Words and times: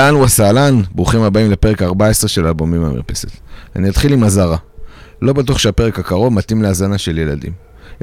אהלן 0.00 0.16
וסהלן, 0.16 0.80
ברוכים 0.94 1.22
הבאים 1.22 1.50
לפרק 1.50 1.82
14 1.82 2.28
של 2.28 2.46
אלבומים 2.46 2.82
במרפסת. 2.82 3.28
אני 3.76 3.88
אתחיל 3.88 4.12
עם 4.12 4.24
אזהרה. 4.24 4.56
לא 5.22 5.32
בטוח 5.32 5.58
שהפרק 5.58 5.98
הקרוב 5.98 6.32
מתאים 6.32 6.62
להאזנה 6.62 6.98
של 6.98 7.18
ילדים. 7.18 7.52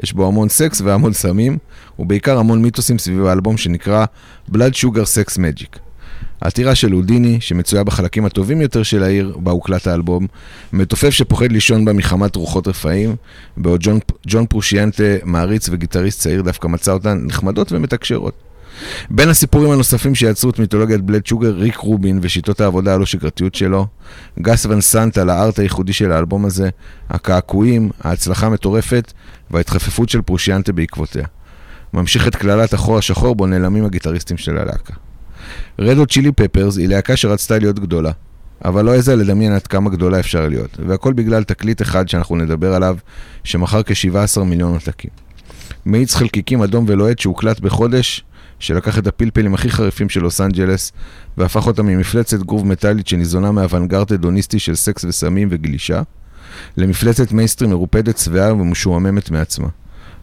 יש 0.02 0.12
בו 0.12 0.26
המון 0.26 0.48
סקס 0.48 0.80
והמון 0.80 1.12
סמים, 1.12 1.58
ובעיקר 1.98 2.38
המון 2.38 2.62
מיתוסים 2.62 2.98
סביב 2.98 3.26
האלבום 3.26 3.56
שנקרא 3.56 4.04
Blood 4.52 4.74
Sugar 4.74 5.04
Sex 5.04 5.36
Magic. 5.36 5.78
העתירה 6.42 6.74
של 6.74 6.92
הודיני, 6.92 7.40
שמצויה 7.40 7.84
בחלקים 7.84 8.24
הטובים 8.24 8.60
יותר 8.60 8.82
של 8.82 9.02
העיר 9.02 9.36
בה 9.38 9.50
הוקלט 9.50 9.86
האלבום, 9.86 10.26
מתופף 10.72 11.10
שפוחד 11.10 11.52
לישון 11.52 11.84
בה 11.84 11.92
מחמת 11.92 12.36
רוחות 12.36 12.68
רפאים, 12.68 13.16
בעוד 13.56 13.80
ג'ון, 13.82 13.98
ג'ון 14.26 14.46
פרושיאנטה, 14.46 15.02
מעריץ 15.24 15.68
וגיטריסט 15.68 16.20
צעיר, 16.20 16.42
דווקא 16.42 16.68
מצא 16.68 16.92
אותן 16.92 17.18
נחמדות 17.26 17.72
ומתקשרות. 17.72 18.47
בין 19.10 19.28
הסיפורים 19.28 19.70
הנוספים 19.70 20.14
שיצרו 20.14 20.50
את 20.50 20.58
מיתולוגיית 20.58 21.00
בלד 21.00 21.26
שוגר, 21.26 21.54
ריק 21.54 21.76
רובין 21.76 22.18
ושיטות 22.22 22.60
העבודה 22.60 22.94
הלא 22.94 23.06
שגרתיות 23.06 23.54
שלו, 23.54 23.86
גס 24.40 24.66
ון 24.66 24.80
סנט 24.80 25.18
על 25.18 25.30
הארט 25.30 25.58
הייחודי 25.58 25.92
של 25.92 26.12
האלבום 26.12 26.44
הזה, 26.44 26.68
הקעקועים, 27.10 27.90
ההצלחה 28.00 28.46
המטורפת 28.46 29.12
וההתחפפות 29.50 30.08
של 30.08 30.22
פרושיאנטה 30.22 30.72
בעקבותיה. 30.72 31.24
ממשיך 31.92 32.28
את 32.28 32.36
קללת 32.36 32.72
החור 32.72 32.98
השחור 32.98 33.34
בו 33.34 33.46
נעלמים 33.46 33.84
הגיטריסטים 33.84 34.36
של 34.36 34.58
הלהקה. 34.58 34.94
רדו 35.78 36.06
צ'ילי 36.06 36.32
פפרס 36.32 36.76
היא 36.76 36.88
להקה 36.88 37.16
שרצתה 37.16 37.58
להיות 37.58 37.78
גדולה, 37.78 38.10
אבל 38.64 38.84
לא 38.84 38.90
העזה 38.90 39.16
לדמיין 39.16 39.52
עד 39.52 39.66
כמה 39.66 39.90
גדולה 39.90 40.20
אפשר 40.20 40.48
להיות, 40.48 40.78
והכל 40.86 41.12
בגלל 41.12 41.44
תקליט 41.44 41.82
אחד 41.82 42.08
שאנחנו 42.08 42.36
נדבר 42.36 42.74
עליו, 42.74 42.96
שמכר 43.44 43.82
כ-17 43.82 44.42
מיליון 44.44 44.72
עותקים. 44.72 45.10
מאיץ 45.86 46.14
חלקיקים 46.14 46.62
אדום 46.62 46.84
ולוהט 46.88 47.18
שהוקלט 47.18 47.60
בחודש, 47.60 48.24
שלקח 48.58 48.98
את 48.98 49.06
הפלפלים 49.06 49.54
הכי 49.54 49.70
חריפים 49.70 50.08
של 50.08 50.20
לוס 50.20 50.40
אנג'לס, 50.40 50.92
והפך 51.38 51.66
אותם 51.66 51.86
ממפלצת 51.86 52.38
גרוב 52.38 52.66
מטאלית 52.66 53.08
שניזונה 53.08 53.52
מאוונגרד 53.52 54.12
הדוניסטי 54.12 54.58
של 54.58 54.74
סקס 54.74 55.04
וסמים 55.04 55.48
וגלישה, 55.50 56.02
למפלצת 56.76 57.32
מיינסטרים 57.32 57.70
מרופדת, 57.70 58.18
שבעה 58.18 58.54
ומשועממת 58.54 59.30
מעצמה. 59.30 59.68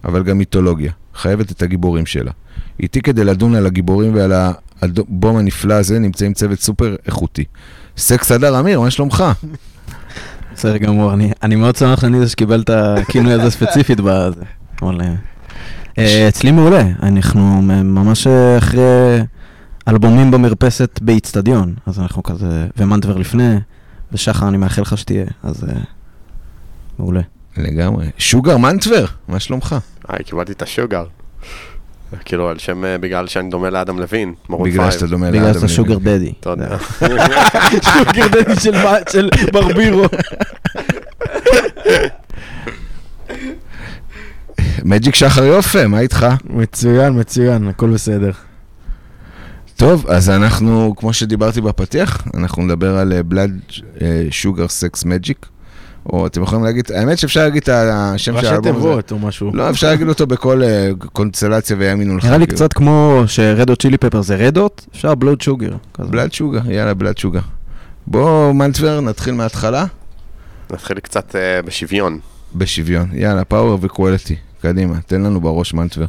אבל 0.04 0.24
גם 0.24 0.38
מיתולוגיה, 0.38 0.92
חייבת 1.16 1.52
את 1.52 1.62
הגיבורים 1.62 2.06
שלה. 2.06 2.32
איתי 2.80 3.02
כדי 3.02 3.24
לדון 3.24 3.56
על 3.56 3.66
הגיבורים 3.66 4.16
ועל 4.16 4.34
האלבום 4.82 5.38
הנפלא 5.38 5.74
הזה 5.74 6.00
נמצאים 6.00 6.34
צוות 6.34 6.60
סופר 6.60 6.96
איכותי. 7.06 7.44
סקס 7.98 8.32
הדר 8.32 8.60
אמיר, 8.60 8.80
מה 8.82 8.92
שלומך? 8.92 9.24
בסדר 10.54 10.78
גמור, 10.78 11.14
אני, 11.44 11.56
מאוד 11.56 11.76
שמח 11.76 12.02
שאני 12.02 12.20
זה 12.20 12.30
שקיבל 12.30 12.62
את 12.62 12.70
הכינוי 12.70 13.34
הזה 13.34 13.52
ספציפית 13.52 14.00
בזה. 14.00 14.44
אה, 15.98 16.28
אצלי 16.28 16.52
מעולה, 16.52 16.84
אנחנו 17.04 17.62
ממש 17.84 18.28
אחרי 18.58 19.20
אלבומים 19.88 20.32
במרפסת 20.32 21.00
באיצטדיון, 21.02 21.74
אז 21.86 22.00
אנחנו 22.00 22.24
כזה, 22.24 22.68
ומנטבר 22.78 23.18
לפני, 23.18 23.56
ושחר 24.12 24.48
אני 24.48 24.58
מאחל 24.58 24.82
לך 24.82 24.98
שתהיה, 24.98 25.26
אז 25.44 25.64
אה, 25.64 25.74
מעולה. 27.00 27.22
לגמרי. 27.58 28.06
שוגר 28.18 28.58
מנטבר, 28.58 29.06
מה 29.28 29.40
שלומך? 29.40 29.76
היי, 30.08 30.24
קיבלתי 30.24 30.52
את 30.52 30.62
השוגר. 30.62 31.06
כאילו, 32.26 32.50
על 32.50 32.58
שם, 32.58 32.86
אה, 32.86 32.98
בגלל 32.98 33.28
שאני 33.28 33.50
דומה 33.50 33.70
לאדם 33.70 34.00
לוין, 34.00 34.34
מרון 34.50 34.70
בגלל 34.70 34.82
פייב. 34.82 34.92
שאתה 34.92 35.08
דומה 35.08 35.26
לאדם. 35.26 35.38
בגלל 35.40 35.54
שאתה 35.54 35.66
לוין. 35.66 35.76
שוגר 35.76 35.98
דדי. 35.98 36.34
תודה. 36.40 36.78
שוגר 37.94 38.28
דדי 38.28 38.60
של 39.12 39.30
ברבירו. 39.54 40.06
מג'יק 44.84 45.16
שחר 45.16 45.44
יופה, 45.44 45.88
מה 45.88 46.00
איתך? 46.00 46.28
מצוין, 46.50 47.20
מצוין, 47.20 47.68
הכל 47.68 47.90
בסדר. 47.90 48.32
טוב, 49.76 50.08
אז 50.08 50.30
אנחנו, 50.30 50.94
כמו 50.98 51.14
שדיברתי 51.14 51.62
בפתיח, 51.62 52.24
אנחנו 52.34 52.64
נדבר 52.64 52.98
על 52.98 53.22
בלאד 53.22 53.60
שוגר 54.30 54.68
סקס 54.68 55.06
מג'יק, 55.06 55.46
או 56.14 56.28
אתם 56.28 56.44
יכולים 56.44 56.64
להגיד, 56.64 56.92
האמת 56.92 57.18
שאפשר 57.20 57.44
להגיד 57.44 57.62
את 57.62 57.70
השם 57.70 58.18
של 58.18 58.38
ראשי 58.38 58.48
האלבום 58.48 58.76
הזה. 58.76 58.80
תיבות 58.80 59.12
או 59.12 59.20
משהו. 59.20 59.52
לא, 59.54 59.70
אפשר 59.70 59.88
להגיד 59.88 60.08
אותו 60.08 60.28
בכל 60.28 60.64
אה, 60.64 60.90
קונסטלציה 61.14 61.76
ויאמינו 61.80 62.18
לך. 62.18 62.26
נראה 62.26 62.38
לי 62.38 62.48
קצת 62.48 62.74
כמו 62.74 63.24
שרדו 63.28 63.76
צ'ילי 63.76 63.98
פפר 63.98 64.22
זה 64.22 64.36
רדות, 64.36 64.86
אפשר 64.92 65.16
בלוד 65.16 65.42
שוגר. 65.42 65.76
בלאד 66.00 66.34
שוגר, 66.34 66.72
יאללה, 66.72 66.94
בלאד 66.94 67.18
שוגר. 67.18 67.40
בוא, 68.08 68.54
מנטבר, 68.54 69.02
נתחיל 69.02 69.34
מההתחלה, 69.34 69.86
נתחיל 70.72 71.00
קצת 71.00 71.36
אה, 71.36 71.62
בשוויון. 71.62 72.20
בשוויון. 72.56 73.10
יאללה, 73.14 73.44
פאוור 73.44 73.78
וקואליטי. 73.82 74.36
קדימה, 74.62 75.02
תן 75.02 75.22
לנו 75.22 75.42
בראש 75.42 75.74
מנטבר. 75.74 76.06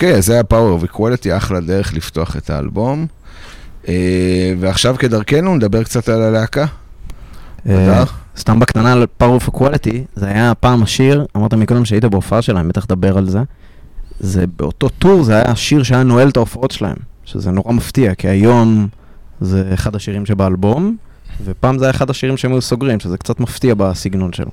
אוקיי, 0.00 0.14
אז 0.14 0.26
זה 0.26 0.32
היה 0.32 0.42
Power 0.50 0.82
of 0.82 0.94
Equality, 0.94 1.36
אחלה 1.36 1.60
דרך 1.60 1.94
לפתוח 1.94 2.36
את 2.36 2.50
האלבום. 2.50 3.06
אה, 3.88 4.54
ועכשיו 4.60 4.96
כדרכנו 4.98 5.56
נדבר 5.56 5.82
קצת 5.82 6.08
על 6.08 6.22
הלהקה. 6.22 6.66
אה? 7.68 8.04
סתם 8.36 8.60
בקטנה 8.60 8.92
על 8.92 9.06
of 9.20 9.48
Equality, 9.48 9.96
זה 10.16 10.26
היה 10.26 10.54
פעם 10.54 10.82
השיר, 10.82 11.26
אמרת 11.36 11.54
מקודם 11.54 11.84
שהיית 11.84 12.04
בהופעה 12.04 12.42
שלהם, 12.42 12.68
בטח 12.68 12.84
תדבר 12.84 13.18
על 13.18 13.30
זה. 13.30 13.40
זה 14.20 14.44
באותו 14.56 14.88
טור, 14.88 15.22
זה 15.22 15.34
היה 15.34 15.50
השיר 15.50 15.82
שהיה 15.82 16.02
נועל 16.02 16.28
את 16.28 16.36
ההופעות 16.36 16.70
שלהם, 16.70 16.96
שזה 17.24 17.50
נורא 17.50 17.72
מפתיע, 17.72 18.14
כי 18.14 18.28
היום 18.28 18.88
זה 19.40 19.70
אחד 19.74 19.96
השירים 19.96 20.26
שבאלבום, 20.26 20.96
ופעם 21.44 21.78
זה 21.78 21.84
היה 21.84 21.90
אחד 21.90 22.10
השירים 22.10 22.36
שהם 22.36 22.52
היו 22.52 22.60
סוגרים, 22.60 23.00
שזה 23.00 23.18
קצת 23.18 23.40
מפתיע 23.40 23.74
בסגנון 23.74 24.32
שלו. 24.32 24.50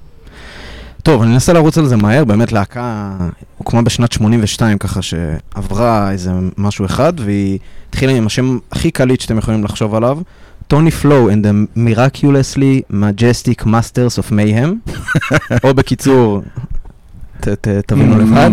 טוב, 1.07 1.21
אני 1.21 1.33
אנסה 1.33 1.53
לרוץ 1.53 1.77
על 1.77 1.87
זה 1.87 1.95
מהר, 1.95 2.25
באמת 2.25 2.51
להקה 2.51 3.11
הוקמה 3.57 3.81
בשנת 3.81 4.11
82, 4.11 4.77
ככה 4.77 5.01
שעברה 5.01 6.11
איזה 6.11 6.31
משהו 6.57 6.85
אחד, 6.85 7.13
והיא 7.19 7.59
התחילה 7.89 8.13
עם 8.13 8.25
השם 8.25 8.57
הכי 8.71 8.91
קליט 8.91 9.21
שאתם 9.21 9.37
יכולים 9.37 9.63
לחשוב 9.63 9.95
עליו, 9.95 10.19
טוני 10.67 10.91
פלו 10.91 11.29
and 11.29 11.33
the 11.33 11.77
miraculously 11.77 12.93
majestic 12.93 13.63
masters 13.63 14.19
of 14.19 14.31
mayhem, 14.31 14.91
או 15.63 15.73
בקיצור, 15.73 16.41
תבינו 17.85 18.17
לבד. 18.17 18.49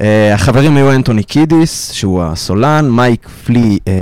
אה, 0.00 0.34
החברים 0.34 0.76
היו 0.76 0.92
אנטוני 0.92 1.22
קידיס, 1.22 1.92
שהוא 1.92 2.22
הסולן, 2.22 2.90
מייק 2.90 3.28
פלי 3.28 3.78
אה, 3.88 3.92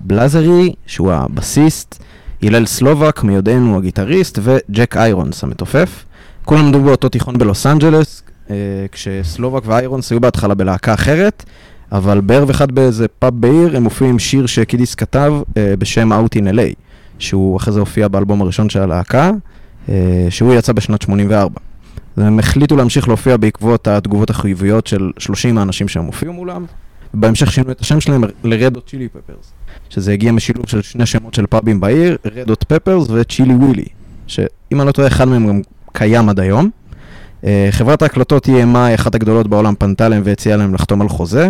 בלאזרי, 0.00 0.74
שהוא 0.86 1.12
הבסיסט, 1.12 2.02
הלל 2.42 2.66
סלובק, 2.66 3.22
מיודענו 3.22 3.78
הגיטריסט, 3.78 4.38
וג'ק 4.42 4.96
איירונס 4.96 5.44
המתופף. 5.44 6.05
כולם 6.46 6.66
למדו 6.66 6.82
באותו 6.82 7.08
תיכון 7.08 7.38
בלוס 7.38 7.66
אנג'לס, 7.66 8.22
אה, 8.50 8.56
כשסלובק 8.92 9.62
ואיירונס 9.66 10.10
היו 10.10 10.20
בהתחלה 10.20 10.54
בלהקה 10.54 10.94
אחרת, 10.94 11.44
אבל 11.92 12.20
בערב 12.20 12.50
אחד 12.50 12.72
באיזה 12.72 13.08
פאב 13.08 13.34
בעיר, 13.40 13.76
הם 13.76 13.84
הופיעו 13.84 14.10
עם 14.10 14.18
שיר 14.18 14.46
שקידיס 14.46 14.94
כתב 14.94 15.32
אה, 15.56 15.74
בשם 15.78 16.12
Out 16.12 16.38
in 16.38 16.42
LA, 16.42 16.74
שהוא 17.18 17.56
אחרי 17.56 17.72
זה 17.72 17.80
הופיע 17.80 18.08
באלבום 18.08 18.42
הראשון 18.42 18.68
של 18.68 18.80
הלהקה, 18.80 19.30
אה, 19.88 20.26
שהוא 20.30 20.54
יצא 20.54 20.72
בשנת 20.72 21.02
84. 21.02 21.60
אז 22.16 22.22
הם 22.22 22.38
החליטו 22.38 22.76
להמשיך 22.76 23.08
להופיע 23.08 23.36
בעקבות 23.36 23.88
התגובות 23.88 24.30
החיוביות 24.30 24.86
של 24.86 25.10
30 25.18 25.58
האנשים 25.58 25.88
שהם 25.88 26.04
הופיעו 26.04 26.32
מולם, 26.32 26.64
ובהמשך 27.14 27.52
שינו 27.52 27.70
את 27.70 27.80
השם 27.80 28.00
שלהם 28.00 28.24
ל-Red 28.24 28.76
Hot 28.76 28.90
Chili 28.90 29.16
Peppers, 29.16 29.46
שזה 29.90 30.12
הגיע 30.12 30.32
משילוב 30.32 30.68
של 30.68 30.82
שני 30.82 31.06
שמות 31.06 31.34
של 31.34 31.46
פאבים 31.46 31.80
בעיר, 31.80 32.16
Red 32.24 32.50
Hot 32.50 32.72
Peppers 32.72 33.10
ו-Chili 33.10 33.62
Willy, 33.62 33.88
שאם 34.26 34.80
אני 34.80 34.86
לא 34.86 34.92
טועה, 34.92 35.08
אחד 35.08 35.28
מהם 35.28 35.48
גם 35.48 35.60
קיים 35.96 36.28
עד 36.28 36.40
היום. 36.40 36.70
אה, 37.44 37.68
חברת 37.70 38.02
ההקלטות 38.02 38.48
EMI, 38.48 38.94
אחת 38.94 39.14
הגדולות 39.14 39.46
בעולם, 39.46 39.74
פנתה 39.78 40.08
להם 40.08 40.22
והציעה 40.24 40.56
להם 40.56 40.74
לחתום 40.74 41.02
על 41.02 41.08
חוזה. 41.08 41.48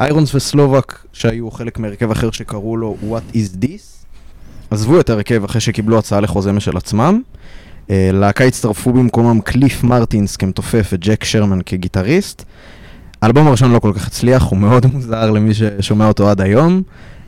איירונס 0.00 0.34
וסלובק, 0.34 0.98
שהיו 1.12 1.50
חלק 1.50 1.78
מהרכב 1.78 2.10
אחר 2.10 2.30
שקראו 2.30 2.76
לו 2.76 2.96
What 3.02 3.36
is 3.36 3.64
this, 3.64 4.06
עזבו 4.70 5.00
את 5.00 5.10
הרכב 5.10 5.44
אחרי 5.44 5.60
שקיבלו 5.60 5.98
הצעה 5.98 6.20
לחוזה 6.20 6.52
משל 6.52 6.76
עצמם. 6.76 7.20
אה, 7.90 8.10
להקה 8.12 8.44
הצטרפו 8.44 8.92
במקומם 8.92 9.40
קליף 9.40 9.84
מרטינס 9.84 10.36
כמתופף 10.36 10.90
וג'ק 10.92 11.24
שרמן 11.24 11.58
כגיטריסט. 11.66 12.44
האלבום 13.22 13.46
הראשון 13.46 13.72
לא 13.72 13.78
כל 13.78 13.92
כך 13.96 14.06
הצליח, 14.06 14.42
הוא 14.42 14.58
מאוד 14.58 14.86
מוזר 14.92 15.30
למי 15.30 15.54
ששומע 15.54 16.08
אותו 16.08 16.30
עד 16.30 16.40
היום. 16.40 16.82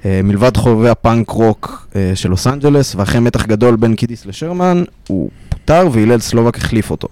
אה, 0.04 0.20
מלבד 0.24 0.56
חובבי 0.56 0.88
הפאנק 0.88 1.30
רוק 1.30 1.88
של 2.14 2.28
לוס 2.28 2.46
אנג'לס, 2.46 2.94
ואחרי 2.94 3.20
מתח 3.20 3.46
גדול 3.46 3.76
בין 3.76 3.94
קידיס 3.94 4.26
לשרמן, 4.26 4.82
הוא 5.08 5.30
פוטר 5.70 5.88
והלל 5.92 6.18
סלובק 6.20 6.56
החליף 6.56 6.90
אותו. 6.90 7.08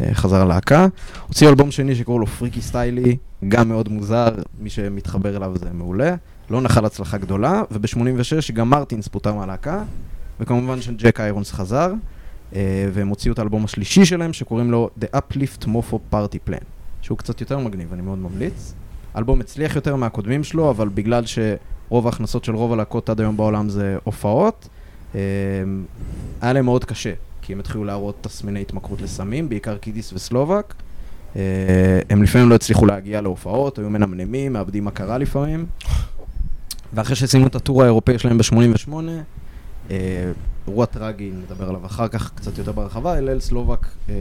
אה, 0.00 0.14
חזר 0.14 0.44
ללהקה. 0.44 0.86
הוציאו 1.28 1.50
אלבום 1.50 1.70
שני 1.70 1.94
שקראו 1.94 2.18
לו 2.18 2.26
Freaky 2.26 2.60
Styley, 2.60 3.16
גם 3.48 3.68
מאוד 3.68 3.88
מוזר, 3.88 4.28
מי 4.60 4.70
שמתחבר 4.70 5.36
אליו 5.36 5.52
זה 5.58 5.68
מעולה. 5.72 6.14
לא 6.50 6.60
נחל 6.60 6.84
הצלחה 6.84 7.18
גדולה, 7.18 7.62
וב-86 7.70 8.52
גם 8.52 8.70
מרטינס 8.70 9.08
פוטר 9.08 9.34
מהלהקה, 9.34 9.82
וכמובן 10.40 10.82
שג'ק 10.82 11.20
איירונס 11.20 11.52
חזר, 11.52 11.92
אה, 12.54 12.88
והם 12.92 13.08
הוציאו 13.08 13.34
את 13.34 13.38
האלבום 13.38 13.64
השלישי 13.64 14.04
שלהם, 14.04 14.32
שקוראים 14.32 14.70
לו 14.70 14.90
The 15.00 15.16
Uplift 15.16 15.64
Mofo 15.64 15.96
Party 16.14 16.48
Plan, 16.48 16.64
שהוא 17.02 17.18
קצת 17.18 17.40
יותר 17.40 17.58
מגניב, 17.58 17.92
אני 17.92 18.02
מאוד 18.02 18.18
ממליץ. 18.18 18.74
האלבום 19.14 19.40
הצליח 19.40 19.76
יותר 19.76 19.96
מהקודמים 19.96 20.44
שלו, 20.44 20.70
אבל 20.70 20.88
בגלל 20.88 21.24
שרוב 21.26 22.06
ההכנסות 22.06 22.44
של 22.44 22.54
רוב 22.54 22.72
הלהקות 22.72 23.10
עד 23.10 23.20
היום 23.20 23.36
בעולם 23.36 23.68
זה 23.68 23.96
הופעות, 24.04 24.68
אה, 25.14 25.20
היה 26.40 26.52
להם 26.52 26.64
מאוד 26.64 26.84
קשה, 26.84 27.12
כי 27.42 27.52
הם 27.52 27.60
התחילו 27.60 27.84
להראות 27.84 28.16
תסמיני 28.20 28.60
התמכרות 28.60 29.02
לסמים, 29.02 29.48
בעיקר 29.48 29.76
קידיס 29.76 30.12
וסלובק. 30.12 30.74
אה, 31.36 32.00
הם 32.10 32.22
לפעמים 32.22 32.48
לא 32.48 32.54
הצליחו 32.54 32.86
להגיע 32.86 33.20
להופעות, 33.20 33.78
היו 33.78 33.90
מנמנמים, 33.90 34.52
מאבדים 34.52 34.88
הכרה 34.88 35.18
לפעמים. 35.18 35.66
ואחרי 36.94 37.16
שסיימו 37.16 37.46
את 37.46 37.54
הטור 37.54 37.82
האירופאי 37.82 38.18
שלהם 38.18 38.38
ב-88, 38.38 38.92
אה, 39.90 40.32
אירוע 40.66 40.86
טרגי, 40.86 41.30
נדבר 41.30 41.68
עליו 41.68 41.86
אחר 41.86 42.08
כך 42.08 42.32
קצת 42.34 42.58
יותר 42.58 42.72
ברחבה, 42.72 43.16
הלל 43.16 43.40
סלובק 43.40 43.86
אה, 44.08 44.14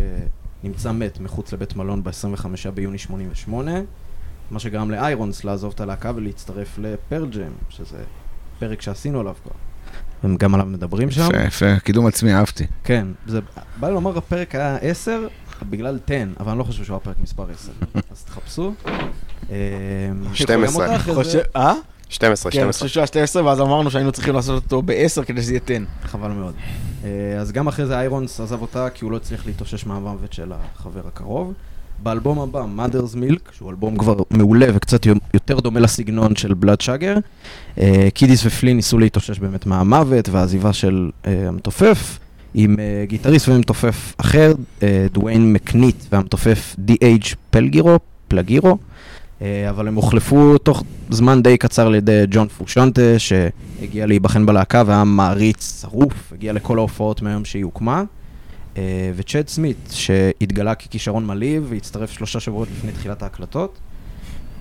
נמצא 0.64 0.92
מת 0.92 1.20
מחוץ 1.20 1.54
לבית 1.54 1.76
מלון 1.76 2.04
ב-25 2.04 2.70
ביוני 2.74 2.98
88, 2.98 3.72
מה 4.52 4.60
שגרם 4.60 4.92
לאיירונס 4.92 5.44
לעזוב 5.44 5.74
את 5.76 5.80
הלהקה 5.80 6.12
ולהצטרף 6.16 6.78
לפרל 6.78 7.30
ג'ם, 7.30 7.52
שזה 7.70 8.04
פרק 8.60 8.82
שעשינו 8.82 9.20
עליו 9.20 9.36
כבר. 9.44 9.71
וגם 10.24 10.54
עליו 10.56 10.66
מדברים 10.66 11.12
שם. 11.12 11.22
יפה, 11.22 11.38
יפה, 11.44 11.80
קידום 11.80 12.08
עצמי, 12.08 12.34
אהבתי. 12.34 12.66
כן, 12.84 13.08
זה, 13.28 13.40
בא 13.80 13.88
לי 13.88 13.94
לומר, 13.94 14.18
הפרק 14.18 14.56
היה 14.56 14.76
10 14.82 15.28
בגלל 15.70 16.00
10, 16.08 16.16
אבל 16.40 16.50
אני 16.50 16.60
לא 16.60 16.64
חושב 16.64 16.84
שהוא 16.84 16.94
היה 16.96 17.00
פרק 17.00 17.16
מספר 17.20 17.46
10. 17.54 17.72
אז 18.12 18.24
תחפשו. 18.24 18.74
אה, 19.52 19.56
12. 20.34 20.68
גם 20.68 20.76
אותה 20.76 20.96
אחרי 20.96 21.14
זה- 21.14 21.24
חושב, 21.24 21.40
אה? 21.56 21.74
12, 22.10 22.52
כן, 22.52 22.58
אני 22.58 22.64
12. 22.74 22.80
חושב 22.88 22.94
שהוא 22.94 23.02
היה 23.02 23.08
12, 23.08 23.46
ואז 23.46 23.62
אמרנו 23.62 23.92
שהיינו 23.92 24.12
צריכים 24.12 24.34
לעשות 24.36 24.64
אותו 24.64 24.82
ב-10 24.82 25.24
כדי 25.26 25.42
שזה 25.42 25.52
יהיה 25.54 25.62
10. 25.66 25.84
חבל 26.04 26.30
מאוד. 26.32 26.54
אה, 27.04 27.10
אז 27.40 27.52
גם 27.52 27.68
אחרי 27.68 27.86
זה 27.86 28.00
איירונס 28.00 28.40
עזב 28.40 28.62
אותה 28.62 28.88
כי 28.94 29.06
הוא 29.06 29.12
לא 29.12 29.18
הצליח 29.18 29.46
להתאושש 29.46 29.86
מהמוות 29.86 30.34
של 30.34 30.52
החבר 30.52 31.02
הקרוב. 31.08 31.54
באלבום 32.04 32.40
הבא, 32.40 32.66
Mother's 32.78 33.16
Milk, 33.16 33.52
שהוא 33.52 33.70
אלבום 33.70 33.98
כבר 33.98 34.16
מעולה 34.30 34.68
וקצת 34.74 35.06
יותר 35.34 35.60
דומה 35.60 35.80
לסגנון 35.80 36.36
של 36.36 36.54
בלאד 36.54 36.82
שגר, 36.82 37.16
קידיס 38.14 38.46
ופלין 38.46 38.76
ניסו 38.76 38.98
להתאושש 38.98 39.40
באמת 39.40 39.66
מהמוות 39.66 40.30
והעזיבה 40.30 40.74
של 40.74 41.10
אה, 41.28 41.48
המתופף, 41.48 42.20
עם 42.54 42.76
אה, 42.80 43.06
גיטריסט 43.08 43.50
ומתופף 43.50 44.14
אחר, 44.18 44.54
אה, 44.84 45.08
דוויין 45.14 45.54
מקנית 45.54 46.08
והמתופף 46.12 46.76
D.H. 46.88 47.36
פלגירו, 47.50 48.00
פלגירו, 48.28 48.78
אה, 49.42 49.70
אבל 49.70 49.88
הם 49.88 49.96
הוחלפו 49.96 50.58
תוך 50.58 50.84
זמן 51.10 51.42
די 51.42 51.58
קצר 51.58 51.88
על 51.88 51.96
ידי 51.96 52.24
ג'ון 52.32 52.48
פושנטה, 52.48 53.02
שהגיע 53.18 54.06
להיבחן 54.06 54.46
בלהקה 54.46 54.84
והיה 54.86 55.04
מעריץ 55.04 55.82
שרוף, 55.82 56.34
הגיע 56.34 56.54
לכל 56.54 56.78
ההופעות 56.78 57.22
מהיום 57.22 57.46
שהיא 57.46 57.64
הוקמה. 57.64 58.04
אה, 58.78 59.12
וצ'אד 59.16 59.48
סמית, 59.48 59.78
שהתגלה 59.90 60.76
ככישרון 60.76 61.26
מלהיב 61.26 61.66
והצטרף 61.70 62.12
שלושה 62.12 62.40
שבועות 62.40 62.68
לפני 62.78 62.92
תחילת 62.92 63.24
ההקלטות. 63.24 63.80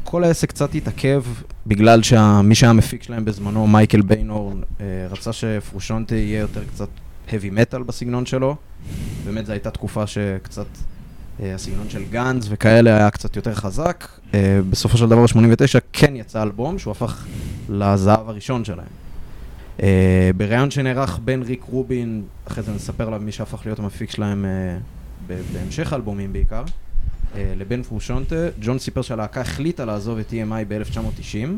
כל 0.04 0.24
העסק 0.24 0.48
קצת 0.48 0.74
התעכב 0.74 1.24
בגלל 1.66 2.02
שמי 2.02 2.54
שהיה 2.54 2.70
המפיק 2.70 3.02
שלהם 3.02 3.24
בזמנו, 3.24 3.66
מייקל 3.66 4.02
ביינורן, 4.02 4.60
אה, 4.80 4.86
רצה 5.10 5.32
שפרושונטה 5.32 6.14
יהיה 6.14 6.40
יותר 6.40 6.64
קצת 6.64 6.88
heavy 7.28 7.52
metal 7.54 7.82
בסגנון 7.86 8.26
שלו. 8.26 8.56
באמת 9.24 9.46
זו 9.46 9.52
הייתה 9.52 9.70
תקופה 9.70 10.06
שקצת 10.06 10.66
אה, 11.42 11.54
הסגנון 11.54 11.90
של 11.90 12.02
גאנז 12.10 12.46
וכאלה 12.50 12.96
היה 12.96 13.10
קצת 13.10 13.36
יותר 13.36 13.54
חזק. 13.54 14.08
בסופו 14.70 14.98
של 14.98 15.08
דבר, 15.08 15.22
ב-89 15.26 15.80
כן 15.92 16.16
יצא 16.16 16.42
אלבום 16.42 16.78
שהוא 16.78 16.90
הפך 16.90 17.24
לזהב 17.68 18.28
הראשון 18.28 18.64
שלהם. 18.64 18.99
Uh, 19.78 19.82
בריאיון 20.36 20.70
שנערך 20.70 21.20
בין 21.24 21.42
ריק 21.42 21.64
רובין, 21.64 22.22
אחרי 22.44 22.62
זה 22.62 22.72
נספר 22.72 23.06
עליו 23.06 23.20
מי 23.20 23.32
שהפך 23.32 23.66
להיות 23.66 23.78
המפיק 23.78 24.10
שלהם 24.10 24.44
uh, 25.28 25.32
בהמשך 25.52 25.92
האלבומים 25.92 26.32
בעיקר, 26.32 26.64
uh, 26.64 27.36
לבין 27.56 27.82
פרושונטה, 27.82 28.48
ג'ון 28.60 28.78
סיפר 28.78 29.02
שהלהקה 29.02 29.40
החליטה 29.40 29.84
לעזוב 29.84 30.18
את 30.18 30.30
EMI 30.30 30.64
ב-1990, 30.68 31.48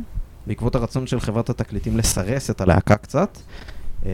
בעקבות 0.47 0.75
הרצון 0.75 1.07
של 1.07 1.21
חברת 1.21 1.51
התקליטים 1.51 1.97
לסרס 1.97 2.51
את 2.51 2.61
הלהקה 2.61 2.97
קצת. 2.97 3.39
Uh, 4.03 4.07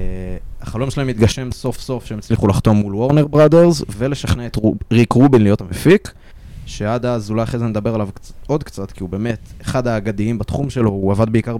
החלום 0.61 0.91
שלהם 0.91 1.09
התגשם 1.09 1.53
סוף 1.53 1.81
סוף 1.81 2.05
שהם 2.05 2.19
הצליחו 2.19 2.47
לחתום 2.47 2.77
מול 2.77 2.95
וורנר 2.95 3.27
בראדרס 3.27 3.83
ולשכנע 3.97 4.47
את 4.47 4.57
רו- 4.57 4.77
ריק 4.93 5.13
רובין 5.13 5.43
להיות 5.43 5.61
המפיק. 5.61 6.13
שעד 6.67 7.07
אז 7.07 7.31
אולי 7.31 7.43
אחרי 7.43 7.59
זה 7.59 7.67
נדבר 7.67 7.95
עליו 7.95 8.09
קצת, 8.15 8.35
עוד 8.47 8.65
קצת, 8.65 8.93
כי 8.93 9.03
הוא 9.03 9.11
באמת 9.11 9.39
אחד 9.61 9.87
האגדיים 9.87 10.39
בתחום 10.39 10.71
שלו, 10.71 10.91
הוא 10.91 11.13
עבד 11.13 11.31
בעיקר 11.31 11.57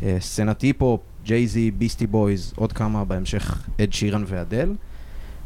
בסצנת 0.00 0.60
היפ-הופ, 0.62 1.00
ג'יי 1.26 1.46
זי, 1.46 1.70
ביסטי 1.70 2.06
בויז, 2.06 2.52
עוד 2.56 2.72
כמה, 2.72 3.04
בהמשך 3.04 3.64
אד 3.80 3.92
שירן 3.92 4.24
ואדל. 4.26 4.72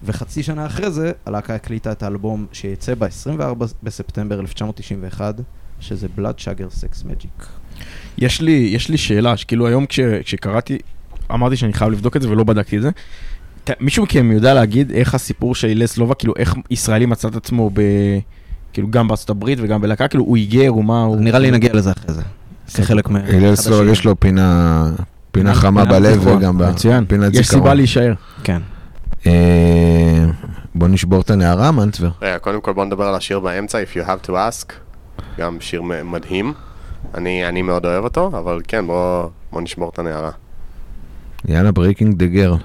וחצי 0.04 0.42
שנה 0.42 0.66
אחרי 0.66 0.90
זה, 0.90 1.12
הלהקה 1.26 1.54
הקליטה 1.54 1.92
את 1.92 2.02
האלבום 2.02 2.46
שיצא 2.52 2.94
ב-24 2.94 3.64
בספטמבר 3.82 4.40
1991, 4.40 5.34
שזה 5.80 6.08
Blood 6.14 6.38
Sugar 6.38 6.70
Sex 6.70 7.04
Magik. 7.04 7.46
יש 8.18 8.40
לי, 8.40 8.70
יש 8.72 8.88
לי 8.88 8.98
שאלה, 8.98 9.36
שכאילו 9.36 9.66
היום 9.66 9.86
כש, 9.86 10.00
כשקראתי, 10.00 10.78
אמרתי 11.34 11.56
שאני 11.56 11.72
חייב 11.72 11.90
לבדוק 11.90 12.16
את 12.16 12.22
זה 12.22 12.30
ולא 12.30 12.44
בדקתי 12.44 12.76
את 12.76 12.82
זה. 12.82 12.90
ת, 13.64 13.70
מישהו 13.80 14.04
מכם 14.04 14.32
יודע 14.32 14.54
להגיד 14.54 14.90
איך 14.90 15.14
הסיפור 15.14 15.54
של 15.54 15.68
הלל 15.68 15.86
סלובק, 15.86 16.14
כאילו 16.14 16.34
איך 16.36 16.54
ישראלי 16.70 17.06
מצא 17.06 17.28
את 17.28 17.36
עצמו 17.36 17.70
ב... 17.74 17.80
כאילו 18.72 18.90
גם 18.90 19.08
בארצות 19.08 19.30
הברית 19.30 19.58
וגם 19.62 19.80
בלהקה, 19.80 20.08
כאילו 20.08 20.24
הוא 20.24 20.36
היגר, 20.36 20.68
הוא 20.68 20.84
מה 20.84 21.02
הוא... 21.02 21.16
נראה 21.16 21.38
לי 21.38 21.50
נגיע 21.50 21.72
לזה 21.72 21.92
אחרי 21.92 22.14
זה. 22.14 22.22
כחלק 22.74 23.08
מה... 23.08 23.20
הלל 23.28 23.56
סלובה 23.56 23.90
יש 23.90 24.04
לו 24.04 24.20
פינה, 24.20 24.90
פינה 25.32 25.54
חמה 25.54 25.84
בלב 25.84 26.26
וגם 26.26 26.58
בפינת 26.58 26.78
זיכרון. 26.78 27.34
יש 27.34 27.48
סיבה 27.48 27.74
להישאר. 27.74 28.12
כן. 28.44 28.62
אה, 29.26 30.24
בוא 30.74 30.88
נשבור 30.88 31.20
את 31.20 31.30
הנערה 31.30 31.70
מאנטבר. 31.70 32.10
אה, 32.22 32.38
קודם 32.38 32.60
כל 32.60 32.72
בוא 32.72 32.84
נדבר 32.84 33.04
על 33.04 33.14
השיר 33.14 33.40
באמצע, 33.40 33.78
If 33.78 33.96
You 33.96 34.06
Have 34.06 34.26
To 34.26 34.30
Ask, 34.30 34.72
גם 35.38 35.56
שיר 35.60 35.82
מדהים. 35.82 36.52
אני, 37.14 37.48
אני 37.48 37.62
מאוד 37.62 37.86
אוהב 37.86 38.04
אותו, 38.04 38.26
אבל 38.26 38.60
כן, 38.68 38.86
בוא, 38.86 39.28
בוא 39.52 39.60
נשבור 39.60 39.90
את 39.94 39.98
הנערה. 39.98 40.30
יאללה, 41.48 41.70
Breaking 41.70 42.12
the 42.14 42.36
Girl. 42.36 42.62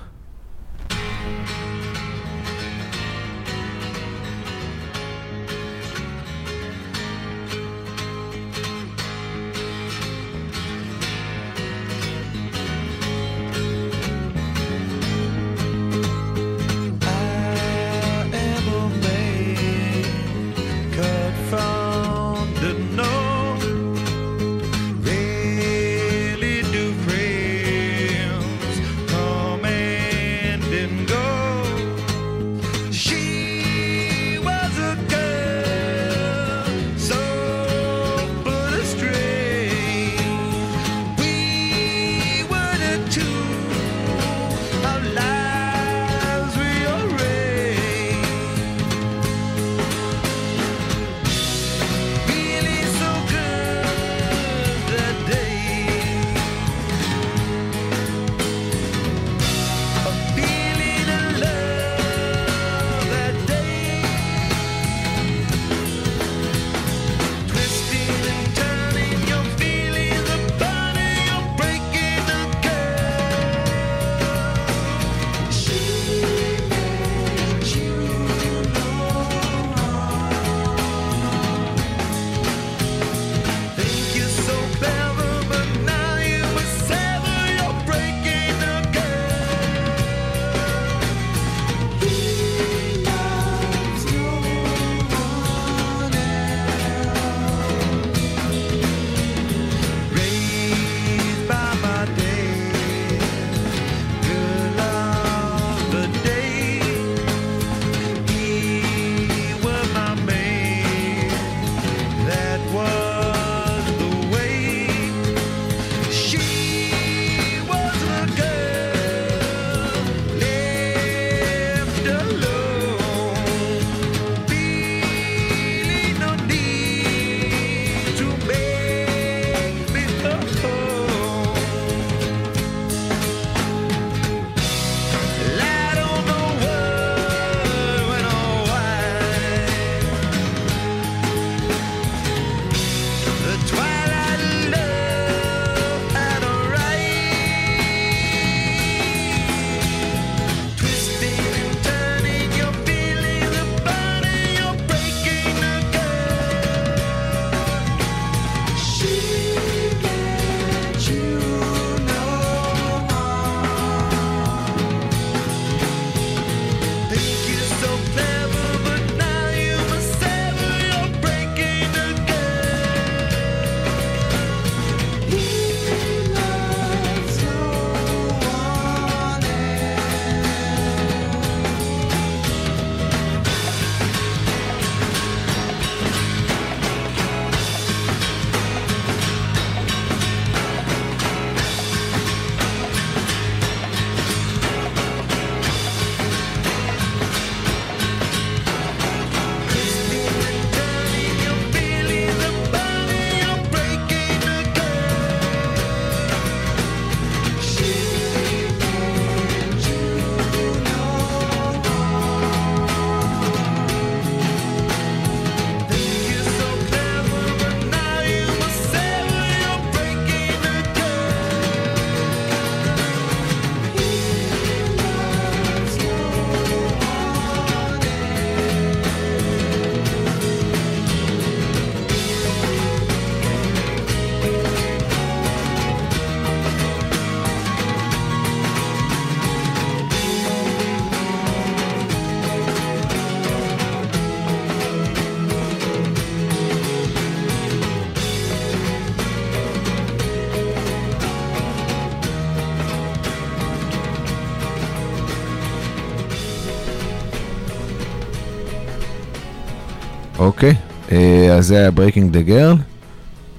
אוקיי, 260.46 260.72
okay. 260.72 261.12
uh, 261.12 261.14
אז 261.52 261.68
זה 261.68 261.78
היה 261.78 261.90
Breaking 261.90 262.36
the 262.36 262.50
Girl, 262.50 262.78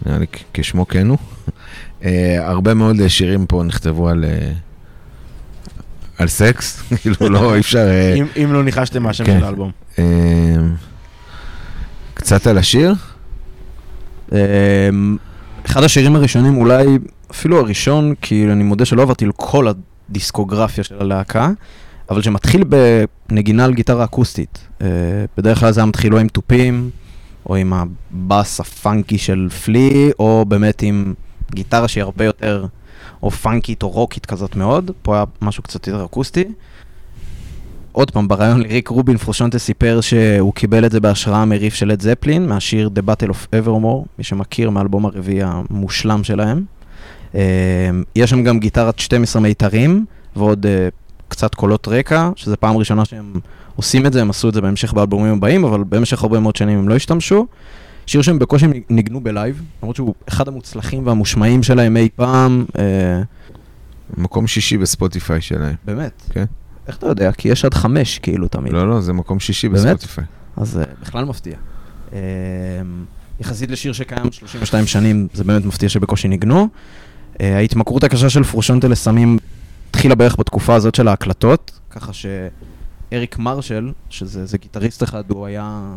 נראה 0.06 0.18
לי 0.18 0.26
כשמו 0.54 0.88
כן 0.88 1.08
הוא. 1.08 1.18
Uh, 2.00 2.04
הרבה 2.38 2.74
מאוד 2.74 3.00
אה, 3.00 3.08
שירים 3.08 3.46
פה 3.46 3.62
נכתבו 3.62 4.08
על... 4.08 4.24
uh, 4.24 4.56
על 6.18 6.28
סקס, 6.28 6.82
כאילו 7.00 7.28
לא, 7.28 7.54
אי 7.54 7.60
אפשר... 7.60 7.88
Uh... 7.88 8.18
אם 8.18 8.26
אם 8.44 8.52
לא 8.52 8.64
ניחשתם 8.64 9.02
מהשם 9.02 9.24
כן. 9.24 9.38
של 9.38 9.44
האלבום. 9.44 9.70
קצת 12.14 12.46
על 12.46 12.58
השיר? 12.58 12.94
Uh, 14.30 14.34
אחד 15.66 15.84
השירים 15.84 16.16
הראשונים, 16.16 16.56
אולי 16.56 16.98
אפילו 17.30 17.58
הראשון, 17.58 18.14
כי 18.20 18.46
אני 18.52 18.64
מודה 18.64 18.84
שלא 18.84 19.02
עברתי 19.02 19.26
לכל 19.26 19.68
הדיסקוגרפיה 20.08 20.84
של 20.84 20.94
הלהקה, 21.00 21.50
אבל 22.10 22.22
שמתחיל 22.22 22.64
בנגינה 23.28 23.64
על 23.64 23.74
גיטרה 23.74 24.04
אקוסטית. 24.04 24.58
אה, 24.82 24.88
בדרך 25.36 25.58
כלל 25.60 25.72
זה 25.72 25.80
היה 25.80 25.86
מתחיל 25.86 26.14
או 26.14 26.18
עם 26.18 26.28
תופים, 26.28 26.90
או 27.48 27.56
עם 27.56 27.72
הבאס 27.72 28.60
הפאנקי 28.60 29.18
של 29.18 29.48
פלי, 29.64 30.10
או 30.18 30.44
באמת 30.48 30.82
עם 30.82 31.14
גיטרה 31.54 31.88
שהיא 31.88 32.02
הרבה 32.02 32.24
יותר 32.24 32.66
או 33.22 33.30
פאנקית 33.30 33.82
או 33.82 33.90
רוקית 33.90 34.26
כזאת 34.26 34.56
מאוד. 34.56 34.90
פה 35.02 35.14
היה 35.14 35.24
משהו 35.42 35.62
קצת 35.62 35.86
יותר 35.86 36.04
אקוסטי. 36.04 36.44
עוד 37.92 38.10
פעם, 38.10 38.28
בריאיון 38.28 38.60
לריק 38.60 38.88
רובין 38.88 39.16
פרושונטה 39.16 39.58
סיפר 39.58 40.00
שהוא 40.00 40.54
קיבל 40.54 40.86
את 40.86 40.90
זה 40.90 41.00
בהשראה 41.00 41.44
מריף 41.44 41.74
של 41.74 41.92
את 41.92 42.00
זפלין, 42.00 42.46
מהשיר 42.46 42.90
The 42.94 43.10
Battle 43.10 43.30
of 43.30 43.64
Evermore, 43.64 44.06
מי 44.18 44.24
שמכיר 44.24 44.70
מהאלבום 44.70 45.06
הרביעי 45.06 45.42
המושלם 45.42 46.24
שלהם. 46.24 46.64
אה, 47.34 47.90
יש 48.16 48.30
שם 48.30 48.44
גם 48.44 48.58
גיטרת 48.58 48.98
12 48.98 49.42
מיתרים 49.42 50.04
ועוד 50.36 50.66
אה, 50.66 50.88
קצת 51.28 51.54
קולות 51.54 51.88
רקע, 51.88 52.30
שזה 52.36 52.56
פעם 52.56 52.76
ראשונה 52.76 53.04
שהם 53.04 53.32
עושים 53.76 54.06
את 54.06 54.12
זה, 54.12 54.20
הם 54.20 54.30
עשו 54.30 54.48
את 54.48 54.54
זה 54.54 54.60
בהמשך 54.60 54.92
באלבומים 54.92 55.32
הבאים, 55.32 55.64
אבל 55.64 55.84
במשך 55.84 56.22
הרבה 56.22 56.40
מאוד 56.40 56.56
שנים 56.56 56.78
הם 56.78 56.88
לא 56.88 56.96
השתמשו. 56.96 57.46
שיר 58.06 58.22
שהם 58.22 58.38
בקושי 58.38 58.66
ניגנו 58.90 59.20
בלייב, 59.20 59.62
למרות 59.82 59.96
שהוא 59.96 60.14
אחד 60.28 60.48
המוצלחים 60.48 61.06
והמושמעים 61.06 61.62
שלהם 61.62 61.96
אי 61.96 62.08
פעם, 62.16 62.64
אה, 62.78 63.22
מקום 64.16 64.46
שישי 64.46 64.78
בספוטיפיי 64.78 65.40
שלהם. 65.40 65.74
באמת. 65.84 66.22
כן. 66.30 66.44
איך 66.88 66.96
אתה 66.96 67.06
יודע? 67.06 67.32
כי 67.32 67.48
יש 67.48 67.64
עד 67.64 67.74
חמש 67.74 68.18
כאילו 68.18 68.48
תמיד. 68.48 68.72
לא, 68.72 68.88
לא, 68.88 69.00
זה 69.00 69.12
מקום 69.12 69.40
שישי 69.40 69.68
באמת? 69.68 69.84
בספוטיפיי. 69.84 70.24
אז 70.56 70.80
אה, 70.82 71.02
בכלל 71.02 71.24
מפתיע. 71.24 71.56
אה, 72.10 72.14
יחסית 73.40 73.70
לשיר 73.70 73.92
שקיים 73.92 74.32
32 74.32 74.86
שנים, 74.86 75.28
זה 75.34 75.44
באמת 75.44 75.64
מפתיע 75.64 75.88
שבקושי 75.88 76.28
ניגנו. 76.28 76.68
Uh, 77.34 77.42
ההתמכרות 77.42 78.04
הקשה 78.04 78.30
של 78.30 78.42
פרושונטה 78.42 78.88
לסמים 78.88 79.38
התחילה 79.96 80.14
בערך 80.14 80.38
בתקופה 80.38 80.74
הזאת 80.74 80.94
של 80.94 81.08
ההקלטות, 81.08 81.78
ככה 81.90 82.12
שאריק 82.12 83.38
מרשל, 83.38 83.92
שזה 84.10 84.46
זה 84.46 84.58
גיטריסט 84.58 85.02
אחד, 85.02 85.30
הוא 85.30 85.46
היה... 85.46 85.94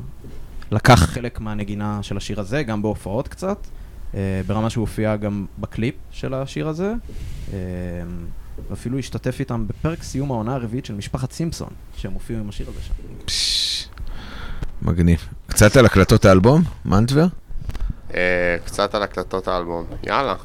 לקח 0.71 0.99
חלק 0.99 1.39
מהנגינה 1.39 2.03
של 2.03 2.17
השיר 2.17 2.39
הזה, 2.39 2.63
גם 2.63 2.81
בהופעות 2.81 3.27
קצת, 3.27 3.57
uh, 4.11 4.15
ברמה 4.47 4.69
שהוא 4.69 4.81
הופיע 4.81 5.15
גם 5.15 5.45
בקליפ 5.57 5.95
של 6.11 6.33
השיר 6.33 6.67
הזה. 6.67 6.93
Uh, 7.47 7.51
ואפילו 8.69 8.99
השתתף 8.99 9.39
איתם 9.39 9.67
בפרק 9.67 10.03
סיום 10.03 10.31
העונה 10.31 10.55
הרביעית 10.55 10.85
של 10.85 10.93
משפחת 10.93 11.31
סימפסון, 11.31 11.69
שהם 11.97 12.13
הופיעו 12.13 12.39
עם 12.39 12.49
השיר 12.49 12.69
הזה 12.69 12.81
שם. 12.81 12.93
פש, 13.25 13.87
מגניב. 14.81 15.27
קצת 15.47 15.77
על 15.77 15.85
הקלטות 15.85 16.25
האלבום, 16.25 16.63
מנטבר? 16.85 17.25
אה, 18.13 18.57
קצת 18.65 18.95
על 18.95 19.03
הקלטות 19.03 19.47
האלבום. 19.47 19.85
יאללה. 20.03 20.35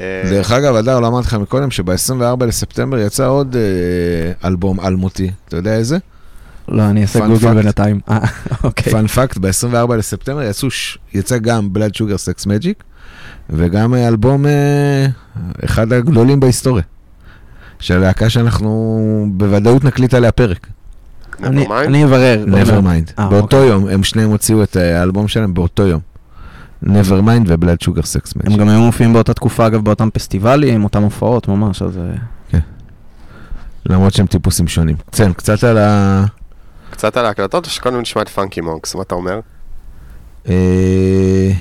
אה, 0.00 0.22
דרך 0.30 0.50
אגב, 0.52 0.74
הדר, 0.76 1.00
לא 1.00 1.06
אמרתי 1.08 1.26
לך 1.26 1.34
מקודם, 1.34 1.70
שב-24 1.70 2.44
לספטמבר 2.44 2.98
יצא 2.98 3.26
עוד 3.28 3.56
אה, 3.56 4.48
אלבום 4.48 4.80
אלמותי. 4.80 5.30
אתה 5.48 5.56
יודע 5.56 5.74
איזה? 5.74 5.98
לא, 6.68 6.82
אני 6.82 7.02
אעשה 7.02 7.18
Fun 7.24 7.28
גוגל 7.28 7.50
fact. 7.50 7.54
בינתיים. 7.54 8.00
אה, 8.10 8.18
אוקיי. 8.64 8.92
Fun 8.92 9.06
fact, 9.06 9.38
ב-24 9.38 9.94
לספטמבר 9.94 10.42
יצאו, 10.42 10.68
יצא 11.14 11.38
גם 11.38 11.72
Blood 11.72 11.94
Sugar 11.94 12.18
Sex 12.18 12.46
Magik, 12.46 12.82
וגם 13.50 13.94
אלבום, 13.94 14.44
אחד 15.64 15.92
הגדולים 15.92 16.40
בהיסטוריה. 16.40 16.84
של 17.80 17.96
הלהקה 17.96 18.30
שאנחנו 18.30 18.96
בוודאות 19.32 19.84
נקליט 19.84 20.14
עליה 20.14 20.32
פרק. 20.32 20.66
אני- 21.42 22.04
אברר. 22.04 22.44
Nevermind. 22.46 23.12
אה, 23.18 23.28
באותו 23.28 23.56
אוקיי. 23.56 23.68
יום, 23.68 23.88
הם 23.88 24.04
שניהם 24.04 24.30
הוציאו 24.30 24.62
את 24.62 24.76
האלבום 24.76 25.28
שלהם 25.28 25.54
באותו 25.54 25.86
יום. 25.86 26.00
Nevermind 26.84 27.44
ובלאד 27.46 27.80
שוגר 27.80 28.02
סקס 28.02 28.32
הם 28.36 28.42
מג'יק. 28.44 28.60
גם 28.60 28.68
היו 28.68 28.80
מופיעים 28.80 29.12
באותה 29.12 29.34
תקופה, 29.34 29.66
אגב, 29.66 29.84
באותם 29.84 30.10
פסטיבלים, 30.10 30.84
אותם 30.84 31.02
הופעות 31.02 31.48
ממש, 31.48 31.82
אז... 31.82 31.98
אה, 31.98 32.58
למרות 33.86 34.12
שהם 34.12 34.26
טיפוסים 34.26 34.68
שונים. 34.68 34.96
צן, 35.10 35.32
קצת 35.32 35.64
על 35.64 35.78
ה... 35.78 36.24
קצת 36.90 37.16
על 37.16 37.26
ההקלטות, 37.26 37.64
או 37.66 37.70
שקודם 37.70 38.00
נשמע 38.00 38.22
את 38.22 38.28
פאנקי 38.28 38.60
מונקס, 38.60 38.94
מה 38.94 39.02
אתה 39.02 39.14
אומר? 39.14 39.40
אה, 40.48 41.52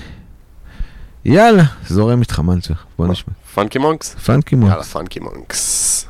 יאללה, 1.25 1.63
זורם 1.87 2.21
איתך 2.21 2.39
מנצ'ר. 2.39 2.73
בוא 2.97 3.07
נשמע. 3.07 3.33
פאנקי 3.53 3.79
מונקס? 3.79 4.13
פאנקי 4.13 4.55
יאללה, 4.55 4.69
מונקס. 4.69 4.91
פאנקי 4.91 5.19
מונקס. 5.19 6.05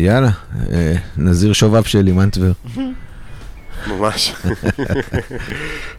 יאללה, 0.00 0.30
אה, 0.72 0.94
נזיר 1.16 1.52
שובב 1.52 1.82
שלי, 1.82 2.12
מנטבר. 2.12 2.52
ממש. 3.86 4.34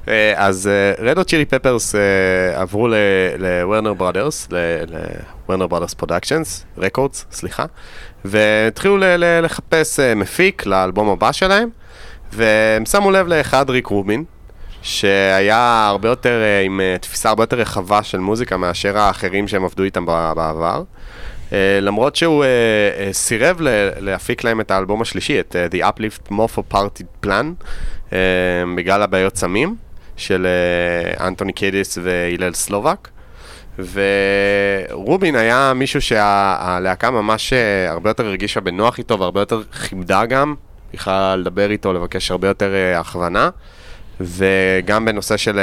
אה, 0.07 0.33
אז 0.35 0.69
Red 0.99 1.23
Hot 1.23 1.32
Chili 1.32 1.45
Peppers 1.45 1.95
עברו 2.55 2.87
ל 3.37 3.45
Warner 3.45 3.93
Brothers, 3.93 4.47
ל 4.87 4.99
Warner 4.99 5.67
Brothers 5.67 5.93
Productions, 5.93 6.65
Records, 6.77 7.25
סליחה, 7.31 7.65
והתחילו 8.25 8.97
לחפש 9.41 9.99
אה, 9.99 10.15
מפיק 10.15 10.65
לאלבום 10.65 11.09
הבא 11.09 11.31
שלהם, 11.31 11.69
והם 12.33 12.85
שמו 12.85 13.11
לב 13.11 13.27
לאחד, 13.27 13.69
ריק 13.69 13.87
רובין, 13.87 14.23
שהיה 14.81 15.87
הרבה 15.87 16.09
יותר, 16.09 16.41
עם 16.65 16.81
תפיסה 17.01 17.29
הרבה 17.29 17.43
יותר 17.43 17.57
רחבה 17.57 18.03
של 18.03 18.19
מוזיקה 18.19 18.57
מאשר 18.57 18.97
האחרים 18.97 19.47
שהם 19.47 19.65
עבדו 19.65 19.83
איתם 19.83 20.05
בעבר. 20.05 20.83
Uh, 21.51 21.53
למרות 21.81 22.15
שהוא 22.15 22.43
uh, 22.43 22.47
uh, 22.47 23.13
סירב 23.13 23.57
להפיק 23.99 24.43
להם 24.43 24.61
את 24.61 24.71
האלבום 24.71 25.01
השלישי, 25.01 25.39
את 25.39 25.55
uh, 25.55 25.75
The 25.75 25.79
Uplift 25.79 26.31
Morpho 26.31 26.73
Party 26.75 27.25
Plan, 27.25 27.63
uh, 28.09 28.13
בגלל 28.77 29.01
הבעיות 29.01 29.35
סמים 29.35 29.75
של 30.17 30.47
אנטוני 31.19 31.53
קידיס 31.53 31.97
והלל 32.03 32.53
סלובק. 32.53 33.07
ורובין 33.79 35.35
היה 35.35 35.73
מישהו 35.75 36.01
שהלהקה 36.01 37.11
ממש 37.11 37.53
uh, 37.53 37.91
הרבה 37.91 38.09
יותר 38.09 38.25
הרגישה 38.25 38.59
בנוח 38.59 38.97
איתו 38.97 39.19
והרבה 39.19 39.41
יותר 39.41 39.63
כיבדה 39.63 40.25
גם, 40.25 40.55
יכלה 40.93 41.35
לדבר 41.35 41.71
איתו, 41.71 41.93
לבקש 41.93 42.31
הרבה 42.31 42.47
יותר 42.47 42.73
uh, 42.95 42.99
הכוונה. 42.99 43.49
וגם 44.23 45.05
בנושא 45.05 45.37
של 45.37 45.59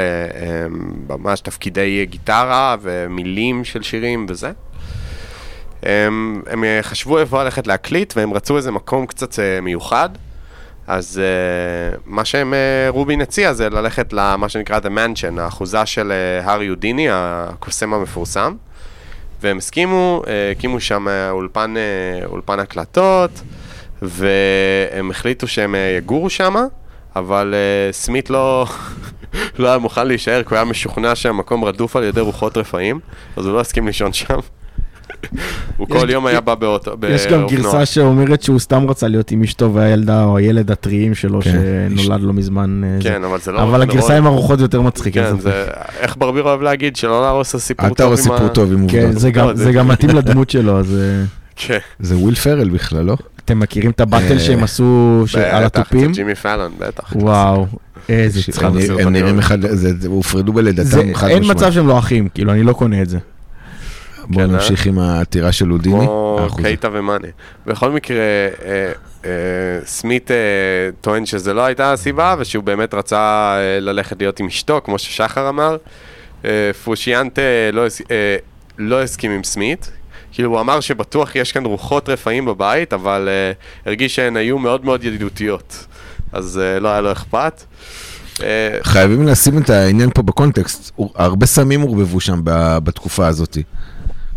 ממש 1.09 1.41
תפקידי 1.41 2.07
גיטרה 2.07 2.77
ומילים 2.83 3.65
של 3.65 3.83
שירים 3.83 4.27
וזה. 4.29 4.51
הם, 5.83 6.43
הם 6.51 6.65
חשבו 6.83 7.19
איפה 7.19 7.45
ללכת 7.45 7.67
להקליט, 7.67 8.13
והם 8.17 8.35
רצו 8.35 8.57
איזה 8.57 8.71
מקום 8.71 9.07
קצת 9.07 9.39
אה, 9.39 9.61
מיוחד. 9.61 10.09
אז 10.89 11.21
uh, 11.21 12.01
מה 12.07 12.25
שהם, 12.25 12.53
uh, 12.53 12.93
רובין 12.93 13.21
הציע 13.21 13.53
זה 13.53 13.71
ללכת 13.71 14.13
למה 14.13 14.49
שנקרא 14.49 14.79
The 14.79 14.89
Mansion, 14.89 15.41
האחוזה 15.41 15.87
של 15.87 16.13
uh, 16.13 16.49
הארי 16.49 16.65
יודיני, 16.65 17.07
הקוסם 17.11 17.95
המפורסם. 17.95 18.55
והם 19.43 19.59
הסכימו, 19.59 20.23
uh, 20.25 20.29
הקימו 20.53 20.81
שם 20.81 21.09
uh, 21.09 21.11
אולפן, 21.31 21.75
uh, 21.77 22.27
אולפן 22.27 22.61
הקלטות, 22.61 23.31
והם 24.03 25.11
החליטו 25.11 25.49
שהם 25.49 25.75
uh, 25.75 25.99
יגורו 25.99 26.31
שם, 26.31 26.55
אבל 27.17 27.55
uh, 27.55 27.93
סמית 27.95 28.31
לא, 28.31 28.67
לא 29.59 29.69
היה 29.69 29.79
מוכן 29.79 30.07
להישאר, 30.07 30.43
כי 30.43 30.49
הוא 30.49 30.57
היה 30.57 30.65
משוכנע 30.65 31.15
שהמקום 31.15 31.65
רדוף 31.65 31.97
על 31.97 32.05
ידי 32.05 32.21
רוחות 32.21 32.57
רפאים, 32.57 33.01
אז 33.37 33.47
הוא 33.47 33.55
לא 33.55 33.61
הסכים 33.61 33.87
לישון 33.87 34.13
שם. 34.13 34.39
הוא 35.77 35.87
יש- 35.91 35.97
כל 36.03 36.11
יום 36.11 36.27
היה 36.27 36.41
בא 36.41 36.55
באוטו, 36.55 36.91
יש 37.09 37.27
גם. 37.27 37.47
גרסה 37.47 37.87
שאומרת 37.87 38.43
שהוא 38.43 38.59
סתם 38.59 38.91
רצה 38.91 39.09
להיות 39.09 39.31
עם 39.31 39.43
אשתו 39.43 39.75
והילדה 39.75 40.25
או 40.25 40.37
הילד 40.37 40.71
הטריים 40.71 41.15
שלו 41.15 41.41
כן. 41.43 41.51
שנולד 41.97 42.21
לא 42.23 42.33
מזמן. 42.33 42.83
אה. 42.85 42.99
כן, 43.03 43.25
אבל 43.25 43.39
זה 43.41 43.53
לא... 43.53 43.63
אבל 43.63 43.79
זה 43.79 43.83
הגרסה 43.83 44.13
לא- 44.13 44.19
עם 44.19 44.27
הרוחות 44.27 44.61
יותר 44.61 44.81
מצחיקה. 44.83 45.21
כן, 45.21 45.27
אין 45.27 45.41
זה... 45.41 45.65
איך 46.01 46.17
ברביר 46.19 46.43
אוהב 46.43 46.63
להגיד? 46.63 46.97
שלא 46.97 47.23
להרוס 47.23 47.55
הסיפור 47.55 47.87
אל 47.89 47.95
טוב 47.95 48.07
עם 48.07 48.13
ה- 48.13 48.17
סיפור 48.17 48.49
טוב 48.49 48.73
עם 48.73 48.89
כן, 48.89 49.03
עובדות. 49.03 49.21
זה 49.21 49.31
גם- 49.31 49.47
לא, 49.49 49.55
זה- 49.55 49.73
גם 49.73 49.89
מתאים 49.89 50.11
לדמות 50.11 50.51
שלו, 50.51 50.79
אז 50.79 50.95
אה, 51.01 51.25
כן. 51.57 51.79
זה 52.01 52.17
וויל 52.17 52.35
פרל 52.35 52.69
בכלל, 52.69 53.05
לא? 53.05 53.17
אתם 53.45 53.59
מכירים 53.59 53.91
את 53.91 54.01
הבטל 54.01 54.33
אה, 54.33 54.39
שהם 54.41 54.63
עשו 54.65 55.25
על 55.53 55.65
בטח, 55.65 55.81
התופים? 55.81 56.15
זה 56.15 56.21
ג'ימי 56.23 56.35
פאלון, 56.35 56.71
בטח. 56.79 57.13
וואו, 57.17 57.67
איזה 58.09 58.53
צחוק. 58.53 58.65
הם 59.01 59.09
נראים- 59.13 59.39
אחד, 59.39 59.61
זה- 59.67 59.93
זה- 59.99 60.09
הופרדו 60.09 60.53
בלידתם 60.53 61.15
חד 61.15 61.29
אין 61.29 61.39
משמעית. 61.41 61.57
מצב 61.59 61.73
שהם 61.73 61.87
לא 61.89 61.99
אחים, 61.99 62.29
כאילו, 62.35 62.53
אני 62.53 62.63
לא 62.63 62.73
קונה 62.73 63.03
את 63.03 63.09
זה. 63.09 63.19
בואו 64.29 64.47
כן, 64.47 64.55
אה? 64.55 64.59
נמשיך 64.59 64.87
עם 64.87 64.99
העתירה 64.99 65.53
של 65.53 65.69
הודיני. 65.69 66.07
כמו 66.07 66.39
האחוז. 66.43 66.65
קייטה 66.65 66.89
ומאנה. 66.93 67.29
בכל 67.67 67.91
מקרה, 67.91 68.17
אה, 68.19 68.93
אה, 69.25 69.31
סמית 69.85 70.31
אה, 70.31 70.37
טוען 71.01 71.27
שזה 71.27 71.55
לא 71.55 71.65
הייתה 71.65 71.93
הסיבה, 71.93 72.35
ושהוא 72.39 72.65
באמת 72.65 72.95
רצה 72.95 73.57
אה, 73.59 73.81
ללכת 73.81 74.17
להיות 74.21 74.41
עם 74.41 74.47
אשתו, 74.47 74.81
כמו 74.85 74.99
ששחר 74.99 75.49
אמר. 75.49 75.77
אה, 76.45 76.71
פושיאנטה 76.85 77.43
לא 77.73 77.83
אה, 78.11 78.37
לא 78.79 79.03
הסכים 79.03 79.31
עם 79.31 79.45
סמית. 79.45 79.91
כאילו, 80.33 80.51
הוא 80.51 80.61
אמר 80.61 80.81
שבטוח 80.81 81.37
יש 81.37 81.53
כאן 81.53 81.65
רוחות 81.65 82.09
רפאים 82.09 82.45
בבית, 82.45 82.93
אבל 82.93 83.29
אה, 83.29 83.53
הרגיש 83.87 84.17
שהן 84.17 84.37
היו 84.37 84.59
מאוד 84.59 84.85
מאוד 84.85 85.05
ידידותיות. 85.05 85.87
אז 86.33 86.59
אה, 86.59 86.81
לא 86.81 86.89
היה 86.89 87.01
לו 87.01 87.13
אכפת. 87.13 87.63
אה, 88.43 88.79
חייבים 88.83 89.27
לשים 89.27 89.59
את 89.59 89.71
העניין 89.71 90.11
פה 90.15 90.23
בקונטקסט. 90.23 90.93
הרבה 91.15 91.47
סמים 91.47 91.81
עורבבו 91.81 92.21
שם 92.21 92.41
בתקופה 92.85 93.27
הזאת. 93.27 93.59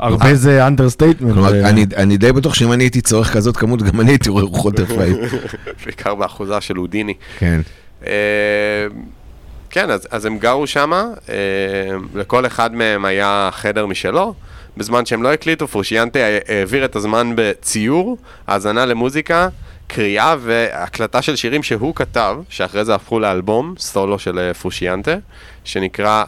הרבה 0.02 0.36
זה 0.36 0.68
understatement. 0.68 1.34
כלומר, 1.34 1.70
אני- 1.70 1.86
אני 1.98 2.18
די 2.18 2.32
בטוח 2.32 2.54
שאם 2.54 2.72
אני 2.74 2.84
הייתי 2.84 3.02
צורך 3.02 3.34
כזאת 3.34 3.58
כמות, 3.58 3.82
גם 3.82 4.02
אני 4.02 4.12
הייתי 4.12 4.30
רואה 4.30 4.44
רוחות 4.44 4.80
רפאים. 4.80 5.16
בעיקר 5.86 6.16
באחוזה 6.16 6.62
של 6.62 6.76
הודיני. 6.76 7.14
כן. 7.40 7.62
אה, 8.06 8.12
כן, 9.70 9.90
אז, 9.92 10.08
אז 10.12 10.26
הם 10.26 10.38
גרו 10.38 10.68
שם, 10.68 10.92
לכל 12.16 12.46
אחד 12.46 12.74
מהם 12.76 13.06
היה 13.06 13.50
חדר 13.54 13.86
משלו. 13.86 14.34
בזמן 14.78 15.06
שהם 15.06 15.24
לא 15.24 15.34
הקליטו, 15.34 15.68
פרושיאנטה 15.68 16.20
העביר 16.48 16.86
את 16.86 16.96
הזמן 16.96 17.32
בציור, 17.36 18.18
האזנה 18.48 18.86
למוזיקה, 18.86 19.48
קריאה 19.88 20.36
והקלטה 20.40 21.22
של 21.22 21.36
שירים 21.36 21.64
שהוא 21.64 21.96
כתב, 21.96 22.38
שאחרי 22.50 22.86
זה 22.86 22.96
הפכו 22.96 23.20
לאלבום, 23.20 23.74
סולו 23.78 24.20
של 24.20 24.40
אה, 24.40 24.54
פרושיאנטה, 24.54 25.16
שנקרא 25.64 26.08
אה, 26.08 26.24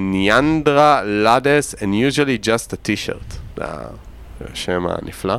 ניאנדרה 0.00 1.02
לאדס 1.04 1.74
and 1.74 2.14
usually 2.14 2.46
just 2.46 2.72
a 2.72 2.88
t-shirt. 2.88 3.34
זה 4.40 4.46
השם 4.52 4.86
הנפלא. 4.86 5.36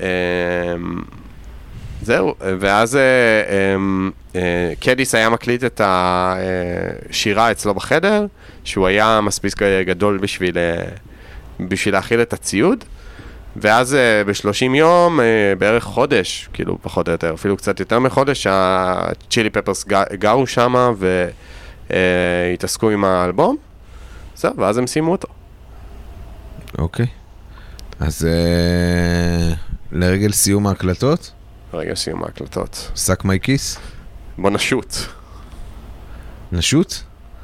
אה, 0.00 0.74
זהו, 2.02 2.34
ואז 2.40 2.96
אה, 2.96 3.74
אמ, 3.74 4.10
אה, 4.36 4.72
קדיס 4.80 5.14
היה 5.14 5.30
מקליט 5.30 5.64
את 5.64 5.80
השירה 5.84 7.50
אצלו 7.50 7.74
בחדר, 7.74 8.26
שהוא 8.64 8.86
היה 8.86 9.20
מספיק 9.20 9.62
גדול 9.86 10.18
בשביל, 10.18 10.58
אה, 10.58 10.84
בשביל 11.60 11.94
להכיל 11.94 12.22
את 12.22 12.32
הציוד, 12.32 12.84
ואז 13.56 13.94
אה, 13.94 14.24
ב-30 14.24 14.76
יום, 14.76 15.20
אה, 15.20 15.24
בערך 15.58 15.84
חודש, 15.84 16.48
כאילו 16.52 16.78
פחות 16.82 17.08
או 17.08 17.12
יותר, 17.12 17.34
אפילו 17.34 17.56
קצת 17.56 17.80
יותר 17.80 17.98
מחודש, 17.98 18.46
הצ'ילי 18.50 19.50
פפרס 19.50 19.84
גרו 20.12 20.46
שם 21.90 21.96
והתעסקו 22.50 22.90
עם 22.90 23.04
האלבום, 23.04 23.56
זהו, 24.36 24.56
ואז 24.56 24.78
הם 24.78 24.86
סיימו 24.86 25.12
אותו. 25.12 25.28
אוקיי. 26.78 27.06
אז 28.00 28.26
אה, 28.26 29.54
לרגל 29.92 30.32
סיום 30.32 30.66
ההקלטות, 30.66 31.32
רגע 31.74 31.94
סיום 31.94 32.24
ההקלטות. 32.24 32.90
שק 32.96 33.24
מי 33.24 33.40
כיס, 33.40 33.78
בוא 34.38 34.50
נשוט. 34.50 34.94
נשוט. 36.52 36.94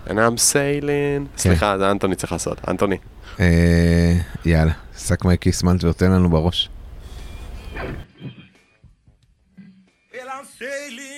And 0.07 0.11
I'm 0.11 0.39
sailing. 0.53 1.39
סליחה, 1.39 1.79
זה 1.79 1.91
אנטוני 1.91 2.17
צריך 2.17 2.33
לעשות. 2.33 2.69
אנטוני. 2.69 2.97
אה, 3.41 4.13
יאללה, 4.45 4.73
שק 4.99 5.25
מי 5.25 5.39
כיס, 5.39 5.63
מנטבר, 5.63 5.93
תן 5.93 6.11
לנו 6.11 6.31
בראש. 6.31 6.71
Well, 10.13 10.17
I'm 10.17 10.61
sailing. 10.61 11.16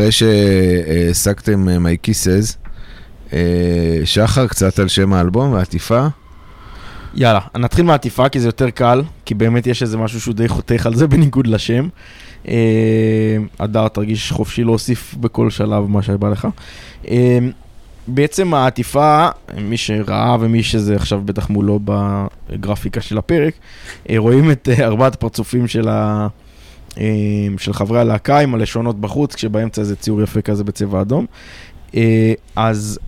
אחרי 0.00 0.12
שהעסקתם 0.12 1.68
My 1.68 2.08
Kisses, 2.08 2.68
אה, 3.32 4.00
שחר 4.04 4.46
קצת 4.46 4.78
על 4.78 4.88
שם 4.88 5.12
האלבום 5.12 5.52
והעטיפה. 5.52 6.06
יאללה, 7.14 7.40
נתחיל 7.56 7.84
מהעטיפה 7.84 8.28
כי 8.28 8.40
זה 8.40 8.48
יותר 8.48 8.70
קל, 8.70 9.02
כי 9.24 9.34
באמת 9.34 9.66
יש 9.66 9.82
איזה 9.82 9.98
משהו 9.98 10.20
שהוא 10.20 10.34
די 10.34 10.48
חותך 10.48 10.86
על 10.86 10.94
זה 10.94 11.06
בניגוד 11.06 11.46
לשם. 11.46 11.88
אה, 12.48 12.54
הדר, 13.58 13.88
תרגיש 13.88 14.32
חופשי 14.32 14.64
להוסיף 14.64 15.14
בכל 15.14 15.50
שלב 15.50 15.86
מה 15.86 16.02
שבא 16.02 16.28
לך. 16.28 16.48
אה, 17.08 17.38
בעצם 18.06 18.54
העטיפה, 18.54 19.28
מי 19.58 19.76
שראה 19.76 20.36
ומי 20.40 20.62
שזה 20.62 20.96
עכשיו 20.96 21.22
בטח 21.24 21.50
מולו 21.50 21.80
בגרפיקה 21.84 23.00
של 23.00 23.18
הפרק, 23.18 23.54
אה, 24.10 24.14
רואים 24.18 24.50
את 24.50 24.68
אה, 24.68 24.86
ארבעת 24.86 25.14
הפרצופים 25.14 25.68
של, 25.68 25.88
ה, 25.88 25.92
אה, 25.92 26.28
של 27.58 27.72
חברי 27.72 28.00
הלהקה 28.00 28.38
עם 28.38 28.54
הלשונות 28.54 29.00
בחוץ, 29.00 29.34
כשבאמצע 29.34 29.80
איזה 29.80 29.96
ציור 29.96 30.22
יפה 30.22 30.40
כזה 30.40 30.64
בצבע 30.64 31.00
אדום. 31.00 31.26
אה, 31.94 32.32
אז 32.56 32.98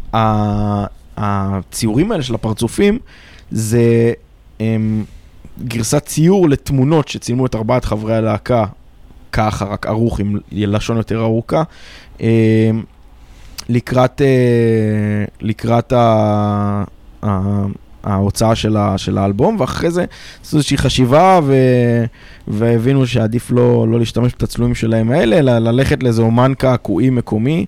הציורים 1.16 2.12
האלה 2.12 2.22
של 2.22 2.34
הפרצופים 2.34 2.98
זה 3.50 4.12
הם, 4.60 5.04
גרסת 5.64 6.06
ציור 6.06 6.48
לתמונות 6.48 7.08
שצילמו 7.08 7.46
את 7.46 7.54
ארבעת 7.54 7.84
חברי 7.84 8.16
הלהקה 8.16 8.64
ככה, 9.32 9.64
רק 9.64 9.86
ערוך 9.86 10.20
עם 10.20 10.36
לשון 10.52 10.96
יותר 10.96 11.20
ארוכה. 11.20 11.62
אה, 12.20 12.70
לקראת, 13.68 14.22
אה, 14.22 15.24
לקראת 15.40 15.92
ה, 15.92 16.84
ההוצאה 18.04 18.54
של, 18.54 18.76
ה, 18.76 18.98
של 18.98 19.18
האלבום, 19.18 19.56
ואחרי 19.60 19.90
זה 19.90 20.04
עשו 20.42 20.56
איזושהי 20.56 20.78
חשיבה 20.78 21.40
ו, 21.42 21.54
והבינו 22.48 23.06
שעדיף 23.06 23.50
לא, 23.50 23.88
לא 23.88 23.98
להשתמש 23.98 24.32
בתצלומים 24.32 24.74
שלהם 24.74 25.10
האלה, 25.10 25.38
אלא 25.38 25.58
ללכת 25.58 26.02
לאיזה 26.02 26.22
אומן 26.22 26.52
קעקועי 26.58 27.10
מקומי, 27.10 27.66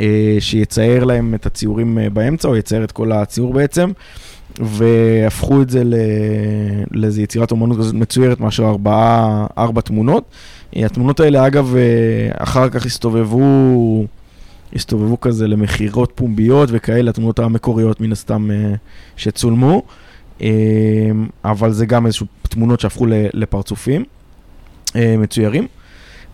אה, 0.00 0.36
שיצייר 0.40 1.04
להם 1.04 1.34
את 1.34 1.46
הציורים 1.46 1.98
אה, 1.98 2.10
באמצע, 2.10 2.48
או 2.48 2.56
יצייר 2.56 2.84
את 2.84 2.92
כל 2.92 3.12
הציור 3.12 3.52
בעצם. 3.52 3.90
והפכו 4.60 5.62
את 5.62 5.70
זה 5.70 5.82
לאיזו 6.90 7.20
יצירת 7.20 7.50
אומנות 7.50 7.78
כזאת 7.78 7.94
מצוירת 7.94 8.40
מאשר 8.40 8.64
ארבעה, 8.64 9.46
ארבע 9.58 9.80
תמונות. 9.80 10.24
אה, 10.76 10.86
התמונות 10.86 11.20
האלה, 11.20 11.46
אגב, 11.46 11.76
אה, 11.76 12.42
אחר 12.42 12.68
כך 12.68 12.86
הסתובבו, 12.86 14.04
הסתובבו 14.76 15.20
כזה 15.20 15.48
למכירות 15.48 16.12
פומביות 16.14 16.68
וכאלה, 16.72 17.10
התמונות 17.10 17.38
המקוריות 17.38 18.00
מן 18.00 18.12
הסתם 18.12 18.50
אה, 18.50 18.74
שצולמו, 19.16 19.82
אה, 20.42 20.48
אבל 21.44 21.72
זה 21.72 21.86
גם 21.86 22.06
איזשהו 22.06 22.26
תמונות 22.42 22.80
שהפכו 22.80 23.06
לפרצופים 23.34 24.04
אה, 24.96 25.16
מצוירים. 25.18 25.66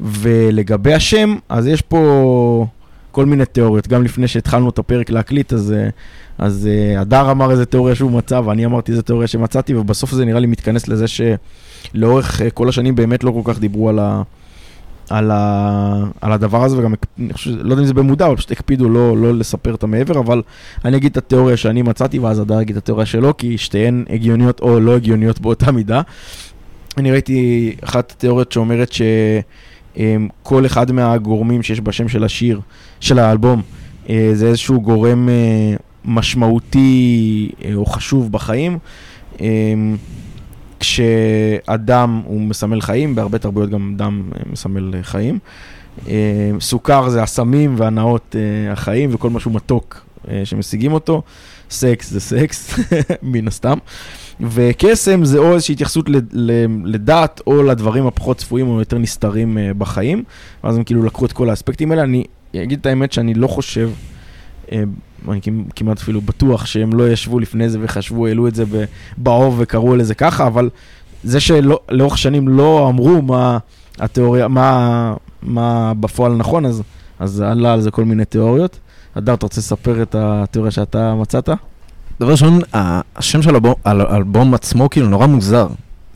ולגבי 0.00 0.94
השם, 0.94 1.36
אז 1.48 1.66
יש 1.66 1.82
פה 1.82 2.66
כל 3.10 3.26
מיני 3.26 3.44
תיאוריות. 3.44 3.88
גם 3.88 4.04
לפני 4.04 4.28
שהתחלנו 4.28 4.70
את 4.70 4.78
הפרק 4.78 5.10
להקליט, 5.10 5.52
אז, 5.52 5.74
אז 6.38 6.68
הדר 6.98 7.30
אמר 7.30 7.50
איזה 7.50 7.66
תיאוריה 7.66 7.94
שהוא 7.94 8.10
מצא, 8.10 8.40
ואני 8.44 8.66
אמרתי 8.66 8.92
איזה 8.92 9.02
תיאוריה 9.02 9.28
שמצאתי, 9.28 9.74
ובסוף 9.74 10.10
זה 10.10 10.24
נראה 10.24 10.40
לי 10.40 10.46
מתכנס 10.46 10.88
לזה 10.88 11.04
שלאורך 11.08 12.40
כל 12.54 12.68
השנים 12.68 12.94
באמת 12.94 13.24
לא 13.24 13.30
כל 13.30 13.52
כך 13.52 13.60
דיברו 13.60 13.88
על, 13.88 13.98
ה, 13.98 14.22
על, 15.10 15.30
ה, 15.30 16.04
על 16.20 16.32
הדבר 16.32 16.64
הזה, 16.64 16.78
וגם, 16.78 16.94
אני 17.18 17.32
חושב, 17.32 17.50
לא 17.50 17.72
יודע 17.72 17.82
אם 17.82 17.86
זה 17.86 17.94
במודע, 17.94 18.26
אבל 18.26 18.36
פשוט 18.36 18.50
הקפידו 18.50 18.88
לא, 18.88 19.16
לא 19.16 19.34
לספר 19.34 19.74
את 19.74 19.82
המעבר, 19.82 20.18
אבל 20.18 20.42
אני 20.84 20.96
אגיד 20.96 21.10
את 21.10 21.16
התיאוריה 21.16 21.56
שאני 21.56 21.82
מצאתי, 21.82 22.18
ואז 22.18 22.38
הדר 22.38 22.60
יגיד 22.60 22.76
את 22.76 22.82
התיאוריה 22.82 23.06
שלו, 23.06 23.36
כי 23.36 23.58
שתיהן 23.58 24.04
הגיוניות 24.10 24.60
או 24.60 24.80
לא 24.80 24.96
הגיוניות 24.96 25.40
באותה 25.40 25.72
מידה. 25.72 26.02
אני 26.96 27.10
ראיתי 27.10 27.74
אחת 27.84 28.10
התיאוריות 28.10 28.52
שאומרת 28.52 28.90
שכל 28.92 30.66
אחד 30.66 30.92
מהגורמים 30.92 31.62
שיש 31.62 31.80
בשם 31.80 32.08
של 32.08 32.24
השיר, 32.24 32.60
של 33.00 33.18
האלבום, 33.18 33.62
אה, 34.10 34.30
זה 34.32 34.46
איזשהו 34.46 34.80
גורם 34.80 35.28
אה, 35.28 35.74
משמעותי 36.04 37.50
אה, 37.64 37.74
או 37.74 37.86
חשוב 37.86 38.32
בחיים. 38.32 38.78
כשאדם 40.82 42.22
הוא 42.24 42.40
מסמל 42.40 42.80
חיים, 42.80 43.14
בהרבה 43.14 43.38
תרבויות 43.38 43.70
גם 43.70 43.94
דם 43.96 44.22
אה, 44.34 44.40
מסמל 44.52 44.94
אה, 44.94 45.02
חיים. 45.02 45.38
אה, 46.08 46.50
סוכר 46.60 47.08
זה 47.08 47.22
הסמים 47.22 47.74
והנאות 47.78 48.36
החיים 48.70 49.10
וכל 49.12 49.30
משהו 49.30 49.50
מתוק 49.50 50.06
שמשיגים 50.44 50.92
אותו. 50.92 51.22
סקס 51.70 52.10
זה 52.10 52.20
סקס, 52.20 52.78
מן 53.22 53.48
הסתם. 53.48 53.78
וקסם 54.40 55.24
זה 55.24 55.38
או 55.38 55.54
איזושהי 55.54 55.72
התייחסות 55.72 56.06
לדת 56.84 57.40
או 57.46 57.62
לדברים 57.62 58.06
הפחות 58.06 58.36
צפויים 58.36 58.68
או 58.68 58.78
יותר 58.78 58.98
נסתרים 58.98 59.58
בחיים. 59.78 60.24
ואז 60.64 60.76
הם 60.76 60.84
כאילו 60.84 61.02
לקחו 61.02 61.26
את 61.26 61.32
כל 61.32 61.50
האספקטים 61.50 61.90
האלה. 61.90 62.02
אני 62.02 62.24
אגיד 62.56 62.78
את 62.78 62.86
האמת 62.86 63.12
שאני 63.12 63.34
לא 63.34 63.46
חושב, 63.46 63.90
אני 65.28 65.40
כמ- 65.42 65.64
כמעט 65.76 65.98
אפילו 65.98 66.20
בטוח 66.20 66.66
שהם 66.66 66.92
לא 66.92 67.10
ישבו 67.10 67.38
לפני 67.40 67.68
זה 67.68 67.78
וחשבו, 67.82 68.26
העלו 68.26 68.48
את 68.48 68.54
זה 68.54 68.64
ב- 68.64 68.84
באוב 69.16 69.54
וקראו 69.58 69.96
לזה 69.96 70.14
ככה, 70.14 70.46
אבל 70.46 70.70
זה 71.24 71.40
שלאורך 71.40 72.18
שנים 72.18 72.48
לא 72.48 72.88
אמרו 72.88 73.22
מה 73.22 73.58
התיאוריה, 73.98 74.48
מה, 74.48 75.14
מה 75.42 75.92
בפועל 76.00 76.32
נכון, 76.34 76.66
אז, 76.66 76.82
אז 77.18 77.40
עלה 77.40 77.72
על 77.72 77.80
זה 77.80 77.90
כל 77.90 78.04
מיני 78.04 78.24
תיאוריות. 78.24 78.78
אדר, 79.14 79.34
אתה 79.34 79.46
רוצה 79.46 79.60
לספר 79.60 80.02
את 80.02 80.14
התיאוריה 80.18 80.70
שאתה 80.70 81.14
מצאת? 81.14 81.48
דבר 82.20 82.30
ראשון, 82.30 82.60
השם 83.16 83.42
של 83.42 83.54
האלבום 83.84 84.54
עצמו 84.54 84.90
כאילו 84.90 85.08
נורא 85.08 85.26
מוזר. 85.26 85.66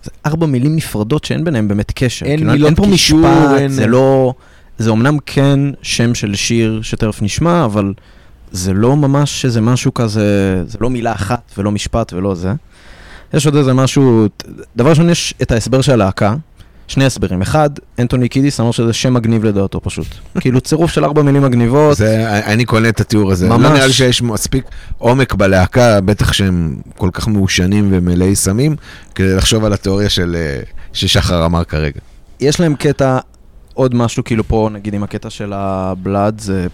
זה 0.05 0.11
ארבע 0.27 0.47
מילים 0.47 0.77
נפרדות 0.77 1.25
שאין 1.25 1.45
ביניהם 1.45 1.69
באמת 1.69 1.93
קשר. 1.95 2.27
אין 2.27 2.37
כאילו, 2.39 2.53
מילות 2.53 2.67
אין 2.67 2.75
פה 2.77 2.85
קישור, 2.85 3.19
משפט, 3.21 3.59
אין- 3.59 3.69
זה 3.71 3.87
לא... 3.87 4.35
זה 4.79 4.91
אמנם 4.91 5.17
כן 5.27 5.59
שם 5.83 6.15
של 6.15 6.35
שיר 6.35 6.81
שתכף 6.83 7.23
נשמע, 7.23 7.65
אבל 7.65 7.93
זה 8.57 8.73
לא 8.73 8.97
ממש 8.97 9.45
איזה 9.45 9.61
משהו 9.61 9.95
כזה, 9.95 10.63
זה 10.67 10.79
לא 10.81 10.91
מילה 10.91 11.13
אחת 11.13 11.53
ולא 11.59 11.71
משפט 11.73 12.13
ולא 12.13 12.35
זה. 12.35 12.53
יש 13.35 13.47
עוד 13.47 13.57
איזה 13.57 13.75
משהו, 13.75 14.27
דבר 14.77 14.91
ראשון 14.91 15.11
יש 15.11 15.35
את 15.43 15.53
ההסבר 15.53 15.81
של 15.81 15.93
הלהקה, 15.93 16.35
שני 16.89 17.05
הסברים. 17.05 17.43
אחד, 17.43 17.71
אנטוני 17.99 18.29
קידיס 18.29 18.61
אמר 18.61 18.71
שזה 18.71 18.93
שם 18.93 19.15
מגניב 19.15 19.45
לדעתו 19.45 19.81
פשוט. 19.81 20.07
כאילו 20.41 20.61
צירוף 20.61 20.91
של 20.91 21.05
ארבע 21.05 21.23
מילים 21.23 21.43
מגניבות. 21.43 21.97
זה, 21.97 22.41
אני 22.45 22.65
קונה 22.65 22.89
את 22.89 23.01
התיאור 23.01 23.33
הזה. 23.33 23.49
ממש. 23.49 23.63
לא 23.63 23.73
נראה 23.73 23.87
לי 23.87 23.93
שיש 23.93 24.23
מספיק 24.23 24.65
עומק 24.99 25.35
בלהקה, 25.35 26.01
בטח 26.01 26.33
שהם 26.33 26.77
כל 26.97 27.11
כך 27.13 27.29
מעושנים 27.29 27.89
ומלאי 27.93 28.37
סמים, 28.37 28.77
כדי 29.15 29.37
לחשוב 29.37 29.65
על 29.65 29.73
התיאוריה 29.73 30.09
של, 30.09 30.37
אה, 30.39 30.63
ששחר 30.93 31.47
אמר 31.47 31.65
כרגע. 31.65 32.01
יש 32.41 32.61
להם 32.61 32.75
קטע, 32.75 33.19
עוד 33.75 33.95
משהו 33.95 34.25
כאילו 34.25 34.45
פה, 34.49 34.69
נגיד 34.73 34.95
עם 34.95 35.03
הקטע 35.03 35.31
של 35.31 35.53
הבלאד, 35.53 36.41
זה... 36.41 36.67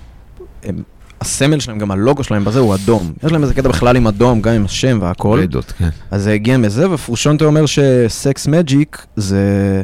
הם, 0.65 0.83
הסמל 1.23 1.61
שלהם, 1.61 1.79
גם 1.79 1.91
הלוגו 1.91 2.25
שלהם 2.25 2.45
בזה 2.45 2.59
הוא 2.59 2.75
אדום. 2.75 3.13
יש 3.25 3.33
להם 3.33 3.43
איזה 3.43 3.55
קטע 3.55 3.69
בכלל 3.69 3.97
עם 3.97 4.07
אדום, 4.07 4.41
גם 4.41 4.53
עם 4.53 4.65
השם 4.65 4.99
והכל. 5.03 5.41
עדות, 5.43 5.73
כן. 5.79 5.89
אז 6.11 6.23
זה 6.23 6.33
הגיע 6.33 6.57
מזה, 6.57 6.91
ופרושונטו 6.91 7.45
אומר 7.45 7.67
שסקס 7.67 8.47
מג'יק 8.47 9.07
זה 9.17 9.83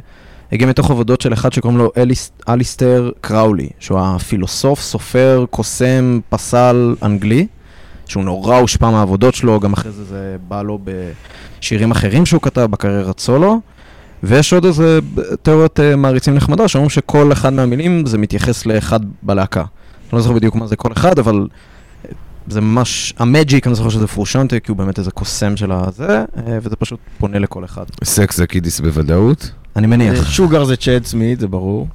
הגיע 0.53 0.69
מתוך 0.69 0.91
עבודות 0.91 1.21
של 1.21 1.33
אחד 1.33 1.53
שקוראים 1.53 1.79
לו 1.79 1.91
אליס, 1.97 2.31
אליסטר 2.49 3.11
קראולי, 3.21 3.69
שהוא 3.79 4.01
הפילוסוף, 4.03 4.81
סופר, 4.81 5.45
קוסם, 5.51 6.21
פסל 6.29 6.95
אנגלי, 7.03 7.47
שהוא 8.07 8.25
נורא 8.25 8.57
הושפע 8.57 8.91
מהעבודות 8.91 9.35
שלו, 9.35 9.61
גם 9.61 9.73
אחרי 9.73 9.93
זה 9.93 10.05
זה 10.05 10.37
בא 10.49 10.63
לו 10.63 10.79
בשירים 11.61 11.91
אחרים 11.91 12.27
שהוא 12.27 12.43
כתב 12.43 12.67
בקריירת 12.71 13.21
סולו. 13.21 13.61
ויש 14.23 14.53
עוד 14.53 14.65
איזה 14.65 14.99
תיאוריות 15.43 15.81
אה, 15.81 15.97
מעריצים 15.97 16.35
נחמדה, 16.35 16.69
שאומרים 16.69 16.91
שכל 16.91 17.33
אחד 17.33 17.53
מהמילים 17.53 18.07
זה 18.07 18.19
מתייחס 18.19 18.67
לאחד 18.67 19.01
בלהקה. 19.23 19.65
אני 20.13 20.17
לא 20.17 20.23
זוכר 20.23 20.35
בדיוק 20.35 20.55
מה 20.55 20.67
זה 20.67 20.77
כל 20.77 20.93
אחד, 20.93 21.19
אבל 21.19 21.47
אה, 22.05 22.11
זה 22.49 22.61
ממש, 22.61 23.15
המג'יק, 23.19 23.67
אני 23.67 23.75
זוכר 23.75 23.89
שזה 23.89 24.07
פרושונטה, 24.07 24.61
כי 24.61 24.71
הוא 24.71 24.79
באמת 24.79 24.99
איזה 24.99 25.11
קוסם 25.11 25.57
של 25.57 25.73
הזה, 25.73 26.25
אה, 26.37 26.59
וזה 26.63 26.77
פשוט 26.77 27.01
פונה 27.19 27.39
לכל 27.39 27.65
אחד. 27.65 27.85
סקס 28.05 28.37
זה 28.37 28.47
קידיס 28.47 28.81
בוודאות. 28.81 29.51
אני 29.77 29.87
מניח, 29.87 30.31
שוגר 30.31 30.65
זה 30.65 30.77
צ'אד 30.77 31.05
סמית, 31.05 31.41
זה 31.41 31.49
ברור. 31.49 31.89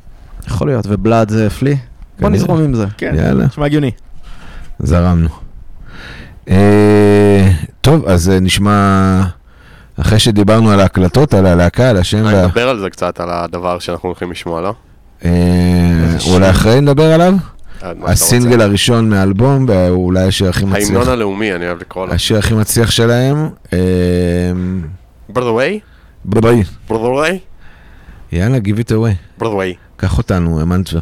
יכול 0.47 0.67
להיות, 0.67 0.85
ובלאד 0.89 1.29
זה 1.29 1.49
פלי. 1.49 1.75
בוא. 2.19 2.29
נזרום 2.29 2.63
עם 2.63 2.73
זה. 2.73 2.85
כן, 2.97 3.15
יאללה. 3.17 3.45
נשמע 3.45 3.65
הגיוני. 3.65 3.91
זרמנו. 4.79 5.29
אה, 6.49 7.51
טוב, 7.81 8.05
אז 8.05 8.29
אה, 8.29 8.39
נשמע, 8.39 9.21
אחרי 10.01 10.19
שדיברנו 10.19 10.71
על 10.71 10.79
ההקלטות, 10.79 11.33
על 11.33 11.45
הלהקה, 11.45 11.89
על 11.89 11.97
השם, 11.97 12.27
אני 12.27 12.45
אדבר 12.45 12.69
על 12.69 12.79
זה 12.79 12.89
קצת, 12.89 13.19
על 13.19 13.29
הדבר 13.31 13.79
שאנחנו 13.79 14.09
הולכים 14.09 14.31
לשמוע, 14.31 14.61
לא? 14.61 14.73
אה, 15.25 15.31
אולי. 16.27 16.49
אחרי 16.49 16.81
נדבר 16.81 17.13
עליו? 17.13 17.33
הסינגל? 18.03 18.61
הראשון 18.61 19.09
מהאלבום, 19.09 19.65
ואולי 19.69 20.23
השיר 20.23 20.49
הכי 20.49 20.65
מצליח. 20.65 20.89
ההמנון 20.89 21.09
הלאומי, 21.09 21.53
אני 21.53 21.67
אוהב 21.67 21.79
לקרוא 21.81 22.07
לו. 22.07 22.13
השיר 22.13 22.37
הכי 22.37 22.53
מצליח 22.53 22.91
שלהם. 22.91 23.49
by 25.33 25.39
the 25.39 25.39
way, 25.39 25.79
יאללה, 28.31 28.57
give 28.57 28.79
it 28.79 28.91
away. 28.91 29.43
way. 29.43 29.75
קח 29.95 30.17
אותנו, 30.17 30.65
מנטבר. 30.65 30.99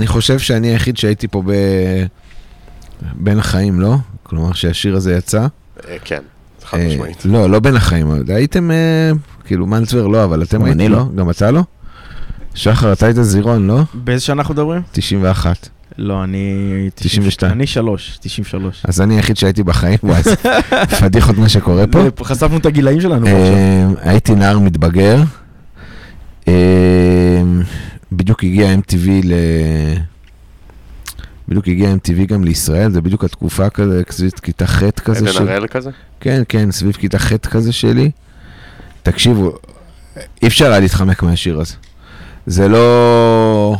אני 0.00 0.06
חושב 0.06 0.38
שאני 0.38 0.68
היחיד 0.68 0.96
שהייתי 0.96 1.28
פה 1.28 1.42
ב... 1.46 1.52
בין 3.14 3.38
החיים, 3.38 3.80
לא? 3.80 3.96
כלומר 4.22 4.52
שהשיר 4.52 4.96
הזה 4.96 5.14
יצא. 5.14 5.46
אה, 5.88 5.96
כן, 6.04 6.20
חד 6.64 6.78
אה, 6.78 6.86
משמעית. 6.88 7.24
לא, 7.24 7.50
לא 7.50 7.60
בין 7.60 7.76
החיים, 7.76 8.10
הייתם, 8.28 8.70
אה, 8.70 9.10
כאילו 9.44 9.66
מנצבר 9.66 10.06
לא, 10.06 10.24
אבל 10.24 10.42
אתם 10.42 10.64
הייתם, 10.64 10.80
אני 10.80 10.88
לא? 10.88 10.98
לא. 10.98 11.04
גם 11.16 11.30
אתה 11.30 11.50
לא? 11.50 11.62
שחר, 12.54 12.92
אתה 12.92 13.06
היית 13.06 13.16
זירון, 13.16 13.66
לא? 13.66 13.80
באיזה 13.94 14.24
שנה 14.24 14.42
אנחנו 14.42 14.54
מדברים? 14.54 14.82
91. 14.92 15.68
לא, 15.98 16.24
אני... 16.24 16.90
92. 16.94 17.52
אני 17.52 17.66
שלוש, 17.66 18.18
93. 18.20 18.82
אז 18.84 19.00
אני 19.00 19.14
היחיד 19.14 19.36
שהייתי 19.36 19.62
בחיים, 19.62 19.98
וואי, 20.02 20.22
זה 20.22 20.34
פדיחות 21.00 21.38
מה 21.38 21.48
שקורה 21.48 21.86
פה. 21.86 22.24
חשפנו 22.24 22.56
את 22.56 22.66
הגילאים 22.66 23.00
שלנו 23.00 23.26
הייתי 24.02 24.34
נער 24.34 24.58
מתבגר. 24.58 25.22
בדיוק 28.12 28.44
הגיע 28.44 28.74
MTV 28.74 29.08
ל... 29.24 29.34
בדיוק 31.48 31.68
הגיע 31.68 31.94
MTV 31.94 32.26
גם 32.26 32.44
לישראל, 32.44 32.90
זה 32.90 33.00
בדיוק 33.00 33.24
התקופה 33.24 33.70
כזה, 33.70 34.02
סביב 34.10 34.32
כיתה 34.42 34.66
ח' 34.66 34.90
כזה. 34.90 35.30
עדן 35.30 35.48
הראל 35.48 35.66
כזה? 35.66 35.90
כן, 36.20 36.42
כן, 36.48 36.70
סביב 36.70 36.92
כיתה 36.92 37.18
ח' 37.18 37.36
כזה 37.36 37.72
שלי. 37.72 38.10
תקשיבו, 39.02 39.58
אי 40.42 40.48
אפשר 40.48 40.70
היה 40.70 40.80
להתחמק 40.80 41.22
מהשיר 41.22 41.60
הזה. 41.60 41.74
זה 42.46 42.68
לא... 42.68 43.76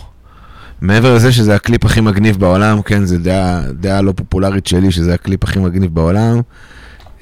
מעבר 0.81 1.14
לזה 1.14 1.33
שזה 1.33 1.55
הקליפ 1.55 1.85
הכי 1.85 2.01
מגניב 2.01 2.37
בעולם, 2.37 2.83
כן, 2.83 3.05
זה 3.05 3.18
דעה, 3.18 3.62
דעה 3.72 4.03
לא 4.03 4.12
פופולרית 4.16 4.66
שלי, 4.66 4.93
שזה 4.93 5.14
הקליפ 5.14 5.45
הכי 5.45 5.59
מגניב 5.59 5.95
בעולם. 5.95 6.41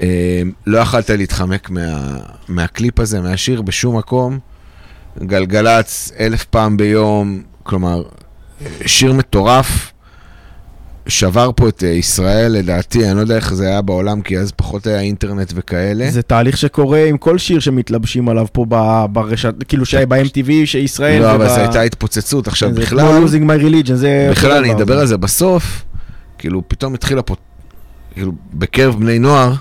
אה, 0.01 0.43
לא 0.67 0.79
יכלת 0.79 1.11
להתחמק 1.11 1.71
מה, 1.71 2.17
מהקליפ 2.49 3.01
הזה, 3.01 3.21
מהשיר, 3.21 3.63
בשום 3.63 3.99
מקום. 3.99 4.39
גלגלצ 5.23 6.12
אלף 6.21 6.45
פעם 6.45 6.77
ביום, 6.77 7.43
כלומר, 7.62 8.03
שיר 8.87 9.12
מטורף. 9.12 9.93
שבר 11.09 11.51
פה 11.57 11.69
את 11.69 11.85
אה, 11.85 11.89
ישראל, 11.89 12.53
לדעתי, 12.53 13.09
אני 13.09 13.16
לא 13.16 13.21
יודע 13.21 13.37
איך 13.37 13.55
זה 13.55 13.66
היה 13.66 13.83
בעולם, 13.83 14.21
כי 14.23 14.39
אז 14.39 14.53
פחות 14.53 14.87
היה 14.87 15.01
אינטרנט 15.01 15.53
וכאלה. 15.55 16.11
זה 16.11 16.23
תהליך 16.23 16.57
שקורה 16.57 17.05
עם 17.05 17.16
כל 17.16 17.39
שיר 17.39 17.61
שמתלבשים 17.61 18.29
עליו 18.29 18.47
פה 18.53 18.66
ברשת, 19.12 19.55
כאילו 19.69 19.87
שהיה 19.87 20.07
ב-MTV, 20.07 20.51
שישראל... 20.64 21.23
לא, 21.23 21.35
אבל 21.35 21.49
זו 21.49 21.61
הייתה 21.61 21.83
התפוצצות. 21.83 22.49
עכשיו, 22.49 22.75
זה 22.75 22.81
בכלל, 22.81 23.01
כמו 23.01 23.27
losing 23.27 23.51
my 23.51 23.62
religion, 23.62 23.95
זה... 23.95 24.29
בכלל, 24.31 24.53
אני 24.53 24.69
דבר. 24.69 24.83
אדבר 24.83 24.99
על 24.99 25.07
זה 25.07 25.16
בסוף, 25.16 25.85
כאילו, 26.39 26.62
פתאום 26.69 26.95
התחילה 26.95 27.23
פה, 27.23 27.35
כאילו, 28.12 28.33
בקרב 28.55 29.01
בני 29.01 29.19
נוער, 29.19 29.55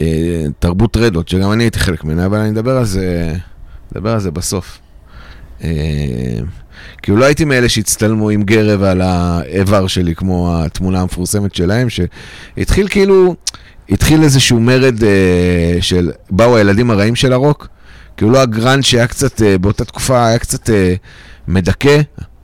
אה, 0.00 0.44
תרבות 0.58 0.96
רדות, 0.96 1.28
שגם 1.28 1.52
אני 1.52 1.64
הייתי 1.64 1.78
חלק 1.78 2.04
ממנה, 2.04 2.26
אבל 2.26 2.38
אני 2.38 2.50
אדבר 2.50 2.76
על 2.76 2.84
זה, 2.84 3.34
אדבר 3.96 4.10
על 4.10 4.20
זה 4.20 4.30
בסוף. 4.30 4.78
כאילו, 7.02 7.18
לא 7.18 7.24
הייתי 7.24 7.44
מאלה 7.44 7.68
שהצטלמו 7.68 8.30
עם 8.30 8.42
גרב 8.42 8.82
על 8.82 9.00
האיבר 9.00 9.86
שלי, 9.86 10.14
כמו 10.14 10.62
התמונה 10.62 11.00
המפורסמת 11.00 11.54
שלהם, 11.54 11.88
שהתחיל 11.90 12.88
כאילו, 12.88 13.34
התחיל 13.90 14.22
איזשהו 14.22 14.60
מרד 14.60 15.04
אה, 15.04 15.76
של, 15.80 16.10
באו 16.30 16.56
הילדים 16.56 16.90
הרעים 16.90 17.16
של 17.16 17.32
הרוק, 17.32 17.68
כאילו 18.16 18.30
לא 18.30 18.42
הגראנד 18.42 18.84
שהיה 18.84 19.06
קצת, 19.06 19.42
אה, 19.42 19.58
באותה 19.58 19.84
תקופה 19.84 20.26
היה 20.26 20.38
קצת 20.38 20.70
אה, 20.70 20.94
מדכא, 21.48 22.00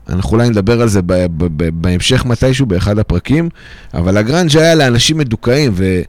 אנחנו 0.09 0.33
אולי 0.37 0.49
נדבר 0.49 0.83
על 0.83 0.89
זה 0.89 1.03
ב- 1.03 1.13
ב- 1.13 1.29
ב- 1.37 1.83
בהמשך 1.83 2.25
מתישהו 2.25 2.67
באחד 2.67 2.99
הפרקים, 2.99 3.49
אבל 3.95 4.17
הגראנג' 4.17 4.57
היה 4.57 4.75
לאנשים 4.75 5.19
מדוכאים, 5.19 5.73
ו... 5.75 6.01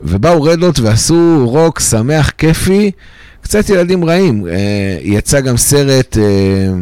ובאו 0.00 0.42
Red 0.42 0.61
Hot 0.61 0.80
ועשו 0.80 1.42
רוק 1.48 1.80
שמח, 1.80 2.30
כיפי, 2.38 2.90
קצת 3.42 3.68
ילדים 3.70 4.04
רעים. 4.04 4.48
אה, 4.48 4.98
יצא 5.02 5.40
גם 5.40 5.56
סרט, 5.56 6.16
אה, 6.18 6.72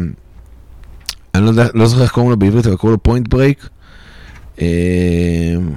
אני 1.35 1.43
לא, 1.45 1.49
יודע, 1.49 1.67
לא 1.73 1.85
זוכר 1.87 2.03
איך 2.03 2.11
קוראים 2.11 2.31
לו 2.31 2.37
בעברית, 2.37 2.67
אבל 2.67 2.75
קוראים 2.75 2.93
לו 2.93 3.03
Point 3.03 3.27
Break. 3.27 3.69
אה, 4.61 4.67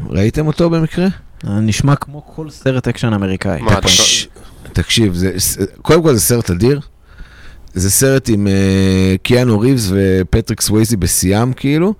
ראיתם 0.09 0.47
אותו 0.47 0.71
במקרה? 0.71 1.07
נשמע 1.45 1.97
כמו 1.97 2.27
כל 2.37 2.51
סרט 2.51 2.89
אקשן 2.89 3.13
אמריקאי. 3.13 3.63
מה, 3.63 3.81
תקש- 3.81 4.29
תקשיב, 4.73 5.15
זה, 5.15 5.31
קודם 5.83 6.03
כל 6.03 6.15
זה 6.15 6.21
סרט 6.21 6.51
אדיר. 6.51 6.81
זה 7.75 7.91
סרט 7.91 8.29
עם 8.29 8.47
אה, 8.47 9.19
קיאנו 9.23 9.61
ריבס 9.61 9.89
ופטריק 9.91 10.61
סווייזי 10.61 10.97
בשיאם, 10.97 11.53
כאילו, 11.53 11.95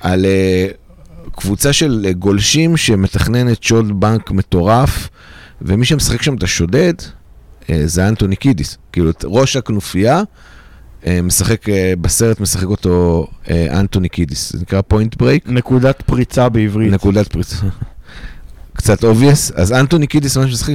על 0.00 0.24
אה, 0.24 1.30
קבוצה 1.36 1.72
של 1.72 2.06
אה, 2.08 2.12
גולשים 2.12 2.76
שמתכננת 2.76 3.62
שוד 3.62 4.00
בנק 4.00 4.30
מטורף, 4.30 5.08
ומי 5.62 5.84
שמשחק 5.84 6.22
שם 6.22 6.34
את 6.34 6.42
השודד 6.42 6.94
זה 7.84 8.08
אנטוני 8.08 8.36
קידיס. 8.36 8.78
כאילו, 8.92 9.10
ראש 9.24 9.56
הכנופיה, 9.56 10.22
אה, 11.02 11.06
משחק, 11.22 11.68
אה, 11.68 11.72
בסרט 12.00 12.40
משחק 12.40 12.66
אותו 12.66 13.26
אנטוני 13.50 14.08
קידיס. 14.08 14.52
זה 14.52 14.58
נקרא 14.60 14.80
Point 14.80 15.16
Break. 15.16 15.44
נקודת 15.46 16.02
פריצה 16.02 16.48
בעברית. 16.48 16.92
נקודת 16.92 17.28
פריצה. 17.28 17.56
קצת 18.76 19.04
obvious, 19.04 19.52
אז 19.54 19.72
אנטוני 19.72 20.06
קידיס 20.06 20.36
ממש 20.36 20.52
משחק. 20.52 20.74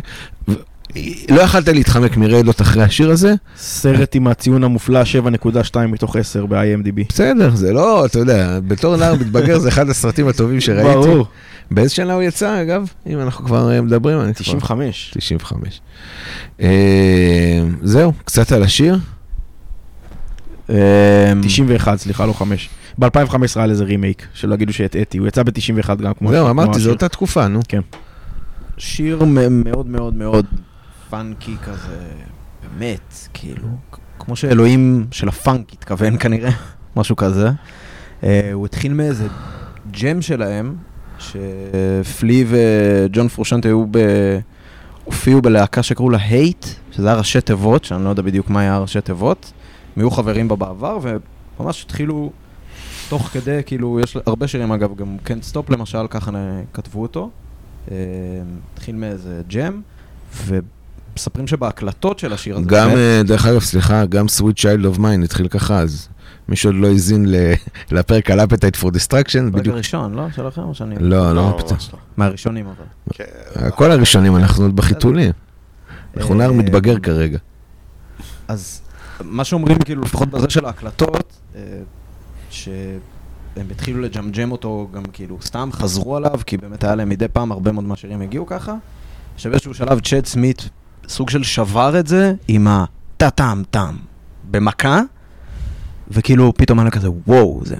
לא 1.30 1.42
יכלת 1.42 1.68
להתחמק 1.68 2.18
מ 2.18 2.24
Red 2.24 2.43
Hot 2.43 2.62
אחרי 2.62 2.84
השיר 2.84 3.12
הזה? 3.12 3.34
סרט 3.58 4.16
עם 4.16 4.28
הציון 4.28 4.64
המופלא 4.64 5.02
7.2 5.74 5.78
מתוך 5.88 6.16
10 6.16 6.46
ב-IMDb. 6.46 7.08
בסדר, 7.10 7.56
זה 7.56 7.74
לא, 7.74 8.06
אתה 8.06 8.20
יודע, 8.20 8.60
בתור 8.68 8.98
נער 8.98 9.16
מתבגר 9.16 9.60
זה 9.60 9.70
אחד 9.70 9.90
הסרטים 9.90 10.28
הטובים 10.28 10.62
שראיתי. 10.62 10.94
ברור. 10.94 11.28
באיזה 11.72 11.94
שנה 11.94 12.14
הוא 12.14 12.24
יצא, 12.24 12.62
אגב? 12.62 12.88
אם 13.08 13.20
אנחנו 13.20 13.46
כבר 13.46 13.72
אה, 13.72 13.82
מדברים, 13.82 14.22
אני 14.22 14.34
כבר... 14.34 14.44
95. 14.46 15.12
95. 15.18 15.82
אה, 16.62 16.68
זהו, 17.82 18.14
קצת 18.26 18.52
על 18.52 18.64
השיר. 18.64 19.00
אמ, 20.70 20.76
91, 21.44 21.98
סליחה, 22.00 22.26
לא 22.26 22.34
5. 22.34 22.70
ב-2015 23.00 23.38
היה 23.56 23.66
לזה 23.66 23.84
רימייק, 23.84 24.28
שלא 24.34 24.54
יגידו 24.54 24.74
שהטעיתי, 24.74 25.18
הוא 25.18 25.28
יצא 25.28 25.44
ב-91 25.44 25.96
גם 25.96 26.14
כמו... 26.14 26.32
זהו, 26.32 26.50
אמרתי, 26.50 26.80
זו. 26.80 26.90
אותה 26.90 27.10
תקופה, 27.10 27.48
נו. 27.48 27.60
שיר 28.78 29.24
מ- 29.26 29.64
מאוד 29.64 29.88
מאוד 29.88 30.14
מאוד 30.16 30.46
פאנקי 31.10 31.56
כזה, 31.64 31.98
באמת, 32.78 33.14
כאילו, 33.34 33.68
כמו 34.20 34.36
שאלוהים 34.36 35.06
של 35.12 35.28
הפאנק 35.28 35.74
התכוון 35.74 36.18
כנראה, 36.20 36.52
משהו 36.98 37.16
כזה. 37.16 37.50
אה, 38.24 38.50
הוא 38.54 38.66
התחיל 38.66 38.94
מאיזה 38.94 39.28
jam 39.92 40.22
שלהם, 40.22 40.76
שפלי 41.32 42.46
וג'ון 42.48 43.28
פרושנטה 43.28 43.66
היו 43.66 43.86
ב... 43.92 44.00
הופיעו 45.06 45.42
בלהקה 45.42 45.84
שקראו 45.84 46.10
לה 46.10 46.18
Hate, 46.18 46.66
שזה 46.92 47.08
היה 47.08 47.18
ראשי 47.18 47.42
תיבות, 47.42 47.84
שאני 47.84 48.04
לא 48.04 48.10
יודע 48.10 48.22
בדיוק 48.22 48.50
מה 48.50 48.60
היה 48.60 48.78
ראשי 48.78 49.02
תיבות. 49.02 49.52
הם 49.96 50.02
היו 50.02 50.12
חברים 50.12 50.48
בה 50.48 50.56
בעבר, 50.56 51.00
וממש 51.60 51.84
התחילו 51.84 52.32
תוך 53.10 53.22
כדי, 53.28 53.62
כאילו, 53.66 54.00
יש 54.00 54.18
הרבה 54.26 54.48
שירים 54.48 54.72
אגב, 54.72 54.96
גם 54.96 55.18
קנט 55.24 55.44
סטופ 55.44 55.70
למשל, 55.70 56.08
ככה 56.10 56.32
כתבו 56.74 57.02
אותו. 57.02 57.30
אה, 57.92 57.96
התחיל 58.74 58.96
מאיזה 58.96 59.42
ג'ם, 59.48 59.82
ומספרים 60.46 61.48
שבהקלטות 61.48 62.20
של 62.20 62.34
השיר 62.34 62.58
הזה, 62.58 62.66
גם, 62.68 62.88
באמת, 62.88 62.98
אה, 62.98 63.22
דרך 63.24 63.46
אגב, 63.46 63.60
סליחה, 63.60 64.06
גם 64.06 64.26
Sweet 64.26 64.60
Child 64.60 64.96
of 64.96 65.00
Mine 65.00 65.24
התחיל 65.24 65.48
ככה, 65.48 65.80
אז 65.80 66.08
מי 66.50 66.56
שעוד 66.56 66.76
לא 66.76 66.88
האזין 66.88 67.26
לפרק 67.92 68.32
על 68.32 68.40
Appetite 68.40 68.82
for 68.82 68.86
Destruction, 68.86 69.40
הפרק 69.40 69.54
בדיוק. 69.54 69.74
הראשון, 69.74 70.14
לא? 70.14 70.32
שלכם 70.32 70.62
או 70.62 70.76
שאני... 70.76 70.96
לא, 71.00 71.36
לא, 71.36 71.44
ממש 71.44 71.64
פתאום. 71.64 71.78
לא. 71.94 72.00
מהראשונים 72.18 72.66
אבל. 72.66 72.86
כן. 73.14 73.24
כל 73.76 73.92
הראשונים, 73.92 74.36
אנחנו 74.36 74.64
עוד 74.64 74.76
בחיתולים. 74.76 75.32
אנחנו 76.18 76.36
נער 76.36 76.50
אה, 76.50 76.56
מתבגר 76.56 77.00
כרגע. 77.00 77.38
אז 78.48 78.82
מה 79.24 79.44
שאומרים, 79.44 79.80
כאילו, 79.80 80.02
לפחות 80.02 80.30
בזה 80.30 80.50
של 80.50 80.66
ההקלטות, 80.66 81.34
אה, 81.56 81.62
שהם 82.50 83.00
התחילו 83.72 84.02
לג'מג'ם 84.02 84.52
אותו 84.52 84.88
גם 84.94 85.04
כאילו 85.14 85.38
סתם, 85.42 85.70
חזרו 85.74 86.16
עליו, 86.16 86.40
כי 86.46 86.58
באמת 86.58 86.84
היה 86.84 86.96
להם 86.96 87.10
מדי 87.10 87.28
פעם 87.28 87.52
הרבה 87.52 87.72
מאוד 87.72 87.86
מהשירים 87.86 88.22
הגיעו 88.22 88.46
ככה. 88.46 88.76
עכשיו 89.36 89.52
באיזשהו 89.52 89.74
שלב 89.74 90.00
צ'אט 90.00 90.26
סמית 90.26 90.70
סוג 91.08 91.30
של 91.30 91.44
שבר 91.44 92.00
את 92.00 92.08
זה 92.08 92.34
עם 92.48 92.68
הטה-טם-טם 92.68 93.96
במכה, 94.52 95.02
וכאילו 96.12 96.54
פתאום 96.58 96.80
היה 96.80 96.92
כזה 96.92 97.08
וואו, 97.28 97.62
זה 97.66 97.76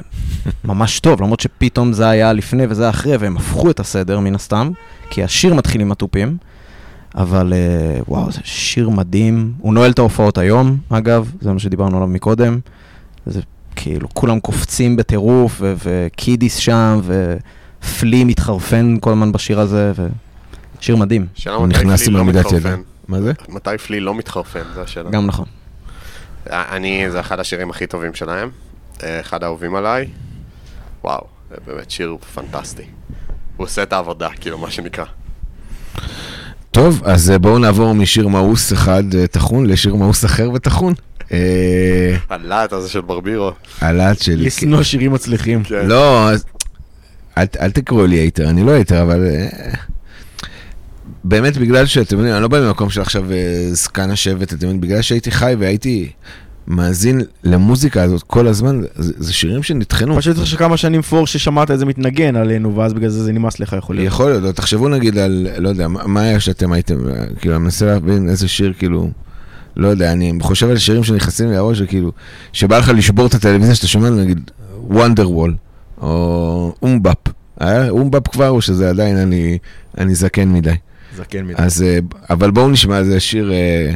ממש 0.64 1.00
טוב, 1.00 1.22
למרות 1.22 1.40
שפתאום 1.40 1.94
זה 1.94 2.10
היה 2.10 2.34
לפני 2.34 2.66
וזה 2.70 2.90
אחרי, 2.90 3.18
והם 3.18 3.38
הפכו 3.38 3.72
את 3.72 3.80
הסדר 3.80 4.20
מן 4.20 4.36
הסתם, 4.36 4.72
כי 5.10 5.24
השיר 5.24 5.54
מתחיל 5.54 5.82
עם 5.82 5.92
התופים. 5.92 6.38
אבל 7.16 7.54
אה, 7.54 8.00
וואו, 8.08 8.32
זה 8.32 8.40
שיר 8.44 8.90
מדהים. 8.90 9.54
הוא 9.58 9.74
נועל 9.74 9.92
את 9.92 10.00
ההופעות 10.00 10.38
היום, 10.38 10.78
אגב, 10.90 11.32
זה 11.42 11.54
מה 11.54 11.60
שדיברנו 11.60 11.98
עליו 11.98 12.08
מקודם. 12.08 12.60
זה 13.26 13.42
כאילו, 13.76 14.08
כולם 14.14 14.40
קופצים 14.40 14.96
בטירוף, 14.96 15.58
ו- 15.62 15.74
וקידיס 15.84 16.56
שם, 16.56 17.02
ופלי 17.04 18.24
מתחרפן 18.24 18.98
כל 19.00 19.12
הזמן 19.12 19.32
בשיר 19.32 19.60
הזה, 19.60 19.92
ושיר 20.80 20.96
מדהים, 20.96 21.26
שאלה 21.34 21.56
הוא 21.56 21.68
מתי 21.68 21.78
נכנס 21.80 22.04
פלי 22.04 22.20
עם 22.20 22.28
לא 22.28 22.34
מתחרפן. 22.34 22.56
ידיים. 22.58 22.84
מה 23.08 23.22
זה? 23.22 23.34
מתי 23.50 23.78
פלי 23.78 24.00
לא 24.00 24.16
מתחרפן, 24.16 24.64
זו 24.76 24.82
השאלה. 24.82 25.10
גם 25.10 25.26
נכון. 25.26 25.46
אני, 26.50 27.12
זה 27.12 27.20
אחד 27.20 27.40
השירים 27.40 27.70
הכי 27.70 27.88
טובים 27.88 28.14
שלהם, 28.14 28.50
אה, 29.04 29.20
אחד 29.20 29.44
האהובים 29.44 29.76
עליי. 29.76 30.08
וואו, 31.04 31.24
זה 31.50 31.56
באמת 31.68 31.92
שיר 31.92 32.18
פנטסטי. 32.34 32.84
הוא 33.58 33.66
עושה 33.66 33.84
את 33.84 33.94
העבודה, 33.94 34.30
כאילו, 34.40 34.58
מה 34.58 34.72
שנקרא. 34.72 35.06
טוב, 36.72 37.02
אז 37.06 37.32
אה, 37.32 37.38
בואו 37.38 37.60
נעבור 37.60 37.96
משיר 37.96 38.28
מאוס 38.28 38.74
אחד 38.74 39.16
אה, 39.16 39.28
טחון 39.28 39.66
לשיר 39.66 39.96
מאוס 39.96 40.26
אחר 40.26 40.52
וטחון. 40.54 40.94
הלהט 42.30 42.74
הזה 42.74 42.90
של 42.90 43.02
ברבירו. 43.02 43.52
הלהט 43.82 44.22
שלי. 44.22 44.46
לשנוא 44.46 44.84
שירים 44.84 45.14
מצליחים. 45.14 45.64
כן. 45.64 45.86
לא, 45.88 46.30
אל 47.38 47.72
תקראו 47.72 48.06
לי 48.06 48.16
hater, 48.16 48.50
אני 48.50 48.64
לא 48.64 48.72
hater, 48.72 49.02
אבל... 49.02 49.20
באמת 51.28 51.58
בגלל 51.58 51.86
שאתם 51.86 52.18
יודעים, 52.18 52.36
אני 52.36 52.42
לא 52.42 52.48
בא 52.48 52.68
ממקום 52.68 52.90
של 52.90 53.02
עכשיו 53.02 53.32
אה, 53.32 53.68
זקן 53.72 54.10
השבט, 54.12 54.54
אתם 54.54 54.54
יודעים, 54.54 54.82
בגלל 54.82 55.02
שהייתי 55.02 55.32
חי 55.32 55.56
והייתי 55.60 56.10
מאזין 56.68 57.22
למוזיקה 57.44 58.04
הזאת 58.04 58.24
כל 58.24 58.48
הזמן, 58.48 58.82
זה, 58.96 59.14
זה 59.18 59.34
שירים 59.34 59.64
שנטחנו. 59.64 60.18
פשוט 60.18 60.36
צריך 60.36 60.48
שכמה 60.48 60.78
שנים 60.78 61.02
פור 61.02 61.28
ששמעת 61.28 61.72
איזה 61.72 61.86
מתנגן 61.86 62.36
עלינו, 62.36 62.76
ואז 62.76 62.94
בגלל 62.94 63.10
זה 63.10 63.24
זה 63.24 63.34
נמאס 63.34 63.60
לך 63.60 63.76
יכול 63.78 63.96
להיות. 63.96 64.08
יכול 64.08 64.32
להיות, 64.32 64.56
תחשבו 64.56 64.90
נגיד 64.90 65.18
על, 65.18 65.48
לא 65.58 65.70
יודע, 65.70 65.88
מה 65.88 66.22
היה 66.22 66.40
שאתם 66.40 66.72
הייתם, 66.72 67.10
אה, 67.10 67.26
כאילו, 67.40 67.56
אני 67.56 67.64
מנסה 67.64 67.86
להבין 67.86 68.30
איזה 68.30 68.48
שיר, 68.48 68.74
כאילו, 68.78 69.10
לא 69.78 69.88
יודע, 69.88 70.12
אני 70.12 70.34
חושב 70.42 70.70
על 70.70 70.78
שירים 70.78 71.04
שנכנסים 71.04 71.50
לי 71.50 71.56
לראש, 71.56 71.82
וכאילו, 71.82 72.12
שבא 72.54 72.78
לך 72.78 72.92
לשבור 72.96 73.26
את 73.26 73.34
הטלוויזיה, 73.34 73.76
שאתה 73.76 73.88
שומע, 73.88 74.10
נגיד, 74.10 74.52
Wonderwall, 74.88 75.56
או 76.02 76.74
MMMBop. 76.82 77.18
היה 77.60 77.90
MMMBop 77.90 78.28
כבר, 78.28 78.50
או 78.50 78.62
שזה 78.62 78.90
עדיין 78.90 79.18
אני, 79.18 79.58
אני 79.98 80.16
זקן 80.16 80.50
מדי. 80.50 80.76
זקן 81.16 81.46
מדי. 81.46 81.54
אז, 81.58 81.84
אה, 81.84 82.00
אבל 82.30 82.52
בואו 82.52 82.70
נשמע, 82.70 83.04
זה 83.04 83.16
השיר 83.16 83.52
אה, 83.54 83.92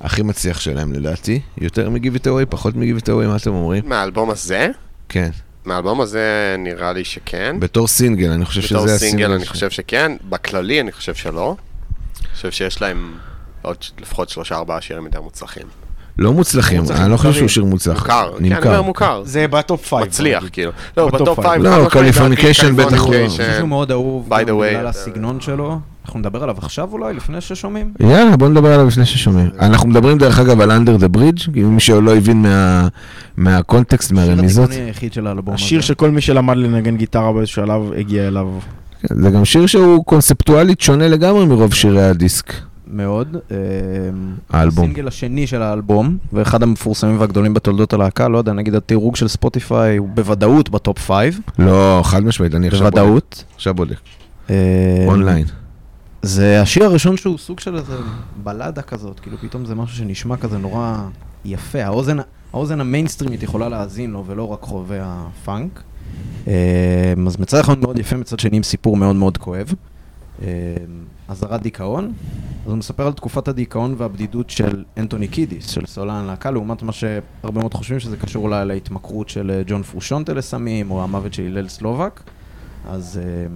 הכי 0.00 0.22
מצליח 0.22 0.60
שלהם 0.60 0.92
לדעתי. 0.92 1.40
יותר 1.58 1.90
מ 1.90 1.95
Give 1.95 2.14
It 2.14 2.26
Away, 2.26 2.46
פחות 2.48 2.76
מ 2.76 2.80
Give 2.80 2.96
It 2.96 3.08
Away, 3.08 3.26
מה 3.26 3.36
אתם 3.36 3.50
אומרים? 3.50 3.88
מהאלבום 3.88 4.30
הזה? 4.30 4.68
כן. 5.08 5.30
מהאלבום 5.64 6.00
הזה 6.00 6.56
נראה 6.58 6.92
לי 6.92 7.04
שכן. 7.04 7.56
בתור 7.60 7.88
סינגל, 7.88 8.30
אני 8.30 8.44
חושב 8.44 8.60
שזה 8.62 8.74
בתור 8.74 8.84
הסינגל. 8.84 9.10
סינגל 9.10 9.32
אני 9.32 9.46
חושב 9.46 9.70
שכן, 9.70 10.12
בכללי 10.28 10.80
אני 10.80 10.92
חושב 10.92 11.14
שלא. 11.14 11.56
אני 12.20 12.34
חושב 12.34 12.50
שיש 12.50 12.82
להם 12.82 13.14
עוד 13.62 13.76
לפחות 14.00 14.28
שלושה 14.28 14.54
ארבעה 14.54 14.80
שירים 14.80 15.04
יותר 15.04 15.20
מוצלחים. 15.20 15.66
לא 16.18 16.32
מוצלחים, 16.32 16.82
אני 16.90 17.10
לא 17.12 17.16
חושב 17.16 17.32
שהוא. 17.32 17.48
שיר 17.48 17.64
מוצלח. 17.64 17.98
מוכר, 17.98 18.30
כן, 18.38 18.44
אני 18.44 18.66
אומר 18.66 18.82
מוכר. 18.82 19.22
זה 19.24 19.46
ב 19.48 19.57
top 19.57 19.86
five. 19.86 20.06
מצליח, 20.06 20.44
כאילו. 20.52 20.70
לא, 20.96 21.08
ב 21.10 21.17
top 21.17 21.40
five. 21.40 21.62
לא, 21.62 21.86
Californication 21.88 22.64
לדעתי, 22.66 22.72
בטח 22.72 23.00
הוא 23.00 23.14
לא. 23.14 23.18
אני 23.18 23.26
Californication. 23.26 23.30
חושב 23.30 23.54
שהוא 23.58 23.68
מאוד 23.68 23.90
אהוב, 23.90 24.28
By 24.32 24.42
גם 24.42 24.48
the 24.48 24.62
way, 24.62 24.74
בגלל 24.74 24.86
הסגנון 24.86 25.40
שלו. 25.40 25.78
אנחנו 26.04 26.20
נדבר 26.20 26.42
עליו 26.42 26.56
עכשיו 26.58 26.88
אולי, 26.92 27.14
לפני 27.14 27.40
ששומעים? 27.40 27.92
יאללה, 28.00 28.36
בוא 28.36 28.48
נדבר 28.48 28.72
עליו 28.72 28.86
לפני 28.86 29.06
ששומעים. 29.06 29.48
אנחנו 29.60 29.88
מדברים 29.88 30.18
דרך 30.18 30.38
אגב 30.38 30.60
על 30.60 30.70
under 30.70 31.00
the 31.02 31.16
bridge, 31.16 31.50
כי 31.54 31.60
מי 31.62 31.80
שלא 31.80 32.16
הבין 32.16 32.42
מה- 32.42 32.88
מהקונטקסט, 33.36 34.12
מהרמיזות. 34.12 34.44
השיר 34.68 34.74
התיכוני 34.74 34.88
היחיד 34.90 35.12
של 35.12 35.26
האלבום 35.26 35.54
הזה. 35.54 35.64
השיר 35.64 35.80
שכל 35.80 36.10
מי 36.10 36.20
שלמד 36.20 36.56
לנגן 36.56 36.96
גיטרה 36.96 37.32
באיזשהו 37.32 37.62
שלב 37.66 37.92
הגיע 37.96 38.28
אליו. 38.28 38.46
זה 39.10 39.30
גם 39.30 39.44
שיר 39.44 39.66
שהוא 39.66 40.04
קונספטואלית 40.04 40.80
שונה 40.80 41.08
לגמרי 41.08 41.46
מרוב 41.46 41.74
שירי 41.74 42.02
הדיסק. 42.02 42.52
מאוד. 42.90 43.36
אה, 43.50 43.56
האלבום. 44.50 44.84
הסינגל 44.84 45.08
השני 45.08 45.46
של 45.46 45.62
האלבום, 45.62 46.18
ואחד 46.32 46.62
המפורסמים 46.62 47.20
והגדולים 47.20 47.54
בתולדות 47.54 47.92
הלהקה, 47.92 48.28
לא 48.28 48.38
יודע, 48.38 48.52
נגיד 48.52 48.74
הדירוג 48.74 49.16
של 49.16 49.28
ספוטיפיי 49.28 49.96
הוא 49.96 50.08
בוודאות 50.08 50.68
ב 50.68 50.76
top 50.76 50.98
five. 50.98 51.40
לא, 51.58 52.00
חד 52.04 52.24
משמעית, 52.24 52.54
אני 52.54 52.66
עכשיו 52.68 52.80
בודק. 52.80 52.94
בוודאות. 52.94 53.44
עכשיו 53.54 53.74
בודק. 53.74 53.96
אה, 54.50 55.04
אונליין. 55.06 55.46
זה 56.22 56.62
השיר 56.62 56.84
הראשון 56.84 57.16
שהוא 57.16 57.38
סוג 57.38 57.60
של 57.60 57.76
איזה 57.76 57.94
בלדה 58.42 58.82
כזאת, 58.82 59.20
כאילו 59.20 59.36
פתאום 59.38 59.64
זה 59.64 59.74
משהו 59.74 59.96
שנשמע 59.96 60.36
כזה 60.36 60.58
נורא 60.58 60.96
יפה. 61.44 61.84
האוזן, 61.84 62.16
האוזן 62.52 62.80
המיינסטרימית 62.80 63.42
יכולה 63.42 63.68
להאזין 63.68 64.10
לו 64.10 64.24
ולא 64.26 64.48
רק 64.48 64.62
חובבי 64.62 64.98
הפאנק. 65.00 65.82
אה, 66.48 66.52
אז 67.26 67.40
מצד 67.40 67.58
אחד 67.58 67.78
מאוד 67.78 67.98
יפה, 67.98 68.16
מצד 68.16 68.38
שני 68.38 68.56
עם 68.56 68.62
סיפור 68.62 68.96
מאוד 68.96 69.16
מאוד 69.16 69.38
כואב. 69.38 69.74
אזהרת 71.28 71.62
דיכאון. 71.62 72.12
אז 72.68 72.72
הוא 72.72 72.78
מספר 72.78 73.06
על 73.06 73.12
תקופת 73.12 73.48
הדיכאון 73.48 73.94
והבדידות 73.98 74.50
של 74.50 74.84
אנטוני 74.96 75.28
קידיס, 75.28 75.70
של 75.70 75.86
סולן 75.86 76.14
הלהקה, 76.14 76.50
לעומת 76.50 76.82
מה 76.82 76.92
שהרבה 76.92 77.60
מאוד 77.60 77.74
חושבים 77.74 78.00
שזה 78.00 78.16
קשור 78.16 78.44
אולי 78.44 78.66
להתמכרות 78.66 79.28
של 79.28 79.50
אה, 79.50 79.62
ג'ון 79.66 79.82
פרושונטה 79.82 80.34
לסמים, 80.34 80.90
או 80.90 81.02
המוות 81.02 81.34
של 81.34 81.42
הלל 81.42 81.68
סלובק. 81.68 82.20
אז 82.88 83.20
אה, 83.22 83.46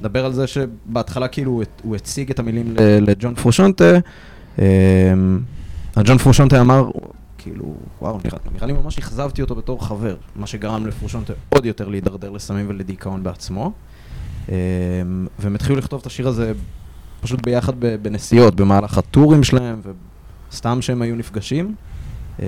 נדבר 0.00 0.24
על 0.24 0.32
זה 0.32 0.46
שבהתחלה 0.46 1.28
כאילו 1.28 1.62
הוא, 1.82 1.96
הציג 1.96 2.30
את 2.30 2.38
המילים 2.38 2.74
לג'ון 3.00 3.34
פרושונטה. 3.34 3.98
אה, 4.58 4.64
הג'ון 5.96 6.18
פרושונטה 6.18 6.60
אמר, 6.60 6.90
כאילו, 7.38 7.74
וואו, 8.00 8.18
נראה, 8.24 8.38
נראה 8.54 8.66
לי 8.66 8.72
ממש 8.72 8.98
אכזבתי 8.98 9.42
אותו 9.42 9.54
בתור 9.54 9.86
חבר, 9.86 10.16
מה 10.36 10.46
שגרם 10.46 10.86
לפרושונטה 10.86 11.32
עוד 11.48 11.66
יותר 11.66 11.88
להידרדר 11.88 12.30
לסמים 12.30 12.66
ולדיכאון 12.68 13.22
בעצמו. 13.22 13.72
והם 14.48 15.54
התחילו 15.54 15.76
לכתוב 15.76 16.00
את 16.00 16.06
השיר 16.06 16.28
הזה 16.28 16.52
פשוט 17.20 17.42
ביחד 17.42 17.72
בנסיעות, 18.02 18.54
במהלך 18.54 18.98
הטורים 18.98 19.44
שלהם, 19.44 19.80
וסתם 20.50 20.82
שהם 20.82 21.02
היו 21.02 21.16
נפגשים. 21.16 21.74
אה, 22.42 22.46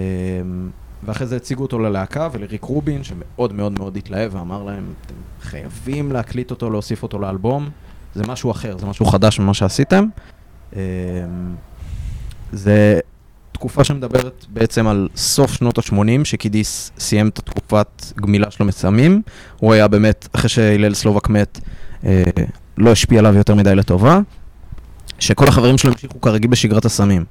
ואחרי 1.02 1.26
זה 1.26 1.36
הציגו 1.36 1.62
אותו 1.62 1.78
ללהקה 1.78 2.28
ולריק 2.32 2.64
רובין, 2.64 3.04
שמאוד 3.04 3.52
מאוד 3.52 3.78
מאוד 3.78 3.96
התלהב 3.96 4.34
ואמר 4.34 4.62
להם, 4.62 4.92
אתם 5.06 5.14
חייבים 5.42 6.12
להקליט 6.12 6.50
אותו, 6.50 6.70
להוסיף 6.70 7.02
אותו 7.02 7.18
לאלבום, 7.18 7.68
זה 8.14 8.22
משהו 8.28 8.50
אחר, 8.50 8.78
זה 8.78 8.86
משהו 8.86 9.06
חדש 9.06 9.40
ממה 9.40 9.54
שעשיתם. 9.54 10.06
אה, 10.76 10.80
זה 12.52 13.00
תקופה 13.52 13.84
שמדברת 13.84 14.46
בעצם 14.48 14.86
על 14.86 15.08
סוף 15.16 15.52
שנות 15.52 15.78
ה-80, 15.78 16.24
שקידיס 16.24 16.92
סיים 16.98 17.28
את 17.28 17.38
התקופת 17.38 18.04
גמילה 18.16 18.50
שלו 18.50 18.66
מסמים. 18.66 19.22
הוא 19.58 19.72
היה 19.72 19.88
באמת, 19.88 20.28
אחרי 20.32 20.48
שהלל 20.48 20.94
סלובק 20.94 21.28
מת, 21.28 21.60
אה, 22.04 22.22
לא 22.78 22.90
השפיע 22.90 23.18
עליו 23.18 23.34
יותר 23.34 23.54
מדי 23.54 23.74
לטובה. 23.74 24.20
שכל 25.18 25.48
החברים 25.48 25.78
שלו 25.78 25.92
המשיכו 25.92 26.20
כרגיל 26.20 26.50
בשגרת 26.50 26.84
הסמים. 26.84 27.24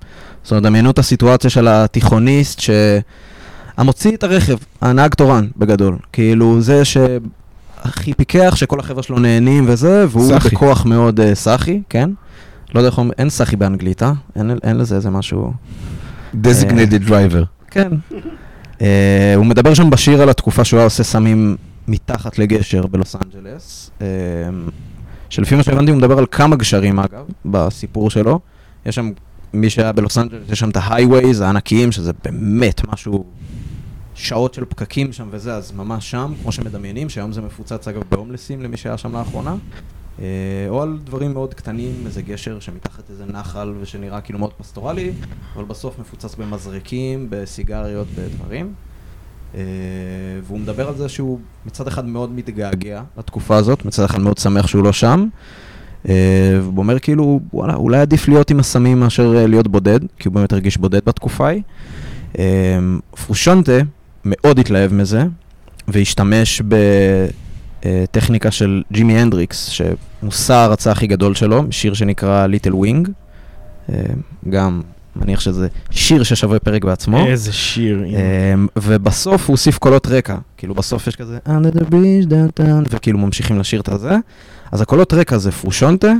זאת 0.43 0.51
אומרת, 0.51 0.63
דמיינו 0.63 0.91
את 0.91 0.99
הסיטואציה 0.99 1.49
של 1.49 1.67
התיכוניסט 1.67 2.59
שהמוציא 2.59 4.15
את 4.15 4.23
הרכב, 4.23 4.57
הנהג 4.81 5.13
תורן, 5.13 5.47
בגדול. 5.57 5.97
כאילו, 6.13 6.61
זה 6.61 6.81
שהכי 6.85 8.13
פיקח, 8.13 8.55
שכל 8.55 8.79
החבר'ה 8.79 9.03
שלו 9.03 9.19
נהנים 9.19 9.65
וזה, 9.67 10.05
והוא 10.09 10.27
סאחי. 10.27 10.49
בכוח 10.49 10.85
מאוד 10.85 11.19
uh, 11.19 11.23
סאחי, 11.33 11.81
כן? 11.89 12.09
לא 12.75 12.79
יודע 12.79 12.89
איך 12.89 12.97
אומרים, 12.97 13.13
אין 13.17 13.29
סאחי 13.29 13.55
באנגלית, 13.55 14.03
אה? 14.03 14.11
אין, 14.35 14.51
אין 14.63 14.77
לזה 14.77 14.95
איזה 14.95 15.09
משהו... 15.09 15.53
designated 16.43 17.07
driver. 17.07 17.45
כן. 17.71 17.91
uh, 18.79 18.81
הוא 19.35 19.45
מדבר 19.45 19.73
שם 19.73 19.89
בשיר 19.89 20.21
על 20.21 20.29
התקופה 20.29 20.63
שהוא 20.63 20.77
היה 20.77 20.85
עושה 20.85 21.03
סמים 21.03 21.55
מתחת 21.87 22.39
לגשר 22.39 22.87
בלוס 22.87 23.15
אנג'לס. 23.15 23.91
Uh, 23.99 24.03
שלפי 25.29 25.55
מה 25.55 25.63
שהבנתי 25.63 25.91
הוא 25.91 25.97
מדבר 25.97 26.17
על 26.17 26.25
כמה 26.31 26.55
גשרים 26.55 26.99
אגב, 26.99 27.25
בסיפור 27.45 28.09
שלו. 28.09 28.39
יש 28.85 28.95
שם, 28.95 29.11
מי 29.53 29.69
שהיה 29.69 29.91
בלוס 29.91 30.17
אנג'לס, 30.17 30.49
יש 30.49 30.59
שם 30.59 30.69
את 30.69 30.77
ההייווייז 30.77 31.41
הענקיים, 31.41 31.91
שזה 31.91 32.11
באמת 32.23 32.81
משהו, 32.87 33.25
שעות 34.15 34.53
של 34.53 34.65
פקקים 34.65 35.13
שם 35.13 35.27
וזה, 35.31 35.55
אז 35.55 35.71
ממש 35.71 36.11
שם, 36.11 36.33
כמו 36.41 36.51
שמדמיינים, 36.51 37.09
שהיום 37.09 37.31
זה 37.31 37.41
מפוצץ 37.41 37.87
אגב 37.87 38.01
בהומלסים 38.11 38.61
למי 38.61 38.77
שהיה 38.77 38.97
שם 38.97 39.15
לאחרונה. 39.15 39.55
אה, 40.19 40.25
או 40.69 40.81
על 40.81 40.99
דברים 41.03 41.33
מאוד 41.33 41.53
קטנים, 41.53 42.03
איזה 42.05 42.21
גשר 42.21 42.59
שמתחת 42.59 43.09
איזה 43.09 43.25
נחל 43.25 43.73
ושנראה 43.81 44.21
כאילו 44.21 44.39
מאוד 44.39 44.53
פסטורלי, 44.53 45.11
אבל 45.55 45.65
בסוף 45.65 45.99
מפוצץ 45.99 46.35
במזרקים, 46.35 47.27
בסיגריות, 47.29 48.07
בדברים. 48.15 48.73
אה, 49.55 49.61
והוא 50.43 50.59
מדבר 50.59 50.87
על 50.87 50.95
זה 50.95 51.09
שהוא 51.09 51.39
מצד 51.65 51.87
אחד 51.87 52.05
מאוד 52.05 52.31
מתגעגע 52.31 53.01
לתקופה 53.17 53.55
הזאת, 53.57 53.85
מצד 53.85 54.03
אחד 54.03 54.19
מאוד 54.19 54.37
שמח 54.37 54.67
שהוא 54.67 54.83
לא 54.83 54.93
שם. 54.93 55.27
אה, 56.09 56.13
והוא 56.61 56.77
אומר 56.77 56.99
כאילו, 56.99 57.39
וואלה, 57.53 57.75
אולי 57.75 57.99
עדיף 57.99 58.27
להיות 58.27 58.51
עם 58.51 58.59
הסמים 58.59 58.99
מאשר 58.99 59.37
אה, 59.37 59.47
להיות 59.47 59.67
בודד, 59.67 59.99
כי 60.19 60.27
הוא 60.27 60.33
באמת 60.33 60.53
הרגיש 60.53 60.77
בודד 60.77 61.05
בתקופה 61.05 61.47
ההיא. 61.47 61.61
פרושונטה 63.25 63.71
מאוד 64.25 64.59
התלהב 64.59 64.93
מזה, 64.93 65.23
והשתמש 65.87 66.61
בטכניקה 67.85 68.51
של 68.51 68.83
ג'ימי 68.91 69.19
הנדריקס, 69.19 69.67
שמושא 69.67 70.53
ההערצה 70.53 70.91
הכי 70.91 71.07
גדול 71.07 71.35
שלו, 71.35 71.63
שיר 71.71 71.93
שנקרא 71.93 72.45
Little 72.45 72.75
Wing. 72.75 73.09
גם, 74.49 74.81
מניח 75.21 75.39
שזה 75.39 75.67
שיר 75.89 76.23
ששווה 76.23 76.59
פרק 76.59 76.85
בעצמו. 76.85 77.27
איזה 77.27 77.53
שיר. 77.53 78.05
אמ, 78.05 78.67
ובסוף 78.75 79.41
הוא 79.41 79.53
הוסיף 79.53 79.77
קולות 79.77 80.07
רקע, 80.07 80.37
כאילו 80.57 80.75
בסוף 80.75 81.07
יש 81.07 81.15
כזה 81.15 81.39
under 81.47 81.77
the 81.77 81.83
bridge 81.83 82.29
downtown, 82.29 82.87
וכאילו 82.89 83.19
ממשיכים 83.19 83.59
לשיר 83.59 83.81
את 83.81 83.89
הזה. 83.89 84.15
אז 84.71 84.81
הקולות 84.81 85.13
רקע 85.13 85.37
זה 85.37 85.51
פרושונטה, 85.51 86.13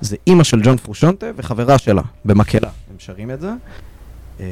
זה 0.00 0.16
אימא 0.26 0.44
של 0.44 0.60
ג'ון 0.64 0.76
פרושונטה 0.76 1.26
וחברה 1.36 1.78
שלה, 1.78 2.02
במקהלה, 2.24 2.68
הם 2.68 2.96
שרים 2.98 3.30
את 3.30 3.40
זה. 3.40 3.50
אמ, 4.40 4.44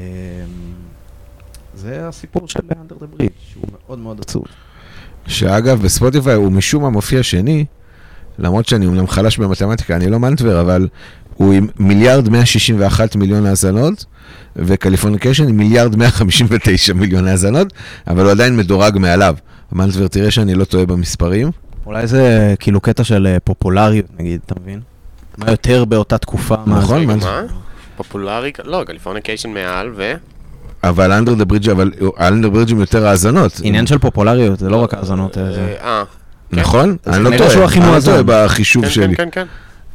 זה 1.75 2.09
הסיפור 2.09 2.49
של 2.49 2.61
under 2.71 3.03
the 3.03 3.21
bridge, 3.21 3.53
שהוא 3.53 3.65
מאוד 3.87 3.99
מאוד 3.99 4.21
עצוב. 4.21 4.45
שאגב, 5.27 5.83
בספוטיפיי 5.83 6.35
הוא 6.35 6.53
משום 6.53 6.83
מה 6.83 6.91
מופיע 6.91 7.23
שני, 7.23 7.65
למרות 8.39 8.67
שאני 8.67 8.87
אומנם 8.87 9.07
חלש 9.07 9.39
במתמטיקה, 9.39 9.97
אני 9.97 10.11
לא 10.11 10.19
מנטבר, 10.19 10.61
אבל 10.61 10.89
הוא 11.35 11.53
עם 11.53 11.67
מיליארד 11.79 12.29
161 12.29 13.17
מיליון 13.17 13.47
האזנות, 13.47 14.05
ו 14.57 14.62
Californication 14.62 15.49
עם 15.49 15.57
מיליארד 15.57 15.97
159 15.97 16.93
מיליון 16.93 17.27
האזנות, 17.27 17.73
אבל 18.07 18.23
הוא 18.23 18.31
עדיין 18.31 18.57
מדורג 18.57 18.99
מעליו. 18.99 19.35
מנטבר, 19.73 20.09
תראה 20.09 20.31
שאני 20.31 20.55
לא 20.55 20.65
טועה 20.65 20.87
במספרים. 20.87 21.51
אולי 21.87 22.07
זה 22.07 22.55
כאילו 22.59 22.81
קטע 22.81 23.05
של 23.05 23.27
אה, 23.27 23.41
פופולריות, 23.41 24.07
נגיד, 24.19 24.41
אתה 24.47 24.55
מבין? 24.61 24.81
מה 25.39 25.51
יותר 25.51 25.85
באותה 25.85 26.19
תקופה? 26.19 26.55
נכון, 26.67 27.05
מה? 27.05 27.15
פופולרי? 27.97 28.53
לא, 28.65 28.83
Californication 28.87 29.51
מעל 29.51 29.93
ו... 29.97 30.13
אבל 30.85 31.13
Under 31.13 31.35
the 31.35 31.45
Bridge 31.45 31.71
אבל 31.71 31.91
Under 32.21 32.51
Bridge 32.51 32.71
עם 32.71 32.81
יותר 32.81 33.07
האזנות. 33.07 33.61
עניין 33.63 33.87
של 33.87 33.99
פופולריות, 33.99 34.59
זה 34.59 34.71
לא 34.71 34.77
רק 34.77 34.95
האזנות. 34.95 35.39
אה, 35.39 35.43
אה, 35.83 36.05
כן. 36.51 36.61
נכון? 36.61 36.97
אני 37.07 37.25
לא 37.25 37.31
טועה. 37.39 37.69
אני 37.73 37.81
לא 37.81 38.01
טועה 38.05 38.23
בחישוב 38.27 38.83
כן, 38.83 38.89
כן, 38.89 38.95
שלי. 38.95 39.17
כן, 39.17 39.25
כן, 39.25 39.29
כן. 39.33 39.47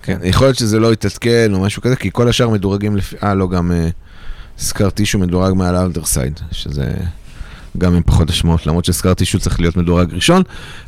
כן. 0.07 0.19
יכול 0.23 0.47
להיות 0.47 0.57
שזה 0.57 0.79
לא 0.79 0.93
יתעדכן 0.93 1.53
או 1.53 1.59
משהו 1.59 1.81
כזה, 1.81 1.95
כי 1.95 2.09
כל 2.13 2.29
השאר 2.29 2.49
מדורגים 2.49 2.97
לפי... 2.97 3.15
אה, 3.23 3.33
לא, 3.33 3.47
גם 3.47 3.71
אה, 3.71 3.89
Scar 4.57 4.89
Tissue 4.89 5.19
מדורג 5.19 5.53
מעל 5.53 5.75
ה 5.75 5.81
Otherside, 5.81 6.39
שזה 6.51 6.93
גם 7.77 7.93
עם 7.93 8.03
פחות 8.05 8.29
משמעות, 8.29 8.67
למרות 8.67 8.85
ש 8.85 8.95
Scar 8.95 9.13
Tissue 9.13 9.39
צריך 9.39 9.59
להיות 9.59 9.77
מדורג 9.77 10.13
ראשון, 10.13 10.41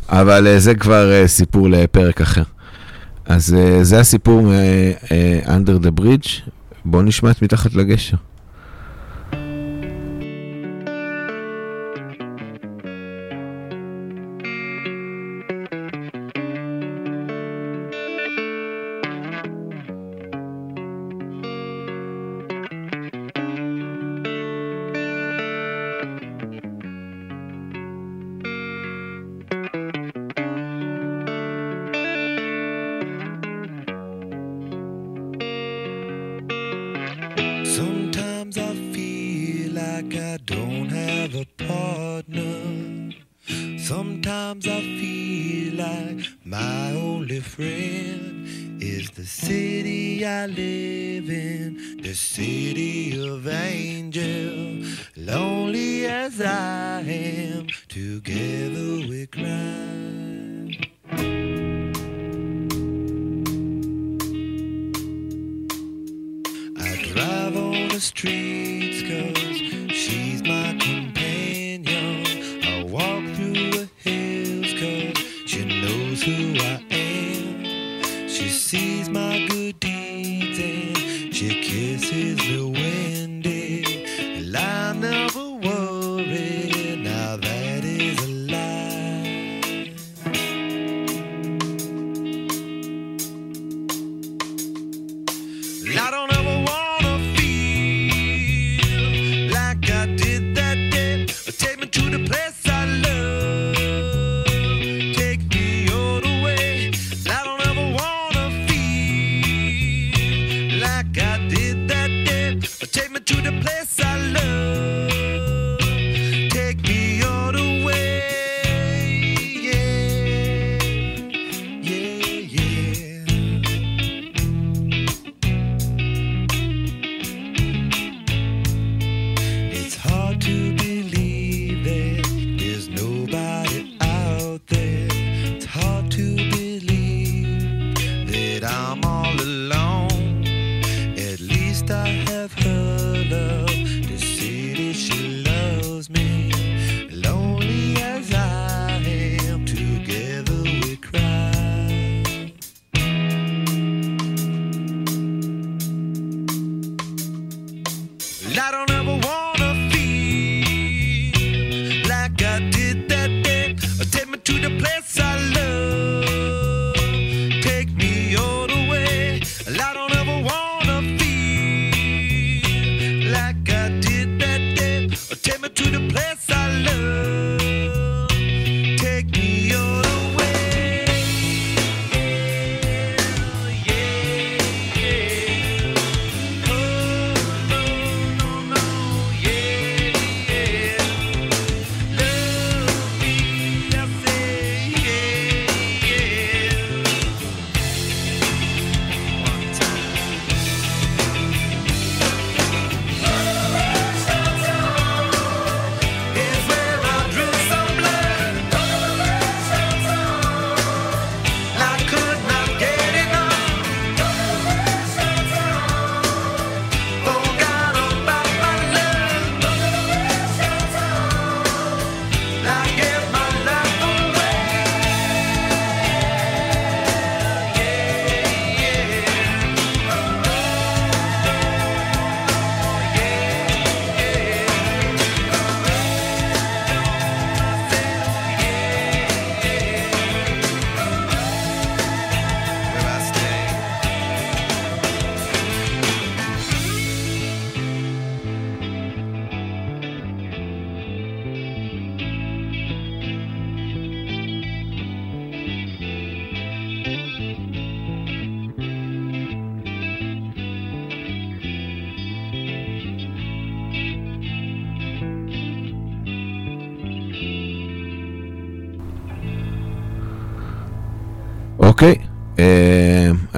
אבל 0.09 0.47
אה, 0.47 0.59
זה 0.59 0.75
כבר 0.75 1.11
אה, 1.11 1.27
סיפור 1.27 1.69
לפרק 1.69 2.21
אחר. 2.21 2.43
אז 3.25 3.55
זה 3.81 3.99
הסיפור 3.99 4.41
מ-Under 4.41 5.85
the 5.85 6.01
Bridge, 6.01 6.29
בואו 6.85 7.01
נשמע 7.01 7.31
את 7.31 7.41
מתחת 7.41 7.73
לגשר. 7.73 8.17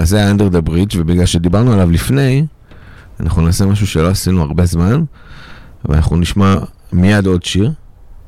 אז 0.02 0.10
זה 0.10 0.18
היה 0.18 0.32
under 0.32 0.54
the 0.54 0.70
bridge, 0.70 0.95
ובגלל 0.97 1.26
שדיברנו 1.26 1.74
עליו 1.74 1.91
לפני, 1.91 2.45
אנחנו 3.20 3.41
נעשה 3.41 3.66
משהו 3.66 3.88
שלא 3.88 4.08
עשינו 4.08 4.41
הרבה 4.41 4.66
זמן, 4.66 5.04
ואנחנו 5.86 6.18
נשמע 6.18 6.56
מיד 6.93 7.26
עוד 7.26 7.43
שיר, 7.43 7.72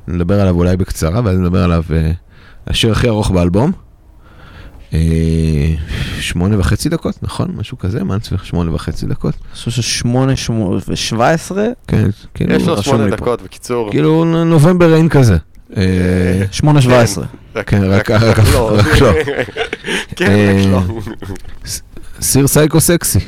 נדבר 0.07 0.41
עליו 0.41 0.55
אולי 0.55 0.77
בקצרה, 0.77 1.21
ואז 1.25 1.37
נדבר 1.37 1.63
עליו 1.63 1.83
אה, 1.93 2.11
השיר 2.67 2.91
הכי 2.91 3.07
ארוך 3.07 3.31
באלבום. 3.31 3.71
אה, 4.93 4.99
שמונה 6.19 6.59
וחצי 6.59 6.89
דקות, 6.89 7.15
נכון? 7.21 7.51
משהו 7.57 7.77
כזה, 7.77 8.03
מה 8.03 8.13
אני 8.13 8.21
צריך 8.21 8.45
שמונה 8.45 8.75
וחצי 8.75 9.05
דקות. 9.05 9.33
אני 9.33 9.53
חושב 9.53 9.71
ששמונה, 9.71 10.35
שמונה, 10.35 10.79
ושבע 10.87 11.29
עשרה? 11.29 11.65
כן, 11.87 12.09
כאילו, 12.33 12.53
יש 12.53 12.67
לו 12.67 12.83
שמונה 12.83 13.09
דקות, 13.09 13.41
בקיצור. 13.41 13.91
כאילו, 13.91 14.25
נובמבר 14.45 14.95
אין 14.95 15.09
כזה. 15.09 15.37
אה, 15.77 16.43
שמונה 16.51 16.81
שבע 16.81 17.01
עשרה. 17.01 17.25
אה, 17.55 17.63
כן, 17.63 17.83
רק 17.83 18.09
לא. 18.09 18.77
לא. 19.01 19.11
כן, 20.15 20.31
אה, 20.31 20.81
סיר 22.21 22.47
סייקו 22.47 22.81
סקסי. 22.81 23.19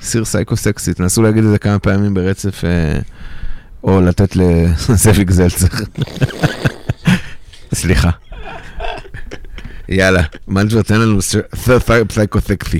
סיר 0.00 0.24
סייקו 0.24 0.56
סקסי. 0.56 0.94
תנסו 0.94 1.22
להגיד 1.22 1.44
את 1.44 1.50
זה 1.50 1.58
כמה 1.58 1.78
פעמים 1.78 2.14
ברצף, 2.14 2.64
אה, 2.64 2.98
או 3.84 4.00
לתת 4.00 4.36
לזאביק 4.36 5.30
זלצר. 5.30 5.66
סליחה. 7.74 8.10
יאללה, 9.88 10.22
מנג'בר 10.48 10.82
תן 10.82 11.00
לנו 11.00 11.18
סייקו 12.10 12.40
סקסי. 12.40 12.78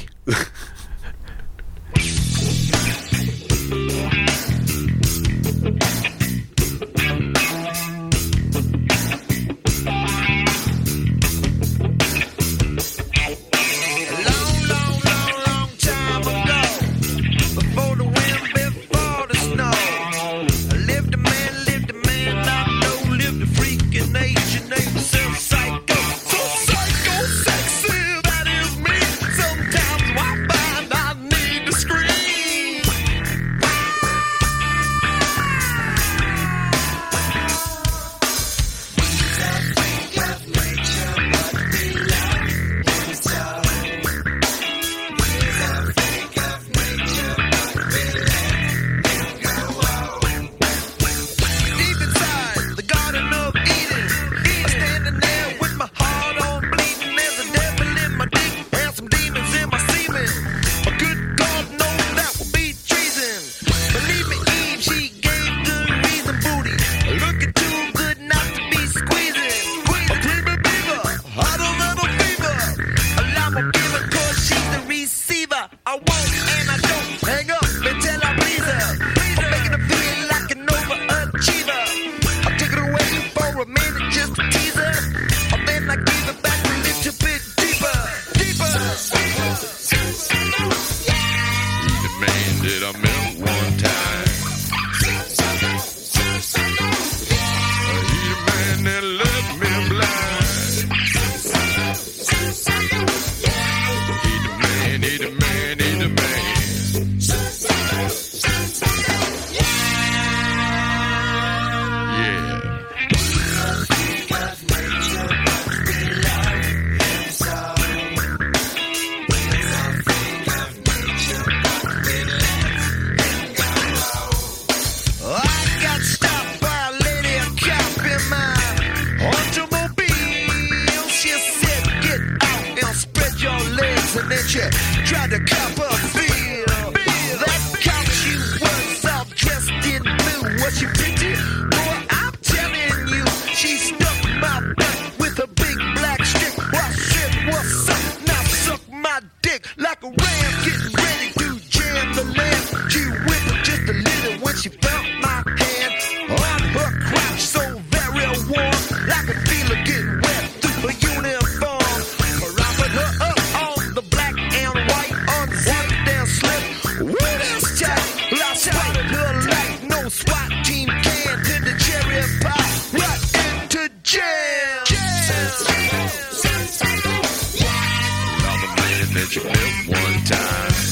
that 179.14 179.34
you 179.34 179.42
built 179.42 179.98
one 179.98 180.24
time. 180.24 180.89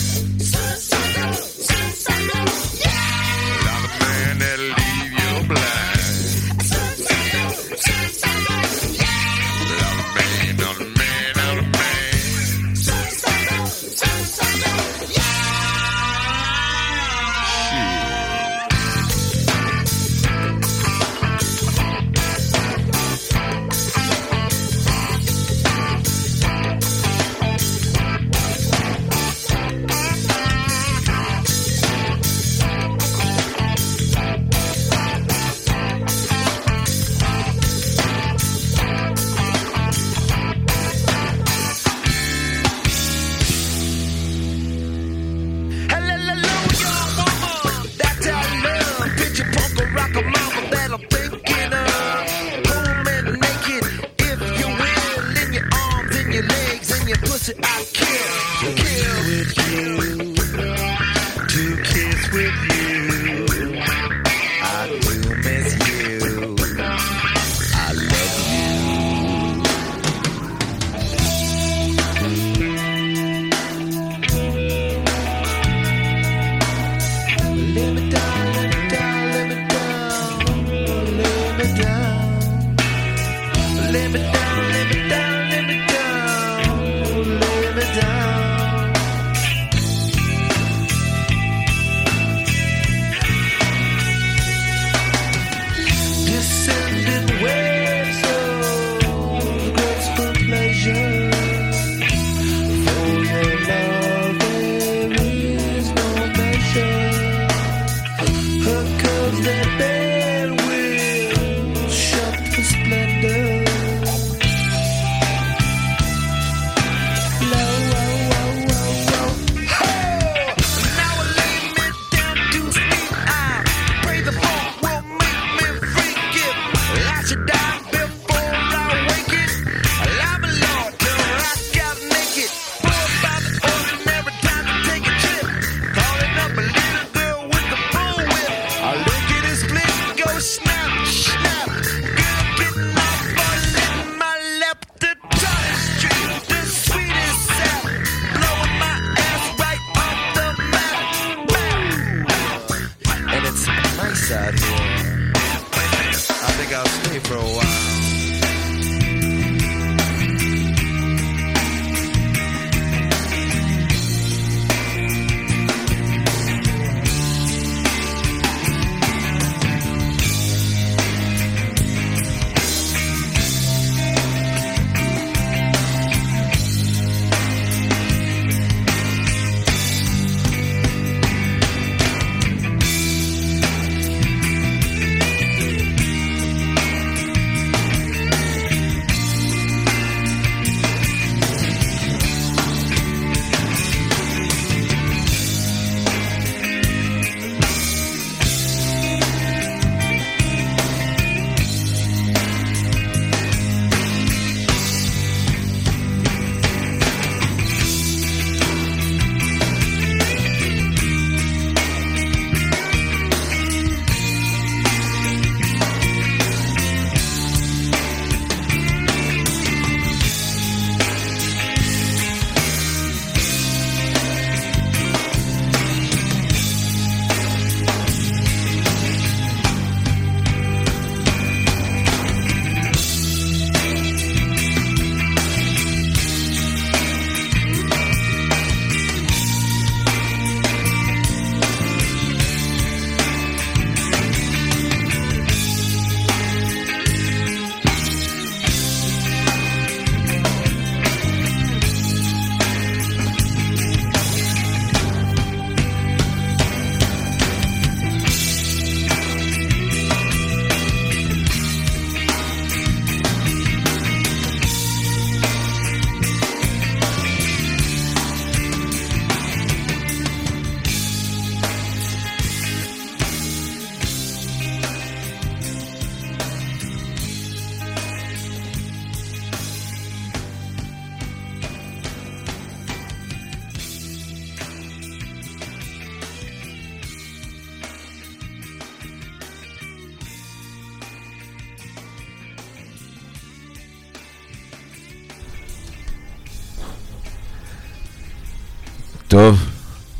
I'll 156.72 156.86
stay 156.86 157.18
for 157.20 157.34
a 157.34 157.40
while. 157.40 158.07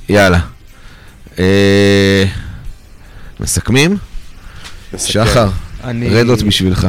יאללה. 0.09 0.41
אה, 1.39 2.25
מסכמים? 3.41 3.97
שחר, 4.99 5.49
אני- 5.85 6.09
רדות 6.09 6.43
בשבילך. 6.43 6.89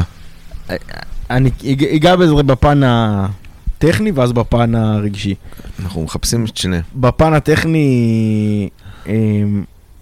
אני 1.29 1.49
אג- 1.71 1.83
אגע 1.95 2.15
בזה 2.15 2.33
בפן 2.33 2.81
הטכני 2.85 4.11
ואז 4.11 4.31
בפן 4.31 4.75
הרגשי. 4.75 5.35
אנחנו 5.79 6.03
מחפשים 6.03 6.45
את 6.45 6.57
שניהם. 6.57 6.83
בפן 6.95 7.33
הטכני, 7.33 8.69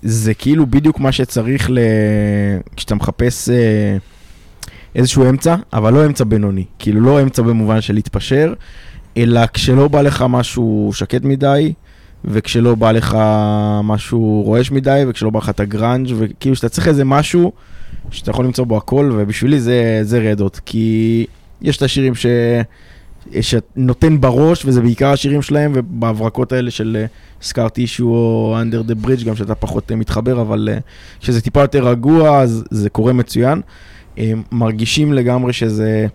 זה 0.04 0.34
כאילו 0.34 0.66
בדיוק 0.68 1.00
מה 1.00 1.12
שצריך 1.12 1.70
ל... 1.70 1.80
כשאתה 2.76 2.96
מחפש 2.96 3.50
אה, 3.50 3.98
איזשהו 4.96 5.30
אמצע, 5.30 5.56
אבל 5.74 5.94
לא 5.94 6.06
אמצע 6.06 6.24
בינוני. 6.24 6.66
כאילו 6.80 7.02
לא 7.02 7.22
אמצע 7.22 7.42
במובן 7.42 7.82
של 7.82 7.94
להתפשר, 7.94 8.54
אלא 9.18 9.42
כשלא 9.54 9.88
בא 9.88 10.02
לך 10.02 10.26
משהו 10.30 10.92
שקט 10.94 11.24
מדי, 11.24 11.74
וכשלא 12.26 12.76
בא 12.76 12.92
לך 12.92 13.18
משהו 13.84 14.42
רועש 14.46 14.72
מדי, 14.72 15.04
וכשלא 15.08 15.30
בא 15.30 15.40
לך 15.40 15.50
את 15.50 15.60
הגראנג', 15.60 16.10
וכאילו 16.18 16.56
שאתה 16.56 16.70
צריך 16.70 16.88
איזה 16.88 17.06
משהו 17.06 17.52
שאתה 18.12 18.32
יכול 18.32 18.46
למצוא 18.46 18.66
בו 18.66 18.78
הכל, 18.78 19.12
ובשבילי 19.14 19.60
זה, 19.60 20.00
זה 20.02 20.32
רדות. 20.32 20.60
כי 20.66 21.26
יש 21.62 21.78
את 21.78 21.82
השירים 21.82 22.16
ש... 22.16 22.26
שנותן 23.42 24.22
בראש, 24.22 24.66
וזה 24.66 24.82
בעיקר 24.82 25.08
השירים 25.08 25.42
שלהם, 25.42 25.72
ובהברקות 25.76 26.52
האלה 26.52 26.72
של 26.72 27.06
סקאר 27.42 27.70
טישו 27.70 28.06
או 28.06 28.58
under 28.62 28.90
the 28.90 29.06
bridge, 29.06 29.26
גם 29.26 29.36
שאתה 29.36 29.56
פחות 29.56 29.92
אה, 29.92 29.96
מתחבר, 29.96 30.42
אבל 30.42 30.70
אה, 30.72 30.78
כשזה 31.20 31.42
טיפה 31.42 31.62
יותר 31.62 31.88
רגוע, 31.88 32.40
אז 32.40 32.64
זה 32.72 32.90
קורה 32.90 33.14
מצוין. 33.14 33.62
אה, 34.18 34.32
מרגישים 34.52 35.14
לגמרי 35.14 35.54
שזה, 35.54 36.08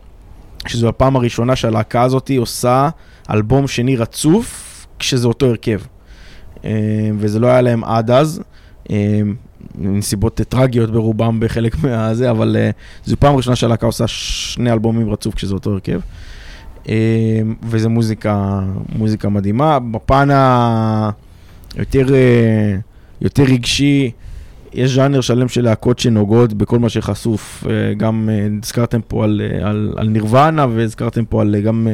שזו 0.67 0.89
הפעם 0.89 1.17
הראשונה 1.17 1.57
שהלהקה 1.57 2.03
הזאת 2.03 2.31
עושה 2.39 2.89
אלבום 3.31 3.69
שני 3.69 3.97
רצוף, 3.97 4.72
כשזה 5.03 5.29
אותו 5.29 5.47
הרכב. 5.47 5.81
אה, 6.65 7.11
וזה 7.19 7.39
לא 7.39 7.47
היה 7.47 7.61
להם 7.61 7.85
עד 7.85 8.11
אז. 8.11 8.43
נסיבות 9.79 10.41
טרגיות 10.49 10.91
ברובם 10.91 11.41
בחלק 11.41 11.85
מהזה, 11.85 12.31
אבל 12.31 12.57
אה, 12.59 12.71
זו 13.05 13.17
פעם 13.19 13.37
ראשונה 13.37 13.57
שהלהקה 13.57 13.87
עושה 13.87 14.07
שני 14.07 14.73
אלבומים 14.73 15.11
רצוף 15.11 15.35
כשזה 15.35 15.55
אותו 15.55 15.73
הרכב. 15.73 16.01
אה, 16.89 17.41
וזה 17.63 17.89
מוזיקה, 17.89 18.61
מוזיקה 18.97 19.29
מדהימה. 19.29 19.79
בפן 19.79 20.29
היותר 21.77 22.15
אה, 22.15 22.77
יותר 23.21 23.43
רגשי, 23.43 24.11
יש 24.73 24.95
ז'אנר 24.95 25.21
שלם 25.21 25.49
של 25.49 25.65
להקות 25.65 25.99
שנוגעות 25.99 26.53
בכל 26.53 26.79
מה 26.79 26.89
שחשוף. 26.89 27.65
אה, 27.71 27.95
גם 27.95 28.29
הזכרתם 28.63 29.01
פה 29.09 29.25
על, 29.25 29.41
על, 29.63 29.95
על 29.97 30.09
נירוונה 30.09 30.67
והזכרתם 30.67 31.25
פה 31.25 31.41
על 31.41 31.61
גם 31.61 31.89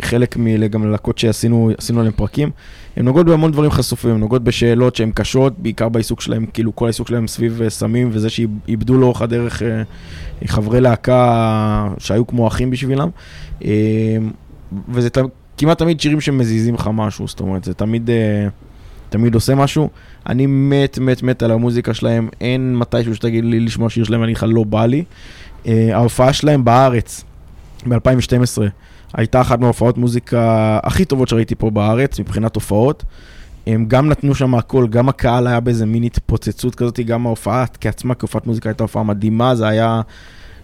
חלק 0.00 0.36
גם 0.68 0.84
ללהקות 0.84 1.18
שעשינו 1.18 1.70
עשינו 1.78 1.98
עליהם 2.00 2.12
פרקים. 2.16 2.50
הן 2.96 3.04
נוגעות 3.04 3.26
בהמון 3.26 3.52
דברים 3.52 3.70
חשופים, 3.70 4.10
הן 4.10 4.20
נוגעות 4.20 4.44
בשאלות 4.44 4.96
שהן 4.96 5.10
קשות, 5.14 5.58
בעיקר 5.58 5.88
בעיסוק 5.88 6.20
שלהם, 6.20 6.46
כאילו 6.52 6.76
כל 6.76 6.84
העיסוק 6.84 7.08
שלהם 7.08 7.26
סביב 7.28 7.62
אה, 7.62 7.70
סמים 7.70 8.08
וזה 8.12 8.30
שאיבדו 8.30 8.98
לאורך 8.98 9.22
הדרך 9.22 9.62
אה, 9.62 9.82
חברי 10.46 10.80
להקה 10.80 11.88
שהיו 11.98 12.26
כמו 12.26 12.48
אחים 12.48 12.70
בשבילם. 12.70 13.08
אה, 13.64 13.70
וזה 14.88 15.10
ת- 15.10 15.18
כמעט 15.58 15.78
תמיד 15.78 16.00
שירים 16.00 16.20
שמזיזים 16.20 16.74
לך 16.74 16.90
משהו, 16.92 17.28
זאת 17.28 17.40
אומרת, 17.40 17.64
זה 17.64 17.74
תמיד, 17.74 18.10
אה, 18.10 18.48
תמיד 19.10 19.34
עושה 19.34 19.54
משהו. 19.54 19.88
אני 20.26 20.46
מת 20.46 20.98
מת 20.98 21.22
מת 21.22 21.42
על 21.42 21.50
המוזיקה 21.50 21.94
שלהם, 21.94 22.28
אין 22.40 22.76
מתישהו 22.76 23.14
שתגיד 23.14 23.44
לי 23.44 23.60
לשמוע 23.60 23.90
שיר 23.90 24.04
שלהם, 24.04 24.24
אני 24.24 24.32
לך 24.32 24.46
לא 24.48 24.64
בא 24.64 24.86
לי. 24.86 25.04
אה, 25.66 25.88
ההופעה 25.92 26.32
שלהם 26.32 26.64
בארץ, 26.64 27.24
ב-2012, 27.88 28.62
הייתה 29.14 29.40
אחת 29.40 29.58
מההופעות 29.60 29.98
מוזיקה 29.98 30.78
הכי 30.82 31.04
טובות 31.04 31.28
שראיתי 31.28 31.54
פה 31.54 31.70
בארץ, 31.70 32.20
מבחינת 32.20 32.54
הופעות. 32.54 33.04
הם 33.66 33.84
גם 33.88 34.08
נתנו 34.08 34.34
שם 34.34 34.54
הכל, 34.54 34.86
גם 34.90 35.08
הקהל 35.08 35.46
היה 35.46 35.60
באיזה 35.60 35.86
מין 35.86 36.02
התפוצצות 36.02 36.74
כזאת, 36.74 37.00
גם 37.00 37.26
ההופעה 37.26 37.64
כשלעצמה 37.80 38.14
כהופעת 38.14 38.46
מוזיקה 38.46 38.68
הייתה 38.68 38.84
הופעה 38.84 39.02
מדהימה, 39.02 39.54
זה 39.54 39.68
היה 39.68 40.00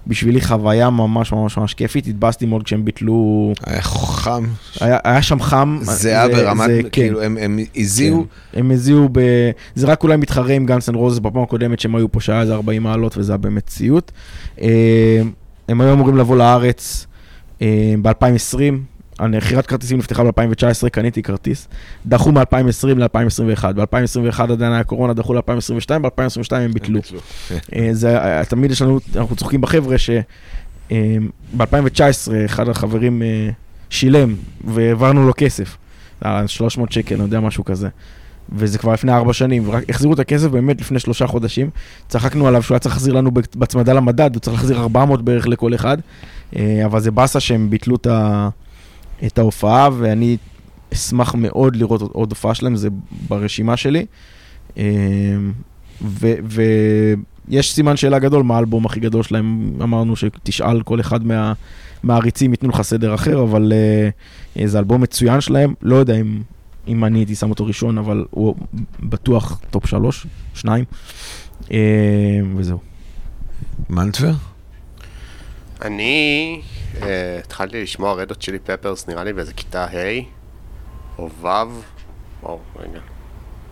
בשבילי 0.07 0.41
חוויה 0.41 0.91
ממש 0.91 1.33
ממש 1.33 1.57
ממש 1.59 1.75
כיפית, 1.75 2.07
התבאסתי 2.07 2.47
מאוד 2.47 2.63
כשהם 2.63 2.85
ביטלו, 2.85 3.53
היה 3.67 3.83
חם, 3.83 4.45
היה, 4.81 4.99
היה 5.05 5.23
שם 5.23 5.41
חם. 5.41 5.79
זה 5.83 6.09
היה 6.09 6.29
ברמת, 6.29 6.67
זה- 6.71 6.81
כן. 6.83 6.89
כאילו, 6.91 7.23
הם- 7.23 7.37
הם 7.41 7.59
הזיעו, 7.77 8.25
הם 8.55 8.71
הזיעו 8.71 9.09
ב... 9.13 9.21
זה 9.75 9.87
רק 9.87 10.03
אולי 10.03 10.17
מתחרה 10.17 10.53
עם 10.55 10.67
גאנס 10.67 10.89
אנד 10.89 10.97
רוזס 10.97 11.19
בפעם 11.19 11.43
הקודמת 11.43 11.81
שהם 11.81 11.95
היו 11.97 12.13
פה 12.13 12.21
שהיה 12.21 12.41
איזה 12.41 12.55
40 12.55 12.83
מעלות 12.83 13.17
וזה 13.19 13.33
היה 13.33 13.37
באמת 13.39 13.69
סיוט. 13.69 14.11
אה, 14.63 15.23
הם 15.69 15.81
היו 15.81 15.93
אמורים 15.93 16.17
לבוא 16.17 16.37
לארץ 16.37 17.07
ב-2020, 18.03 18.59
הנחירת 19.19 19.67
כרטיסים 19.67 19.99
נפתחה 19.99 20.25
ב-2019, 20.25 20.89
קניתי 20.93 21.23
כרטיס, 21.23 21.69
דחו 22.07 22.33
מ-2020 22.33 22.87
ל-2021, 22.97 23.65
ב-2021 23.73 24.43
עדיין 24.43 24.73
היה 24.73 24.85
קורונה, 24.85 25.15
דחו 25.15 25.35
ל-2022, 25.35 25.99
ב-2022 25.99 26.55
הם 26.55 26.73
ביטלו. 26.73 27.01
אה, 27.77 27.89
זה, 27.93 28.19
אה, 28.19 28.45
תמיד 28.45 28.71
יש 28.71 28.83
לנו, 28.83 28.99
אנחנו 29.17 29.37
צוחקים 29.37 29.61
בחבר'ה 29.61 29.97
שב-2019 29.99 30.93
אחד 32.45 32.69
החברים 32.69 33.23
אה, 33.23 33.51
שילם 33.91 34.35
והעברנו 34.65 35.27
לו 35.27 35.33
כסף, 35.37 35.77
אה, 36.25 36.49
300 36.49 36.93
שקל, 36.93 37.15
אני 37.15 37.25
יודע, 37.25 37.41
משהו 37.41 37.65
כזה. 37.65 37.89
וזה 38.53 38.79
כבר 38.79 38.93
לפני 38.93 39.13
ארבע 39.13 39.33
שנים, 39.33 39.69
ורק 39.69 39.91
החזירו 39.91 40.15
את 40.15 40.19
הכסף 40.19 40.47
באמת 40.47 40.81
לפני 40.81 40.99
שלושה 40.99 41.27
חודשים. 41.27 41.71
צחקנו 42.09 42.49
עליו 42.49 42.63
שהוא 42.63 42.75
היה 42.75 42.79
צריך 42.79 42.95
להחזיר 42.95 43.15
לנו 43.15 43.31
בהצמדה 43.55 43.93
למדד, 43.93 44.31
הוא 44.35 44.41
צריך 44.41 44.57
להחזיר 44.57 44.79
400 44.81 45.23
בערך 45.23 45.49
לכל 45.49 45.75
אחד. 45.75 45.99
אה, 46.57 46.83
אבל 46.85 47.01
זה 47.01 47.11
באסה 47.11 47.41
שהם 47.41 47.71
ביטלו 47.71 47.97
את, 47.97 48.07
ה, 48.07 48.49
את 49.27 49.39
ההופעה, 49.39 49.89
ואני 49.99 50.37
אשמח 50.95 51.35
מאוד 51.35 51.77
לראות 51.77 52.01
עוד- 52.03 52.31
הופעה 52.31 52.55
שלהם, 52.55 52.77
זה 52.77 52.89
ברשימה 53.29 53.77
שלי. 53.77 54.07
אה, 54.79 54.85
ויש 56.45 57.73
סימן 57.75 57.97
שאלה 57.97 58.19
גדול 58.19 58.43
מה 58.43 58.57
האלבום 58.57 58.87
הכי 58.87 59.01
גדול 59.01 59.23
שלהם, 59.23 59.73
אמרנו 59.83 60.17
שתשאל 60.17 60.83
כל 60.83 61.01
אחד 61.01 61.27
מה, 61.27 61.53
מהעריצים, 62.03 62.51
ייתנו 62.51 62.69
לך 62.69 62.83
סדר 62.83 63.15
אחר, 63.15 63.43
אבל 63.43 63.73
אה, 64.57 64.67
זה 64.69 64.79
אלבום 64.79 65.01
מצוין 65.01 65.41
שלהם, 65.41 65.75
לא 65.83 65.97
יודע 65.97 66.21
אם, 66.21 66.43
אם 66.89 67.05
אני 67.05 67.19
הייתי 67.19 67.35
שם 67.35 67.51
אותו 67.51 67.67
ראשון, 67.67 67.99
אבל 67.99 68.25
הוא 68.31 68.55
בטוח 69.01 69.61
top 69.71 69.87
שלוש, 69.87 70.27
שניים, 70.55 70.85
אה, 71.73 71.79
וזהו. 72.57 72.79
מנטבר? 73.91 74.33
אני 75.83 76.61
אה, 77.03 77.39
התחלתי 77.39 77.83
לשמוע 77.83 78.15
רד 78.15 78.25
הוט 78.25 78.41
צ'ילי 78.41 78.59
פפרס, 78.59 79.09
נראה 79.09 79.25
לי 79.25 79.33
באיזה 79.33 79.53
כיתה 79.53 79.85
ה' 79.85 80.21
או 81.19 81.31
ו', 81.41 81.47
וואו, 82.43 82.61
רגע, 82.77 83.01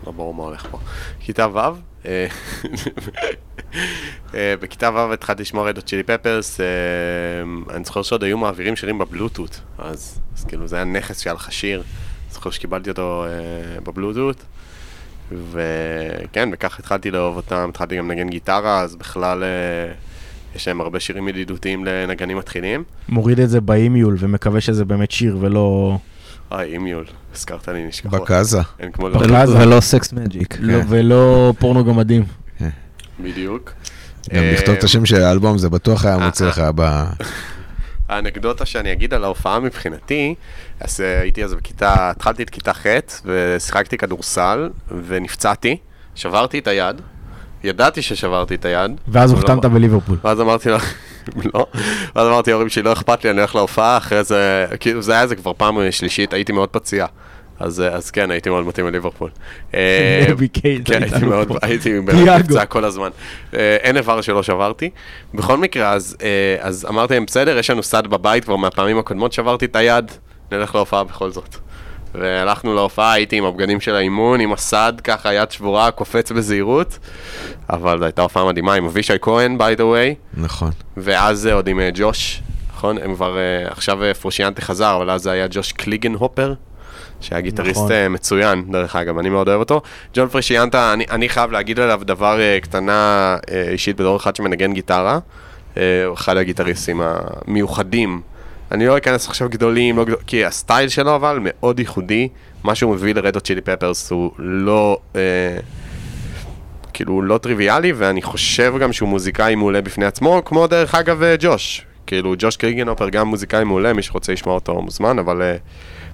לא 0.07 0.13
ברור 0.13 0.35
מה 0.35 0.43
הולך 0.43 0.67
פה. 0.71 0.79
כיתה 1.21 1.49
ו', 1.49 1.59
אה, 2.07 2.27
אה, 4.35 4.55
בכיתה 4.61 4.91
ו' 4.95 5.13
התחלתי 5.13 5.43
לשמוע 5.43 5.69
רד 5.69 5.75
הוט 5.75 5.85
צ'ילי 5.85 6.03
פפרס, 6.03 6.61
אני 7.71 7.85
זוכר 7.85 8.03
שעוד 8.03 8.23
היו 8.23 8.39
מעבירים 8.39 8.77
שירים 8.77 8.99
בבלוטות, 8.99 9.61
אז, 9.79 10.21
אז 10.37 10.45
כאילו 10.45 10.67
זה 10.67 10.77
היה 10.77 10.85
נכס 10.85 11.21
שהיה 11.21 11.35
לך 11.35 11.53
שיר, 11.53 11.83
זוכר 12.31 12.51
שקיבלתי 12.51 12.91
אותו 12.91 13.25
אה, 13.25 13.81
בבלוטות. 13.81 14.45
וכן, 15.53 16.49
וכך 16.53 16.79
התחלתי 16.79 17.11
לאהוב 17.11 17.37
אותם, 17.37 17.67
התחלתי 17.69 17.97
גם 17.97 18.11
לנגן 18.11 18.29
גיטרה, 18.29 18.81
אז 18.81 18.97
בכלל 18.97 19.45
אה, 19.45 19.93
יש 20.55 20.69
להם 20.69 20.81
הרבה 20.81 21.01
שירים 21.01 21.29
ידידותיים 21.29 21.85
לנגנים 21.85 22.37
מתחילים. 22.37 22.85
מוריד 23.09 23.41
את 23.41 23.51
זה 23.51 23.61
באימיול 23.61 24.17
ומקווה 24.19 24.61
שזה 24.61 24.85
באמת 24.85 25.11
שיר 25.11 25.37
ולא... 25.41 25.99
אה, 26.53 26.63
אימיול, 26.63 27.05
הזכרת 27.35 27.69
לי 27.69 27.87
נשכחות. 27.87 28.21
בקאזה. 28.21 28.61
אין 28.81 28.93
כמו 28.93 29.11
בקאזה. 29.11 29.55
לא, 29.55 29.61
ולא- 29.61 29.81
סקס 29.81 30.13
מג'יק. 30.13 30.57
לא, 30.61 30.79
ולא 30.89 31.53
פורנו 31.59 31.85
גמדים. 31.85 32.25
בדיוק. 33.21 33.73
גם 34.35 34.43
אה, 34.43 34.53
לכתוב 34.53 34.75
את 34.75 34.85
השם 34.85 35.07
של 35.07 35.23
האלבום, 35.23 35.59
זה 35.59 35.69
בטוח 35.69 36.05
היה 36.05 36.19
מוצא 36.19 36.47
לך 36.49 36.63
ב... 36.75 37.05
האנקדוטה 38.09 38.67
שאני 38.67 38.93
אגיד 38.93 39.15
על 39.15 39.25
ההופעה 39.25 39.61
מבחינתי, 39.61 40.35
אז 40.81 41.01
אה, 41.01 41.21
הייתי 41.21 41.45
אז 41.45 41.55
בכיתה, 41.55 42.11
התחלתי 42.11 42.43
את 42.43 42.51
כיתה 42.51 42.75
ח' 42.75 42.87
ושיחקתי 43.25 43.99
כדורסל 43.99 44.71
ונפצעתי, 45.07 45.77
שברתי 46.15 46.59
את 46.59 46.67
היד, 46.67 47.01
ידעתי 47.67 48.03
ששברתי 48.03 48.55
את 48.55 48.65
היד. 48.65 48.91
ואז 49.09 49.33
אבל 49.33 49.41
לא- 49.41 49.47
הוחתמת 49.53 49.73
בליברפול. 49.73 50.17
ואז 50.25 50.41
אמרתי 50.41 50.69
לו, 50.69 50.77
לא, 51.55 51.67
ואז 52.17 52.27
אמרתי 52.29 52.51
להורים 52.51 52.69
שלי, 52.69 52.83
לא 52.83 52.93
אכפת 52.93 53.25
לי, 53.25 53.31
אני 53.31 53.39
הולך 53.39 53.55
להופעה, 53.55 53.97
אחרי 53.97 54.25
זה, 54.25 54.67
כאילו 54.81 55.03
זה 55.03 55.13
היה 55.13 55.27
זה 55.27 55.37
כבר 55.37 55.53
פעם 55.57 55.79
שלישית, 55.91 56.33
הייתי 56.33 56.53
מאוד 56.53 56.69
פציע. 56.69 57.07
אז, 57.61 57.81
אה, 57.81 57.89
אז 57.89 58.11
כן, 58.11 58.31
הייתי 58.31 58.51
מאוד 58.51 58.67
מתאים 58.67 58.87
לליברפול. 58.87 59.31
אה, 59.75 60.25
כן, 60.55 60.71
היית 60.71 60.91
הייתי 60.91 61.25
מאוד. 61.25 61.53
הייתי. 61.63 62.01
נפצע 62.39 62.65
כל 62.65 62.85
הזמן. 62.85 63.09
אה, 63.55 63.77
אין 63.81 63.97
איבר 63.97 64.21
שלא 64.21 64.43
שברתי. 64.43 64.91
בכל 65.35 65.57
מקרה, 65.57 65.93
אז, 65.93 66.17
אז 66.61 66.87
אמרתי 66.89 67.15
להם, 67.15 67.25
בסדר, 67.27 67.59
יש 67.59 67.71
לנו 67.71 67.83
סד 67.83 68.07
בבית, 68.07 68.45
כבר 68.45 68.57
מהפעמים 68.57 68.99
הקודמות 68.99 69.33
שברתי 69.33 69.65
את 69.65 69.77
היד, 69.77 70.11
נלך 70.53 70.75
להופעה 70.75 71.05
בכל 71.05 71.31
זאת. 71.31 71.57
והלכנו 72.21 72.75
להופעה, 72.75 73.13
הייתי 73.13 73.37
עם 73.37 73.45
הבגדים 73.45 73.81
של 73.81 73.95
האימון, 73.95 74.41
עם 74.41 74.53
הסד, 74.53 74.93
ככה 75.05 75.35
יד 75.35 75.51
שבורה, 75.51 75.91
קופץ 75.91 76.33
בזהירות. 76.33 76.99
אבל 77.71 77.99
זו 77.99 78.05
הייתה 78.05 78.23
הופעה 78.23 78.45
מדהימה 78.45 78.75
עם 78.75 78.85
אבישי 78.85 79.13
כהן, 79.21 79.57
by 79.59 79.79
the 79.79 79.83
way. 79.83 80.41
נכון. 80.41 80.71
ואז 80.97 81.47
עוד 81.47 81.69
עם 81.69 81.81
אה, 81.81 81.91
ג'וש, 81.95 82.43
נכון? 82.75 82.99
הם 82.99 83.15
כבר, 83.15 83.37
אה, 83.39 83.69
עכשיו 83.69 84.05
אה, 84.05 84.15
פרושיאנטה 84.15 84.63
חזר, 84.63 84.97
אבל 84.97 85.11
אז 85.11 85.23
זה 85.23 85.31
היה 85.31 85.47
ג'וש 85.51 85.73
קליגן 85.73 86.15
הופר, 86.15 86.55
שהיה 87.21 87.41
גיטריסט 87.41 87.81
נכון. 87.81 88.13
מצוין, 88.13 88.65
דרך 88.71 88.97
אגב, 88.97 89.19
אני 89.19 89.29
מאוד 89.29 89.49
אוהב 89.49 89.61
אותו. 89.61 89.81
ג'ון 90.15 90.29
פרושיאנטה, 90.29 90.93
אני, 90.93 91.05
אני 91.11 91.29
חייב 91.29 91.51
להגיד 91.51 91.81
עליו 91.81 92.01
דבר 92.05 92.41
אה, 92.41 92.59
קטנה 92.63 93.37
אה, 93.51 93.69
אישית 93.69 93.97
בתור 93.97 94.17
אחד 94.17 94.37
שמנגן 94.37 94.73
גיטרה. 94.73 95.19
הוא 96.07 96.15
אחד 96.15 96.37
הגיטריסטים 96.37 97.01
המיוחדים. 97.05 98.21
אני 98.73 98.87
לא 98.87 98.99
אכנס 98.99 99.29
עכשיו 99.29 99.49
גדולים, 99.49 99.97
לא 99.97 100.05
גדול, 100.05 100.19
כי 100.27 100.45
הסטייל 100.45 100.89
שלו 100.89 101.17
אבל 101.17 101.39
מאוד 101.43 101.79
ייחודי. 101.79 102.29
מה 102.65 102.75
שהוא 102.75 102.95
מביא 102.95 103.15
לרדו 103.15 103.41
צ'ילי 103.41 103.61
פפרס 103.61 104.11
הוא 104.11 104.31
לא... 104.39 104.99
אה, 105.17 105.21
כאילו, 106.93 107.23
לא 107.23 107.39
טריוויאלי, 107.39 107.93
ואני 107.93 108.23
חושב 108.23 108.75
גם 108.81 108.93
שהוא 108.93 109.09
מוזיקאי 109.09 109.55
מעולה 109.55 109.83
בפני 109.83 110.05
עצמו, 110.05 110.43
כמו 110.45 110.67
דרך 110.67 110.95
אגב 110.95 111.23
אה, 111.23 111.35
ג'וש. 111.39 111.87
כאילו, 112.07 112.35
ג'וש 112.39 112.57
קריגנופר 112.57 113.09
גם 113.09 113.29
מוזיקאי 113.29 113.65
מעולה, 113.65 113.93
מי 113.93 114.03
שרוצה 114.03 114.33
לשמוע 114.33 114.55
אותו 114.55 114.83
מוזמן, 114.83 115.19
אבל 115.19 115.43
אה, 115.43 115.57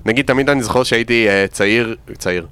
נגיד, 0.07 0.27
תמיד 0.27 0.51
אני 0.51 0.62
זוכר 0.62 0.83
שהייתי 0.83 1.29
אה, 1.29 1.47
צעיר, 1.51 1.97
צעיר. 2.19 2.47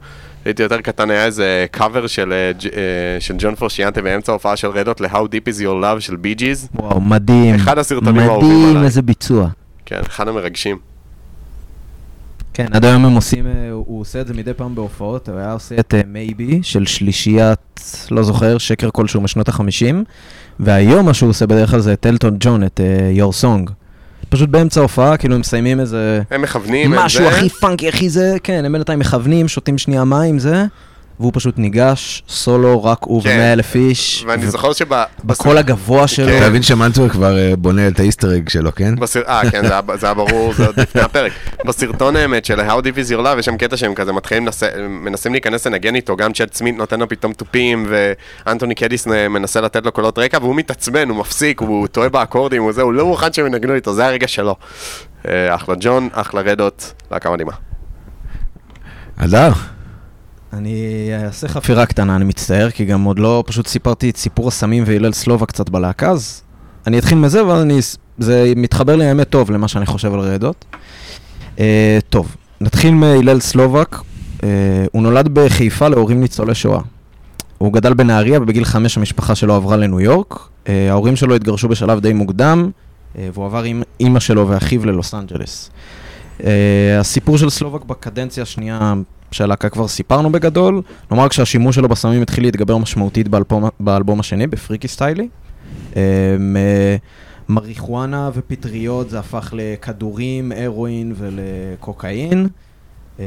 הייתי 0.45 0.63
יותר 0.63 0.81
קטן, 0.81 1.11
היה 1.11 1.25
איזה 1.25 1.67
קאבר 1.71 2.07
של, 2.07 2.33
אה, 2.33 2.51
אה, 2.77 3.21
של 3.21 3.35
ג'ון 3.39 3.55
פורשיאנטה 3.55 4.03
באמצע 4.03 4.33
ההופעה 4.33 4.57
של 4.57 4.69
רדות 4.69 5.01
ל-How 5.01 5.09
Deep 5.17 5.49
is 5.49 5.61
Your 5.61 5.83
Love 5.83 6.01
של 6.01 6.17
בי 6.17 6.35
ג'יז. 6.35 6.69
וואו, 6.75 7.01
מדהים. 7.01 7.55
אחד 7.55 7.79
הסרטונים 7.79 8.23
האהובים 8.23 8.51
מדהים, 8.51 8.71
עליי. 8.71 8.85
איזה 8.85 9.03
ביצוע. 9.03 9.49
כן, 9.91 10.01
אחד 10.07 10.29
המרגשים. 10.29 10.79
כן, 12.55 12.67
עד 12.73 12.85
היום 12.85 13.05
הם 13.05 13.13
עושים, 13.13 13.47
אה, 13.47 13.71
הוא 13.71 14.01
עושה 14.01 14.21
את 14.21 14.27
זה 14.27 14.35
מדי 14.35 14.55
פעם 14.55 14.75
בהופעות, 14.75 15.29
הוא 15.29 15.39
היה 15.39 15.53
עושה 15.53 15.75
את 15.81 15.95
מייבי 16.07 16.61
של 16.63 16.87
שלישיית, 16.87 17.81
לא 18.11 18.23
זוכר, 18.23 18.59
שקר 18.59 18.91
כלשהו 18.93 19.21
משנות 19.21 19.49
החמישים, 19.49 20.05
והיום 20.61 21.07
מה 21.07 21.15
שהוא 21.15 21.31
עושה 21.31 21.47
בדרך 21.47 21.71
כלל 21.71 21.81
זה 21.81 21.93
את 21.93 22.07
אלטון 22.07 22.37
ג'ון, 22.41 22.65
את 22.65 22.81
אה, 22.81 23.25
Your 23.25 23.33
Song. 23.43 23.71
פשוט 24.29 24.49
באמצע 24.49 24.81
ההופעה, 24.81 25.17
כאילו 25.17 25.35
הם 25.35 25.41
מסיימים 25.41 25.81
איזה... 25.81 26.23
הם 26.31 26.43
מכוונים 26.43 26.95
את 26.95 26.99
זה. 26.99 27.05
משהו 27.05 27.25
הכי 27.25 27.49
פאנקי, 27.49 27.89
הכי 27.89 28.09
זה, 28.09 28.37
כן, 28.43 28.65
הם 28.65 28.73
בינתיים 28.73 28.99
מכוונים, 28.99 29.49
שותים 29.49 29.79
שנייה 29.79 30.05
מים, 30.05 30.39
זה, 30.39 30.65
והוא 31.21 31.33
פשוט 31.35 31.59
ניגש, 31.59 32.23
סולו, 32.29 32.85
רק 32.85 32.99
הוא 33.01 33.23
כן. 33.23 33.31
ומאה 33.35 33.53
אלף 33.53 33.75
איש. 33.75 34.25
ואני 34.29 34.47
ו- 34.47 34.51
זוכר 34.51 34.73
שב... 34.73 34.87
בקול 35.25 35.59
הגבוה 35.59 36.09
שלו. 36.09 36.27
כן. 36.27 36.39
אתה 36.39 36.49
מבין 36.49 36.63
שמנטבר 36.63 37.09
כבר 37.09 37.39
אה, 37.39 37.53
בונה 37.59 37.89
את 37.89 38.01
האיסטר 38.01 38.37
אג 38.37 38.49
שלו, 38.49 38.75
כן? 38.75 38.97
בסר... 38.97 39.23
אה, 39.29 39.51
כן, 39.51 39.67
זה 39.67 39.73
היה, 39.73 39.97
זה 39.97 40.07
היה 40.07 40.15
ברור, 40.15 40.55
זה 40.55 40.67
עוד 40.67 40.81
לפני 40.81 41.01
הפרק. 41.01 41.33
בסרטון 41.67 42.17
האמת 42.17 42.45
של 42.45 42.61
How 42.61 42.83
Deep 42.83 42.97
is 42.97 43.13
Your 43.13 43.25
Love, 43.25 43.39
יש 43.39 43.47
שם 43.47 43.57
קטע 43.57 43.77
שהם 43.77 43.95
כזה 43.95 44.13
מתחילים, 44.13 44.47
לנס... 44.47 44.63
מנסים 44.89 45.33
להיכנס 45.33 45.67
לנגן 45.67 45.95
איתו, 45.95 46.17
גם 46.17 46.33
צ'אט 46.33 46.55
סמית 46.55 46.77
נותן 46.77 47.01
לו 47.01 47.09
פתאום 47.09 47.33
תופים, 47.33 47.87
ואנטוני 47.89 48.75
קדיס 48.75 49.07
מנסה 49.07 49.61
לתת 49.61 49.85
לו 49.85 49.93
קולות 49.93 50.19
רקע, 50.19 50.39
והוא 50.41 50.55
מתעצבן, 50.55 51.09
הוא 51.09 51.17
מפסיק, 51.17 51.61
הוא 51.61 51.87
טועה 51.87 52.09
באקורדים, 52.09 52.63
הוא 52.63 52.73
זה, 52.73 52.83
הוא 52.83 52.93
לא 52.93 53.07
מוכן 53.07 53.33
שהם 53.33 53.47
ינגנו 53.47 53.75
איתו, 53.75 53.95
זה 53.95 54.07
הרגע 54.07 54.29
שלו. 54.29 54.57
אה, 55.29 55.55
אחלה 55.55 55.75
ג'ון, 55.81 56.09
אחלה 56.13 56.41
רדות, 56.41 56.93
להקה 57.11 57.31
מדהימה. 57.31 57.53
הדר, 59.19 59.53
אני 60.53 61.11
אעשה 61.25 61.49
חפירה 61.49 61.87
קטנה, 61.87 62.17
אני 62.17 62.25
מצטער, 62.25 62.71
כי 62.71 62.85
גם 62.85 63.05
עוד 63.05 63.19
לא 63.19 63.45
פשוט 63.47 63.67
סיפרתי 63.67 64.11
את 64.11 64.17
סיפור 64.17 64.49
הסמים 64.49 64.85
והלל 64.87 65.13
סלובה 65.13 65.47
קצת 65.47 65.69
בלהקה, 65.69 66.11
אז 66.11 66.43
אני 66.87 66.99
אתחיל 66.99 67.19
מזה, 67.19 67.47
ואז 67.47 67.63
אני... 67.63 67.79
זה 68.19 68.53
מתחבר 68.57 68.97
לי 68.97 69.05
האמת 69.05 69.29
טוב 69.29 69.51
למה 69.51 69.69
שאני 69.69 69.87
חושב 69.87 70.15
על 70.15 70.21
רעדות. 70.21 70.65
Uh, 71.57 71.61
טוב, 72.09 72.37
נתחיל 72.61 72.95
מהלל 72.95 73.41
סלובק. 73.41 73.97
אה, 74.43 74.49
הוא 74.93 75.03
נולד 75.03 75.29
בחיפה 75.33 75.89
להורים 75.89 76.21
ניצולי 76.21 76.55
שואה. 76.55 76.81
הוא 77.59 77.73
גדל 77.73 77.95
בנהריה 77.95 78.43
ובגיל 78.43 78.65
חמש 78.65 78.97
המשפחה 78.99 79.35
שלו 79.35 79.55
עברה 79.55 79.77
לניו 79.77 80.01
יורק. 80.01 80.49
אה, 80.69 80.91
ההורים 80.91 81.17
שלו 81.17 81.35
התגרשו 81.35 81.69
בשלב 81.69 82.01
די 82.01 82.13
מוקדם, 82.13 82.71
אה, 83.19 83.29
והוא 83.35 83.47
עבר 83.47 83.63
עם 83.63 83.83
אימא 84.01 84.21
שלו 84.21 84.49
ואחיו 84.49 84.87
ללוס 84.87 85.15
אנג'לס. 85.15 85.71
אה, 86.45 86.99
הסיפור 87.01 87.39
של 87.39 87.51
סלובק 87.51 87.85
בקדנציה 87.85 88.43
השנייה 88.43 88.95
של 89.31 89.45
הלהקה 89.45 89.69
כבר 89.69 89.89
סיפרנו 89.89 90.33
בגדול. 90.33 90.83
נאמר 91.11 91.29
כשהשימוש 91.29 91.77
שלו 91.77 91.89
בסמים 91.89 92.23
התחיל 92.23 92.45
להתגבר 92.45 92.77
משמעותית 92.79 93.29
באלבום, 93.29 93.69
באלבום 93.81 94.21
השני, 94.21 94.47
ב 94.47 94.53
Freaky 94.53 94.89
Styley. 94.89 95.29
אה, 95.97 96.03
מ- 96.39 96.97
מריחואנה 97.49 98.31
ופטריות 98.35 99.11
זה 99.11 99.19
הפך 99.19 99.55
לכדורים, 99.57 100.53
הרואין 100.57 101.15
ולקוקאין. 101.19 102.49
אה, 103.21 103.25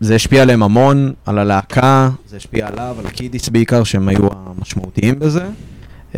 זה 0.00 0.14
השפיע 0.14 0.42
עליהם 0.42 0.62
המון, 0.62 1.12
על 1.26 1.38
הלהקה, 1.38 2.10
זה 2.28 2.36
השפיע 2.36 2.66
עליו, 2.68 2.96
על 3.04 3.10
קידיס 3.10 3.48
בעיקר, 3.48 3.84
שהם 3.84 4.08
היו 4.08 4.28
המשמעותיים 4.32 5.18
בזה. 5.18 5.44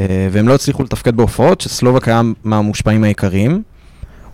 אה, 0.00 0.28
והם 0.32 0.48
לא 0.48 0.54
הצליחו 0.54 0.82
לתפקד 0.82 1.16
בהופעות, 1.16 1.60
שסלובק 1.60 2.08
היה 2.08 2.22
מהמושפעים 2.44 3.04
העיקריים. 3.04 3.62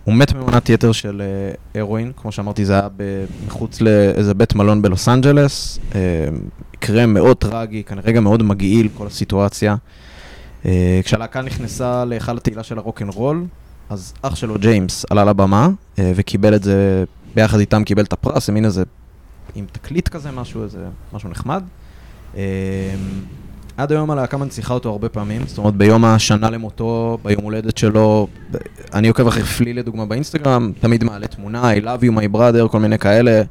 הוא 0.05 0.13
מת 0.15 0.33
ממנת 0.33 0.69
יתר 0.69 0.91
של 0.91 1.21
אה, 1.21 1.81
הרואין, 1.81 2.11
כמו 2.17 2.31
שאמרתי, 2.31 2.65
זה 2.65 2.73
היה 2.73 2.87
מחוץ 3.47 3.81
לאיזה 3.81 4.33
בית 4.33 4.55
מלון 4.55 4.81
בלוס 4.81 5.09
אנג'לס. 5.09 5.79
אה, 5.95 5.99
מקרה 6.73 7.05
מאוד 7.05 7.37
טרגי, 7.37 7.83
כנראה 7.83 8.11
גם 8.11 8.23
מאוד 8.23 8.43
מגעיל, 8.43 8.89
כל 8.97 9.07
הסיטואציה. 9.07 9.75
אה, 10.65 10.99
כשהלהקה 11.03 11.41
נכנסה 11.41 12.05
להיכל 12.05 12.37
התהילה 12.37 12.63
של 12.63 12.77
הרוקנרול, 12.77 13.45
אז 13.89 14.13
אח 14.21 14.35
שלו 14.35 14.59
ג'יימס 14.59 15.05
עלה 15.09 15.25
לבמה 15.25 15.69
אה, 15.99 16.11
וקיבל 16.15 16.55
את 16.55 16.63
זה, 16.63 17.03
ביחד 17.35 17.59
איתם 17.59 17.83
קיבל 17.83 18.03
את 18.03 18.13
הפרס, 18.13 18.49
מין 18.49 18.65
איזה, 18.65 18.83
עם 19.55 19.65
תקליט 19.71 20.07
כזה, 20.07 20.31
משהו, 20.31 20.63
איזה, 20.63 20.85
משהו 21.13 21.29
נחמד. 21.29 21.63
אה, 22.37 22.41
עד 23.77 23.91
היום 23.91 24.11
הלהקה 24.11 24.37
מנציחה 24.37 24.73
אותו 24.73 24.89
הרבה 24.89 25.09
פעמים, 25.09 25.41
זאת 25.47 25.57
אומרת 25.57 25.73
ביום 25.73 26.05
השנה 26.05 26.49
למותו, 26.49 27.17
ביום 27.23 27.43
הולדת 27.43 27.77
שלו, 27.77 28.27
אני 28.93 29.07
עוקב 29.07 29.27
אחרי 29.27 29.43
פלי 29.43 29.73
לדוגמה 29.73 30.05
באינסטגרם, 30.05 30.71
תמיד 30.79 31.03
מעלה 31.03 31.27
תמונה, 31.27 31.73
I 31.73 31.77
love 31.77 32.03
you 32.03 32.11
my 32.11 32.35
brother, 32.35 32.67
כל 32.67 32.79
מיני 32.79 32.97
כאלה, 32.97 33.41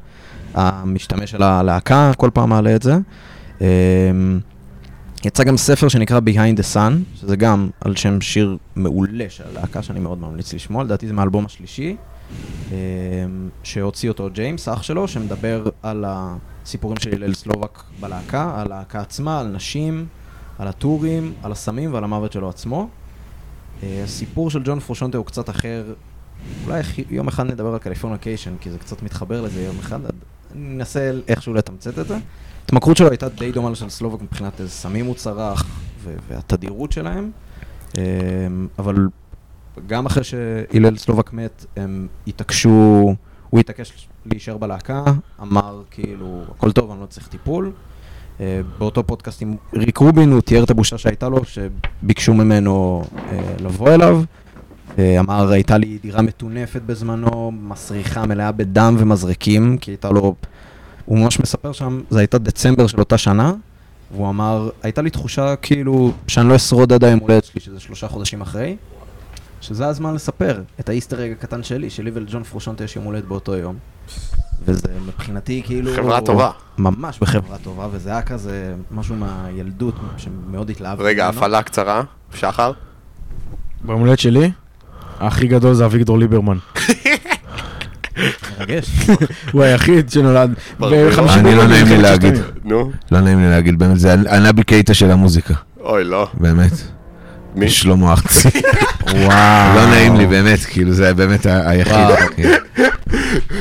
המשתמש 0.53 1.31
של 1.31 1.43
הלהקה 1.43 2.11
כל 2.17 2.29
פעם 2.33 2.49
מעלה 2.49 2.75
את 2.75 2.81
זה. 2.81 2.97
אה, 3.61 3.67
יצא 5.25 5.43
גם 5.43 5.57
ספר 5.57 5.87
שנקרא 5.87 6.19
Behind 6.19 6.59
the 6.59 6.75
Sun, 6.75 6.93
שזה 7.15 7.35
גם 7.35 7.69
על 7.81 7.95
שם 7.95 8.21
שיר 8.21 8.57
מעולה 8.75 9.25
של 9.29 9.43
הלהקה 9.51 9.81
שאני 9.81 9.99
מאוד 9.99 10.17
ממליץ 10.17 10.53
לשמוע, 10.53 10.83
לדעתי 10.83 11.07
זה 11.07 11.13
מהאלבום 11.13 11.45
השלישי, 11.45 11.95
אה, 12.71 12.77
שהוציא 13.63 14.09
אותו 14.09 14.29
ג'יימס, 14.33 14.69
אח 14.69 14.83
שלו, 14.83 15.07
שמדבר 15.07 15.63
על 15.83 16.05
הסיפורים 16.65 16.97
של 16.97 17.13
הלל 17.13 17.33
סלובק 17.33 17.83
בלהקה, 17.99 18.51
על 18.55 18.71
הלהקה 18.71 19.01
עצמה, 19.01 19.39
על 19.39 19.47
נשים, 19.47 20.07
על 20.59 20.67
הטורים, 20.67 21.33
על 21.43 21.51
הסמים 21.51 21.93
ועל 21.93 22.03
המוות 22.03 22.31
שלו 22.31 22.49
עצמו. 22.49 22.87
אה, 23.83 24.01
הסיפור 24.03 24.49
של 24.49 24.61
ג'ון 24.65 24.79
פרושונטה 24.79 25.17
הוא 25.17 25.25
קצת 25.25 25.49
אחר, 25.49 25.93
אולי 26.65 26.81
יום 27.09 27.27
אחד 27.27 27.45
נדבר 27.45 27.73
על 27.73 27.77
Californication, 27.77 28.53
כי 28.61 28.71
זה 28.71 28.77
קצת 28.77 29.03
מתחבר 29.03 29.41
לזה 29.41 29.63
יום 29.63 29.79
אחד, 29.79 29.99
אני 30.05 30.75
אנסה 30.75 31.11
איכשהו 31.27 31.53
לתמצת 31.53 31.99
את 31.99 32.07
זה. 32.07 32.17
ההתמכרות 32.61 32.97
שלו 32.97 33.09
הייתה 33.09 33.29
די 33.29 33.51
דומה 33.51 33.69
לשל 33.69 33.89
סלובק 33.89 34.21
מבחינת 34.21 34.59
איזה 34.59 34.71
סמים 34.71 35.05
הוא 35.05 35.15
צרך 35.15 35.65
והתדירות 36.27 36.91
שלהם, 36.91 37.31
אמ, 37.97 38.01
אבל 38.79 38.95
גם 39.87 40.05
אחרי 40.05 40.23
שהלל 40.23 40.97
סלובק 40.97 41.33
מת, 41.33 41.65
הם 41.75 42.07
התעקשו, 42.27 43.15
הוא 43.49 43.59
התעקש 43.59 44.07
להישאר 44.25 44.57
בלהקה, 44.57 45.03
אמר 45.41 45.81
כאילו, 45.91 46.43
הכל 46.57 46.71
טוב, 46.71 46.91
אני 46.91 47.01
לא 47.01 47.05
צריך 47.05 47.27
טיפול. 47.27 47.71
אה, 48.39 48.61
באותו 48.77 49.03
פודקאסט 49.03 49.41
עם 49.41 49.55
ריק 49.73 49.97
רובין, 49.97 50.31
הוא 50.31 50.41
תיאר 50.41 50.63
את 50.63 50.69
הבושה 50.69 50.97
שהייתה 50.97 51.29
לו, 51.29 51.41
שביקשו 51.45 52.33
ממנו 52.33 53.03
אה, 53.31 53.39
לבוא 53.59 53.89
אליו. 53.89 54.21
אה, 54.99 55.19
אמר, 55.19 55.51
הייתה 55.51 55.77
לי 55.77 55.97
דירה 56.01 56.21
מטונפת 56.21 56.81
בזמנו, 56.81 57.51
מסריחה 57.51 58.25
מלאה 58.25 58.51
בדם 58.51 58.95
ומזרקים, 58.99 59.77
כי 59.77 59.91
הייתה 59.91 60.09
לו... 60.09 60.35
הוא 61.05 61.19
ממש 61.19 61.39
מספר 61.39 61.71
שם, 61.71 62.01
זה 62.09 62.19
הייתה 62.19 62.37
דצמבר 62.37 62.87
של 62.87 62.99
אותה 62.99 63.17
שנה, 63.17 63.53
והוא 64.11 64.29
אמר, 64.29 64.69
הייתה 64.83 65.01
לי 65.01 65.09
תחושה 65.09 65.55
כאילו 65.55 66.11
שאני 66.27 66.49
לא 66.49 66.55
אשרוד 66.55 66.93
עד 66.93 67.03
היום 67.03 67.19
הולדת 67.19 67.43
שלי, 67.43 67.61
שזה 67.61 67.79
שלושה 67.79 68.07
חודשים 68.07 68.41
אחרי, 68.41 68.75
שזה 69.65 69.87
הזמן 69.87 70.13
לספר 70.13 70.61
את 70.79 70.89
האיסטר 70.89 71.25
אג 71.25 71.31
הקטן 71.31 71.63
שלי, 71.63 71.89
שלי 71.89 72.11
ולג'ון 72.13 72.43
פרושונטה 72.43 72.83
יש 72.83 72.95
יום 72.95 73.05
הולדת 73.05 73.23
באותו 73.25 73.55
יום. 73.55 73.75
וזה 74.65 74.87
מבחינתי 75.05 75.61
כאילו... 75.65 75.91
חברה 75.95 76.21
טובה. 76.21 76.51
ממש 76.77 77.19
בחברה 77.19 77.57
טובה, 77.57 77.87
וזה 77.91 78.09
היה 78.09 78.21
כזה 78.21 78.73
משהו 78.91 79.15
מהילדות 79.15 79.95
שמאוד 80.17 80.69
התלהבתי. 80.69 81.03
רגע, 81.03 81.23
ממנו. 81.25 81.37
הפעלה 81.37 81.63
קצרה, 81.63 82.03
שחר. 82.33 82.71
ביום 83.81 83.99
הולדת 83.99 84.19
שלי, 84.19 84.51
הכי 85.19 85.47
גדול 85.47 85.73
זה 85.73 85.85
אביגדור 85.85 86.19
ליברמן. 86.19 86.57
מרגש. 88.59 88.89
הוא 89.51 89.63
היחיד 89.63 90.09
שנולד 90.09 90.53
ברור. 90.79 91.09
ב-50 91.09 91.31
אני 91.31 91.55
לא 91.55 91.67
נעים 91.67 91.87
לי 91.87 91.97
להגיד. 91.97 92.33
נו, 92.63 92.91
לא 93.11 93.19
נעים 93.19 93.39
לי 93.39 93.49
להגיד, 93.49 93.79
באמת, 93.79 93.99
זה 93.99 94.13
הנבי 94.13 94.63
קייטה 94.63 94.93
של 94.93 95.11
המוזיקה, 95.11 95.53
אוי, 95.79 96.03
לא. 96.03 96.27
באמת. 96.33 96.94
מי? 97.55 97.69
שלמה 97.69 98.11
ארצי. 98.11 98.49
וואו. 99.03 99.75
לא 99.75 99.85
נעים 99.89 100.15
לי, 100.15 100.25
באמת, 100.25 100.59
כאילו, 100.59 100.93
זה 100.93 101.13
באמת 101.13 101.45
היחיד. 101.45 102.07
כן. 102.35 102.53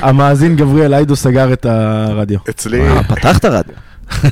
המאזין 0.01 0.57
גבריאל 0.57 0.95
איידו 0.95 1.17
סגר 1.17 1.53
את 1.53 1.67
הרדיו. 1.67 2.39
אצלי, 2.51 2.89
אה, 2.89 3.03
פתחת 3.03 3.45
רדיו. 3.45 3.75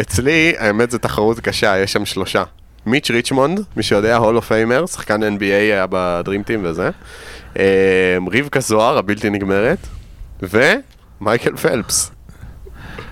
אצלי, 0.00 0.54
האמת 0.58 0.90
זה 0.90 0.98
תחרות 0.98 1.40
קשה, 1.40 1.78
יש 1.78 1.92
שם 1.92 2.04
שלושה. 2.04 2.42
מיץ' 2.86 3.10
ריצ'מונד, 3.10 3.60
מי 3.76 3.82
שיודע, 3.82 4.16
Hall 4.16 4.36
of 4.36 4.46
Famer, 4.46 4.86
שחקן 4.86 5.22
NBA 5.22 5.44
היה 5.44 5.86
ב 5.90 5.99
Dream 5.99 6.42
Team 6.42 6.60
וזה. 6.64 6.90
אה, 7.58 8.16
רבקה 8.32 8.60
זוהר, 8.60 8.98
הבלתי 8.98 9.30
נגמרת. 9.30 9.86
ומייקל 10.42 11.56
פלפס. 11.56 12.10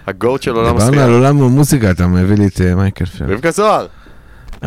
הגורד 0.06 0.42
של 0.42 0.50
עולם 0.50 0.68
דיברנו 0.68 0.86
על 0.86 0.98
השחייה. 0.98 1.16
עולם 1.16 1.42
המוזיקה, 1.42 1.90
אתה 1.90 2.06
מביא 2.06 2.36
לי 2.36 2.46
את 2.46 2.60
אה, 2.60 2.74
מייקל 2.74 3.04
פלד. 3.04 3.30
רבקה 3.30 3.50
זוהר. 3.50 3.86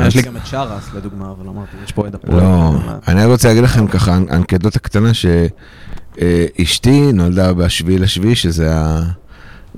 יש 0.01 0.15
לי 0.15 0.21
גם 0.21 0.37
את 0.37 0.45
שרס 0.45 0.89
לדוגמה, 0.95 1.31
אבל 1.31 1.47
אמרתי, 1.49 1.71
יש 1.85 1.91
פה 1.91 2.07
את 2.07 2.15
הפועל. 2.15 2.39
לא, 2.41 2.73
אני 3.07 3.25
רוצה 3.25 3.47
להגיד 3.47 3.63
לכם 3.63 3.87
ככה 3.87 4.15
אנקדוטה 4.17 4.79
קטנה 4.79 5.09
שאשתי 5.13 7.11
נולדה 7.13 7.53
בשביעי 7.53 7.97
לשביעי, 7.97 8.35
שזה 8.35 8.75
ה- 8.75 9.01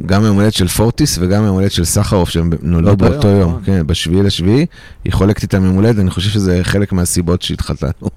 גם 0.06 0.24
יום 0.24 0.36
הולדת 0.36 0.54
של 0.54 0.68
פורטיס 0.68 1.18
וגם 1.22 1.44
יום 1.44 1.56
הולדת 1.56 1.72
של 1.72 1.86
סחרוף, 1.86 2.30
שהם 2.30 2.50
נולדו 2.62 2.98
באותו 2.98 3.12
באותו 3.14 3.28
יום, 3.28 3.40
יום, 3.40 3.50
נכון. 3.52 3.64
כן, 3.66 3.88
בשביעי 3.88 4.24
לשביעי, 4.24 4.66
היא 5.06 5.14
חולקת 5.14 5.44
איתם 5.44 5.66
יום 5.66 5.76
הולדת, 5.76 6.00
אני 6.00 6.10
חושב 6.12 6.30
שזה 6.30 6.60
חלק 6.64 6.94
מהסיבות 6.94 7.42
שהתחתנו. 7.42 7.90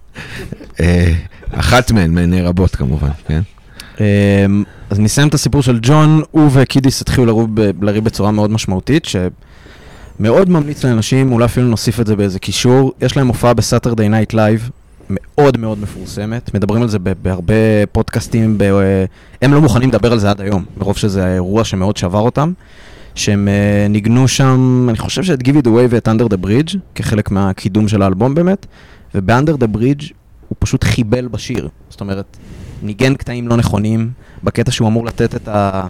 אה, 0.80 1.12
אחת 1.52 1.90
מהן, 1.90 2.14
מני 2.14 2.42
רבות 2.42 2.76
כמובן, 2.76 3.10
כן? 3.26 3.40
אמ, 4.00 4.04
אז 4.90 5.00
נסיים 5.00 5.28
את 5.28 5.34
הסיפור 5.34 5.62
של 5.62 5.78
ג'ון, 5.82 6.22
הוא 6.30 6.50
וקידיס 6.52 7.00
התחילו 7.00 7.46
לריב, 7.82 8.04
בצורה 8.04 8.30
מאוד 8.30 8.50
משמעותית, 8.50 9.04
שמאוד 10.18 10.50
ממליץ 10.50 10.84
לאנשים, 10.84 11.32
אולי 11.32 11.44
אפילו 11.44 11.68
נוסיף 11.68 12.00
את 12.00 12.06
זה 12.06 12.16
באיזה 12.16 12.38
קישור, 12.38 12.92
יש 13.00 13.16
להם 13.16 13.28
הופעה 13.28 13.54
ב 13.54 13.60
Saturday 13.60 14.08
Night 14.08 14.34
Live, 14.34 14.70
מאוד 15.10 15.56
מאוד 15.58 15.78
מפורסמת, 15.78 16.54
מדברים 16.54 16.82
על 16.82 16.88
זה 16.88 16.98
בהרבה 16.98 17.54
פודקאסטים, 17.92 18.58
ב- 18.58 18.62
אה, 18.62 19.04
הם 19.42 19.54
לא 19.54 19.60
מוכנים 19.60 19.88
לדבר 19.88 20.12
על 20.12 20.18
זה 20.18 20.30
עד 20.30 20.40
היום, 20.40 20.64
מרוב 20.76 20.96
שזה 20.96 21.34
אירוע 21.34 21.64
שמאוד 21.64 21.96
שבר 21.96 22.18
אותם, 22.18 22.52
שהם 23.14 23.48
אה, 23.48 23.88
ניגנו 23.88 24.28
שם, 24.28 24.86
אני 24.88 24.98
חושב 24.98 25.22
שאת 25.22 25.42
Give 25.42 25.62
It 25.62 25.66
Away 25.66 25.86
ואת 25.90 26.08
Under 26.08 26.32
the 26.32 26.46
Bridge, 26.46 26.76
כחלק 26.94 27.30
מהקידום 27.30 27.88
של 27.88 28.02
האלבום 28.02 28.34
באמת, 28.34 28.66
וב-Under 29.14 29.62
the 29.62 29.76
Bridge 29.76 30.12
הוא 30.48 30.56
פשוט 30.58 30.84
חיבל 30.84 31.28
בשיר, 31.28 31.68
זאת 31.90 32.00
אומרת, 32.00 32.36
ניגן 32.82 33.14
קטעים 33.14 33.48
לא 33.48 33.56
נכונים, 33.56 34.10
בקטע 34.44 34.70
שהוא 34.70 34.88
אמור 34.88 35.06
לתת 35.06 35.34
את, 35.34 35.48
ה, 35.48 35.86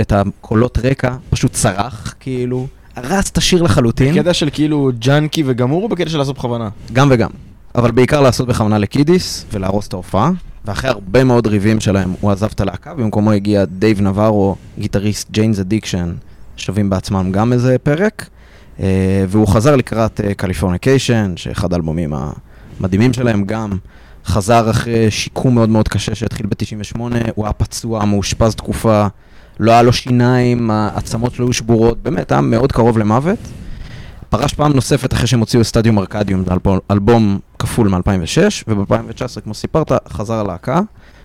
את 0.00 0.12
הקולות 0.12 0.78
רקע, 0.78 1.16
פשוט 1.30 1.52
צרח, 1.52 2.14
כאילו, 2.20 2.66
הרס 2.98 3.30
את 3.30 3.38
השיר 3.38 3.62
לחלוטין, 3.62 4.14
קטע 4.14 4.34
של 4.34 4.48
כאילו 4.52 4.90
ג'אנקי 4.98 5.42
וגמור, 5.46 5.82
או 5.82 5.88
בקטע 5.88 6.10
של 6.10 6.18
לעשות 6.18 6.36
בכוונה? 6.36 6.68
גם 6.92 7.08
וגם. 7.10 7.30
אבל 7.74 7.90
בעיקר 7.90 8.20
לעשות 8.20 8.48
בכוונה 8.48 8.78
לקידיס 8.78 9.44
ולהרוס 9.52 9.88
את 9.88 9.92
ההופעה. 9.92 10.30
ואחרי 10.64 10.90
הרבה 10.90 11.24
מאוד 11.24 11.46
ריבים 11.46 11.80
שלהם, 11.80 12.14
הוא 12.20 12.30
עזב 12.30 12.48
את 12.54 12.60
הלהקה, 12.60 12.92
ובמקומו 12.92 13.32
הגיע 13.32 13.64
דייב 13.64 14.00
נבארו, 14.00 14.56
גיטריסט 14.78 15.30
ג'יינס 15.30 15.58
אדיקשן, 15.58 16.14
שווים 16.56 16.90
בעצמם 16.90 17.32
גם 17.32 17.52
איזה 17.52 17.76
פרק. 17.82 18.28
אה, 18.80 19.24
והוא 19.28 19.48
חזר 19.48 19.76
לקראת 19.76 20.20
Californication, 20.36 21.32
שאחד 21.36 21.72
האלבומים 21.72 22.14
המדהימים 22.80 23.12
שלהם 23.12 23.44
גם. 23.44 23.70
חזר 24.24 24.70
אחרי 24.70 25.10
שיקום 25.10 25.54
מאוד 25.54 25.68
מאוד 25.68 25.88
קשה 25.88 26.14
שהתחיל 26.14 26.46
ב-98, 26.46 26.98
הוא 27.34 27.44
היה 27.44 27.52
פצוע, 27.52 28.04
מאושפז 28.04 28.54
תקופה, 28.54 29.06
לא 29.60 29.70
היה 29.72 29.82
לו 29.82 29.92
שיניים, 29.92 30.70
העצמות 30.70 31.34
שלו 31.34 31.46
היו 31.46 31.52
שבורות, 31.52 31.98
באמת, 32.02 32.32
היה 32.32 32.40
מאוד 32.40 32.72
קרוב 32.72 32.98
למוות. 32.98 33.38
פרש 34.28 34.54
פעם 34.54 34.72
נוספת 34.72 35.12
אחרי 35.12 35.26
שהם 35.26 35.40
הוציאו 35.40 35.64
Stadium 35.64 35.98
Arcadium, 35.98 36.44
אלבום, 36.50 36.78
אלבום 36.90 37.38
כפול 37.58 37.88
מ-2006, 37.88 38.64
וב-2019, 38.68 39.40
כמו 39.44 39.54
סיפרת, 39.54 39.92
חזר 40.08 40.34
הלהקה, 40.34 40.80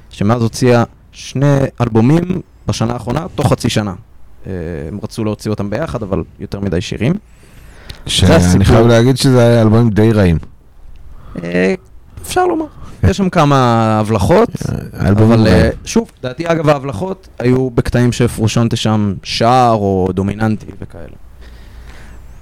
שמאז 0.10 0.41
הוציאה 0.41 0.84
שני 1.11 1.57
אלבומים 1.81 2.41
בשנה 2.68 2.93
האחרונה, 2.93 3.26
תוך 3.35 3.51
חצי 3.51 3.69
שנה. 3.69 3.93
אה, 4.47 4.51
הם 4.88 4.99
רצו 5.03 5.23
להוציא 5.23 5.51
אותם 5.51 5.69
ביחד, 5.69 6.03
אבל 6.03 6.23
יותר 6.39 6.60
מדי 6.60 6.81
שירים. 6.81 7.14
שאני. 8.05 8.65
חייב 8.65 8.88
להגיד 8.88 9.18
שזה 9.18 9.39
היה 9.47 9.61
אלבומים 9.61 9.89
די 9.89 10.11
רעים. 10.11 10.38
אה, 11.43 11.73
אפשר 12.22 12.45
לומר. 12.45 12.65
יש 13.04 13.18
שם 13.18 13.30
כמה 13.30 13.56
הבלחות, 14.00 14.50
האלבומים 14.94 15.40
אבל 15.40 15.48
אה. 15.48 15.70
שוב, 15.86 16.12
לדעתי 16.20 16.48
אגב 16.48 16.70
ההבלחות 16.70 17.28
היו 17.40 17.70
בקטעים 17.70 18.12
שפרושונטה 18.12 18.76
שם 18.76 19.14
שר 19.24 19.72
או 19.76 20.10
דומיננטי 20.14 20.66
וכאלה. 20.82 21.16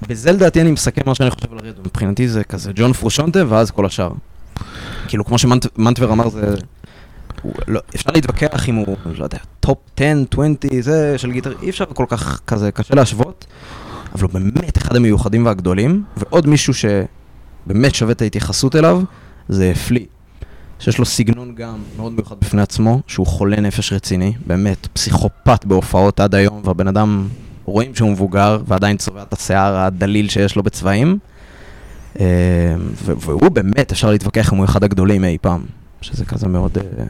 בזה 0.08 0.32
לדעתי 0.32 0.60
אני 0.60 0.70
מסכם 0.70 1.02
מה 1.06 1.14
שאני 1.14 1.30
חושב 1.30 1.52
על 1.52 1.58
הרדו, 1.58 1.80
מבחינתי 1.86 2.28
זה 2.28 2.44
כזה 2.44 2.72
ג'ון 2.74 2.92
פרושונטה 2.92 3.40
ואז 3.48 3.70
כל 3.70 3.86
השאר. 3.86 4.12
כאילו 5.08 5.24
כמו 5.24 5.38
שמנדבר 5.38 6.12
אמר 6.12 6.28
זה... 6.28 6.54
לא, 7.68 7.80
אפשר 7.94 8.10
להתווכח 8.14 8.68
אם 8.68 8.74
הוא, 8.74 8.96
לא 9.18 9.24
יודע, 9.24 9.38
top 9.60 9.78
10, 9.96 10.04
20, 10.32 10.54
זה 10.80 11.18
של 11.18 11.32
guitar, 11.32 11.52
אי 11.62 11.70
אפשר 11.70 11.84
כל 11.84 12.06
כך 12.08 12.40
כזה, 12.46 12.70
קשה 12.70 12.94
להשוות, 12.94 13.46
אבל 14.14 14.22
הוא 14.22 14.30
באמת 14.32 14.78
אחד 14.78 14.96
המיוחדים 14.96 15.46
והגדולים, 15.46 16.04
ועוד 16.16 16.46
מישהו 16.46 16.74
שבאמת 16.74 17.94
שווה 17.94 18.12
את 18.12 18.22
ההתייחסות 18.22 18.76
אליו, 18.76 19.02
זה 19.48 19.72
פלי. 19.86 20.06
שיש 20.82 20.98
לו 20.98 21.04
סגנון 21.04 21.54
גם 21.54 21.74
מאוד 21.96 22.12
מיוחד 22.12 22.36
בפני 22.40 22.62
עצמו, 22.62 23.00
שהוא 23.06 23.26
חולה 23.26 23.60
נפש 23.60 23.92
רציני, 23.92 24.32
באמת, 24.46 24.88
פסיכופת 24.92 25.64
בהופעות 25.64 26.20
עד 26.20 26.34
היום, 26.34 26.62
והבן 26.64 26.88
אדם, 26.88 27.28
רואים 27.64 27.94
שהוא 27.94 28.10
מבוגר, 28.10 28.62
ועדיין 28.66 28.96
צובע 28.96 29.22
את 29.22 29.32
השיער 29.32 29.76
הדליל 29.76 30.28
שיש 30.28 30.56
לו 30.56 30.62
בצבעים. 30.62 31.18
אה, 32.20 32.26
והוא 33.04 33.48
באמת, 33.48 33.92
אפשר 33.92 34.10
להתווכח 34.10 34.52
אם 34.52 34.58
הוא 34.58 34.64
אחד 34.64 34.84
הגדולים 34.84 35.24
אי 35.24 35.38
פעם, 35.40 35.60
שזה 36.00 36.24
כזה 36.24 36.48
מאוד... 36.48 36.78
אה, 36.78 37.04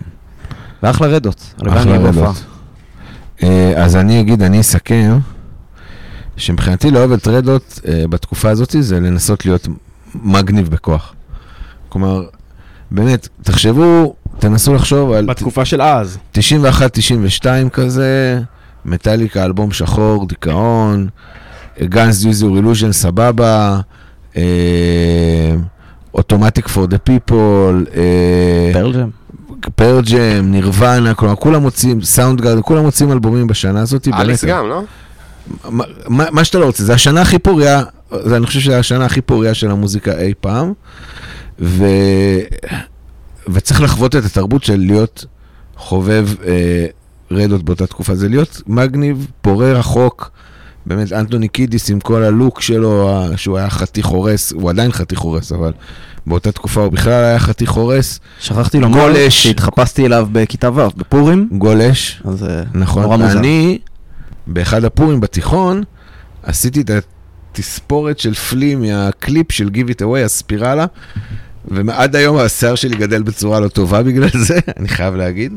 ואחלה 0.83 1.07
רדות, 1.07 1.55
הלוואי 1.59 1.83
אני 1.83 1.99
בהופעה. 1.99 2.33
אה, 3.43 3.85
אז 3.85 3.97
אני 3.97 4.21
אגיד, 4.21 4.43
אני 4.43 4.61
אסכם, 4.61 5.19
שמבחינתי 6.37 6.91
לאהוב 6.91 7.13
את 7.13 7.29
רדות 7.29 7.81
בתקופה 8.11 8.51
הזאת 8.51 8.77
זה 8.81 9.01
לנסות 9.01 9.47
להיות 9.47 9.69
מגניב 10.15 10.69
בכוח. 10.69 11.15
כלומר, 11.89 12.23
באמת, 12.93 13.29
תחשבו, 13.43 14.15
תנסו 14.39 14.75
לחשוב 14.75 15.13
על 15.13 15.27
בתקופה 15.27 15.65
של 15.65 15.83
אז. 15.83 16.19
91-92 16.39 16.41
כזה, 17.73 18.41
מטאליקה, 18.85 19.45
אלבום 19.45 19.73
שחור, 19.73 20.27
דיכאון, 20.27 21.09
גאנס 21.83 22.23
ד 22.23 22.27
Use 22.27 22.40
Your 22.40 22.57
Illusion, 22.57 22.93
סבבה, 22.93 23.81
Automatic 26.15 26.69
for 26.69 26.87
the 26.87 26.99
People, 26.99 27.87
פרל 28.73 28.93
ג'ם. 28.93 29.09
פרל 29.75 30.07
ג'ם, 30.07 30.51
נירוונה, 30.51 31.15
כלומר 31.15 31.37
כולם 31.37 31.63
מוצאים, 31.63 32.03
סאונדגארדן, 32.03 32.61
כולם 32.61 32.83
מוצאים 32.83 33.13
אלבומים 33.13 33.47
בשנה 33.47 33.81
הזאת. 33.81 34.09
אליס 34.15 34.45
באמת. 34.45 34.55
גם, 34.55 34.69
לא? 34.69 34.83
מה, 35.69 35.85
מה 36.09 36.25
מה 36.31 36.45
שאתה 36.45 36.59
לא 36.59 36.65
רוצה, 36.65 36.85
זה 36.85 36.95
השנה 36.95 37.23
הכי 37.23 37.39
פוריה, 37.39 37.83
זה, 38.25 38.37
אני 38.37 38.47
חושב 38.47 38.61
שזה 38.61 38.79
השנה 38.79 39.05
הכי 39.05 39.21
פוריה 39.21 39.55
של 39.55 39.71
המוזיקה 39.71 40.19
אי 40.19 40.33
פעם, 40.41 40.73
ו... 41.63 41.85
וצריך 43.49 43.81
לחוות 43.83 44.17
את 44.17 44.25
התרבות 44.25 44.65
של 44.65 44.77
להיות 44.77 45.25
חובב 45.77 46.29
אה, 46.47 46.87
רדות 47.31 47.63
באותה 47.63 47.87
תקופה, 47.87 48.15
זה 48.15 48.29
להיות 48.29 48.63
מגניב, 48.67 49.27
פורה 49.41 49.73
רחוק, 49.73 50.31
באמת 50.87 51.13
אנטוני 51.13 51.49
קידיס 51.49 51.91
עם 51.91 52.01
כל 52.01 52.23
הלוק 52.23 52.61
שלו, 52.61 53.11
ה- 53.11 53.37
שהוא 53.37 53.59
היה 53.59 53.71
חתיך 53.71 54.07
הורס, 54.07 54.53
הוא 54.53 54.71
עדיין 54.71 54.93
חתיך 54.93 55.19
הורס, 55.21 55.53
אבל 55.53 55.73
באותה 56.27 56.53
תקופה 56.53 56.81
הוא 56.81 56.93
בכלל 56.93 57.25
היה 57.25 57.39
חתיך 57.39 57.71
הורס, 57.71 58.21
שכחתי 58.41 58.81
לומר 58.81 58.99
גולש. 59.01 59.43
שהתחפשתי 59.43 60.07
אליו 60.07 60.29
בכיתה 60.33 60.71
ו', 60.71 60.89
בפורים, 60.97 61.49
גולש, 61.53 62.23
אז 62.25 62.45
אה, 62.45 62.63
נכון, 62.75 63.03
נורא 63.03 63.17
מוזר. 63.17 63.39
אני, 63.39 63.79
באחד 64.47 64.85
הפורים 64.85 65.21
בתיכון, 65.21 65.83
עשיתי 66.43 66.81
את 66.81 66.91
התספורת 67.53 68.19
של 68.19 68.35
פלי 68.35 68.75
מהקליפ 68.75 69.53
של 69.53 69.71
Give 69.75 69.89
It 69.91 70.03
Away, 70.03 70.19
הספירלה, 70.25 70.87
ועד 71.73 72.17
היום 72.17 72.37
השיער 72.37 72.75
שלי 72.75 72.97
גדל 72.97 73.23
בצורה 73.23 73.61
לא 73.61 73.69
טובה 73.69 74.03
בגלל 74.03 74.29
זה, 74.47 74.59
אני 74.79 74.89
חייב 74.89 75.15
להגיד. 75.15 75.53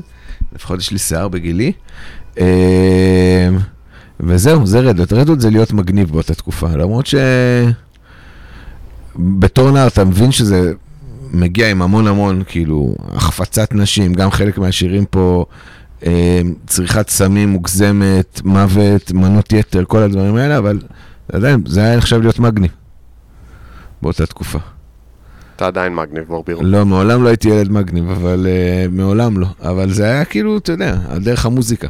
לפחות 0.55 0.79
יש 0.79 0.91
לי 0.91 0.99
שיער 0.99 1.27
בגילי. 1.27 1.71
אה, 2.39 3.49
וזהו, 4.19 4.67
זה 4.67 4.79
רדות. 4.79 5.13
רדות 5.13 5.41
זה 5.41 5.49
להיות 5.49 5.73
מגניב 5.73 6.11
באותה 6.11 6.33
תקופה, 6.33 6.67
למרות 6.67 7.05
ש... 7.05 7.15
בתור 9.15 9.71
נער 9.71 9.87
אתה 9.87 10.03
מבין 10.03 10.31
שזה 10.31 10.73
מגיע 11.31 11.69
עם 11.71 11.81
המון 11.81 12.07
המון, 12.07 12.43
כאילו, 12.47 12.95
החפצת 13.13 13.73
נשים, 13.73 14.13
גם 14.13 14.31
חלק 14.31 14.57
מהשירים 14.57 15.05
פה, 15.05 15.45
אה, 16.05 16.41
צריכת 16.67 17.09
סמים 17.09 17.49
מוגזמת, 17.49 18.41
מוות, 18.45 19.11
מנות 19.11 19.53
יתר, 19.53 19.83
כל 19.87 20.01
הדברים 20.01 20.35
האלה, 20.35 20.57
אבל 20.57 20.79
עדיין, 21.33 21.63
זה 21.67 21.83
היה 21.83 21.97
נחשב 21.97 22.21
להיות 22.21 22.39
מגניב 22.39 22.71
באותה 24.01 24.25
תקופה. 24.25 24.59
אתה 25.55 25.67
עדיין 25.67 25.95
מגניב 25.95 26.23
ברביר. 26.27 26.59
לא, 26.61 26.85
מעולם 26.85 27.23
לא 27.23 27.27
הייתי 27.29 27.49
ילד 27.49 27.71
מגניב, 27.71 28.09
אבל 28.11 28.47
uh, 28.47 28.91
מעולם 28.91 29.37
לא. 29.39 29.47
אבל 29.61 29.91
זה 29.91 30.03
היה 30.05 30.25
כאילו, 30.25 30.57
אתה 30.57 30.71
יודע, 30.71 30.95
על 31.09 31.23
דרך 31.23 31.45
המוזיקה. 31.45 31.87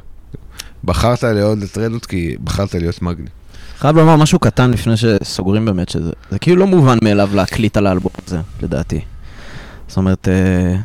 בחרת 0.83 1.23
לאהוד 1.23 1.61
את 1.63 1.77
Red 1.77 1.91
Hot 1.91 2.05
כי 2.05 2.35
בחרת 2.43 2.75
להיות 2.75 3.01
מגניב. 3.01 3.29
חייב 3.77 3.97
לומר 3.97 4.15
משהו 4.15 4.39
קטן 4.39 4.71
לפני 4.71 4.93
שסוגרים 4.97 5.65
באמת, 5.65 5.89
שזה 5.89 6.11
זה 6.31 6.39
כאילו 6.39 6.57
לא 6.57 6.67
מובן 6.67 6.97
מאליו 7.03 7.29
להקליט 7.33 7.77
על 7.77 7.87
האלבום 7.87 8.11
הזה, 8.27 8.37
לדעתי. 8.61 8.99
זאת 9.87 9.97
אומרת, 9.97 10.27
אה, 10.27 10.75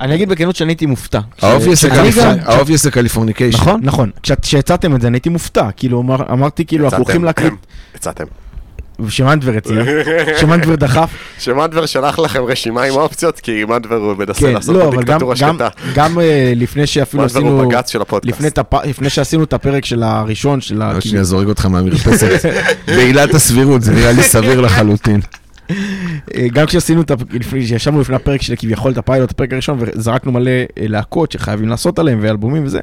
אני 0.00 0.14
אגיד 0.14 0.28
בכנות 0.28 0.56
שאני 0.56 0.70
הייתי 0.70 0.86
מופתע. 0.86 1.20
ה 1.42 1.47
obvious 1.47 1.84
כשאני 1.84 2.10
גם- 2.10 2.88
ה 2.88 2.92
Californication. 2.92 3.58
נכון, 3.58 3.80
נכון. 3.84 4.10
כשהצעתם 4.42 4.94
את 4.96 5.00
זה 5.00 5.06
אני 5.08 5.16
הייתי 5.16 5.28
מופתע, 5.28 5.68
כאילו 5.76 6.00
אמר- 6.00 6.32
אמרתי 6.32 6.64
כאילו 6.64 6.84
אנחנו 6.84 6.98
הולכים 6.98 7.24
להקליט, 7.24 7.52
הצעתם. 7.94 8.24
שמנדבר 9.08 9.52
הציע, 9.56 9.82
שמנדבר 10.40 10.74
דחף, 10.74 11.10
שמנדבר 11.38 11.86
שלח 11.86 12.18
לכם 12.18 12.42
רשימה 12.44 12.82
עם 12.82 12.94
אופציות, 12.94 13.40
כי 13.40 13.64
מנדבר 13.64 13.94
הוא 13.96 14.14
מנסה 14.18 14.40
כן, 14.40 14.52
לעשות 14.52 14.76
לא, 14.76 14.90
גם- 14.92 14.98
דיקטטורה 15.00 15.34
גם- 15.40 15.54
שקטה. 15.54 15.68
גם 15.94 16.18
אה, 16.20 16.52
לפני 16.56 16.86
שאפילו 16.86 17.22
מנדבר 17.22 17.40
הוא 17.40 17.48
עשינו, 17.48 17.68
בג"ץ 17.68 17.90
של 17.92 18.00
הפודקאסט. 18.02 18.34
לפני 18.40 18.50
תפ- 18.64 18.86
לפני 18.86 19.10
שעשינו 19.10 19.44
את 19.44 19.52
הפרק 19.52 19.84
של 19.84 20.02
הראשון 20.02 20.60
של 20.60 20.82
ה... 20.82 20.92
עוד 20.92 21.02
שנייה 21.02 21.24
זורק 21.24 21.46
אותך 21.46 21.66
מהמרפסת. 21.66 22.40
בעילת 22.86 23.34
הסבירות, 23.34 23.82
זה 23.82 23.92
נראה 23.92 24.12
לי 24.12 24.22
סביר 24.22 24.60
לחלוטין. 24.60 25.20
אה, 25.70 25.74
גם 26.52 26.66
כשעשינו 26.66 27.00
את 27.02 27.10
ה... 27.10 27.14
לפני- 27.32 27.64
כשישבנו 27.64 28.00
לפני 28.00 28.16
הפרק 28.16 28.42
של 28.42 28.54
כביכול 28.56 28.92
את 28.92 28.98
הפיילוט, 28.98 29.30
הפרק 29.30 29.52
הראשון, 29.52 29.78
וזרקנו 29.80 30.32
מלא 30.32 30.50
אה, 30.50 30.64
להקות 30.78 31.32
שחייבים 31.32 31.68
לעשות 31.68 31.98
עליהם 31.98 32.18
ואלבומים 32.22 32.64
וזה, 32.64 32.80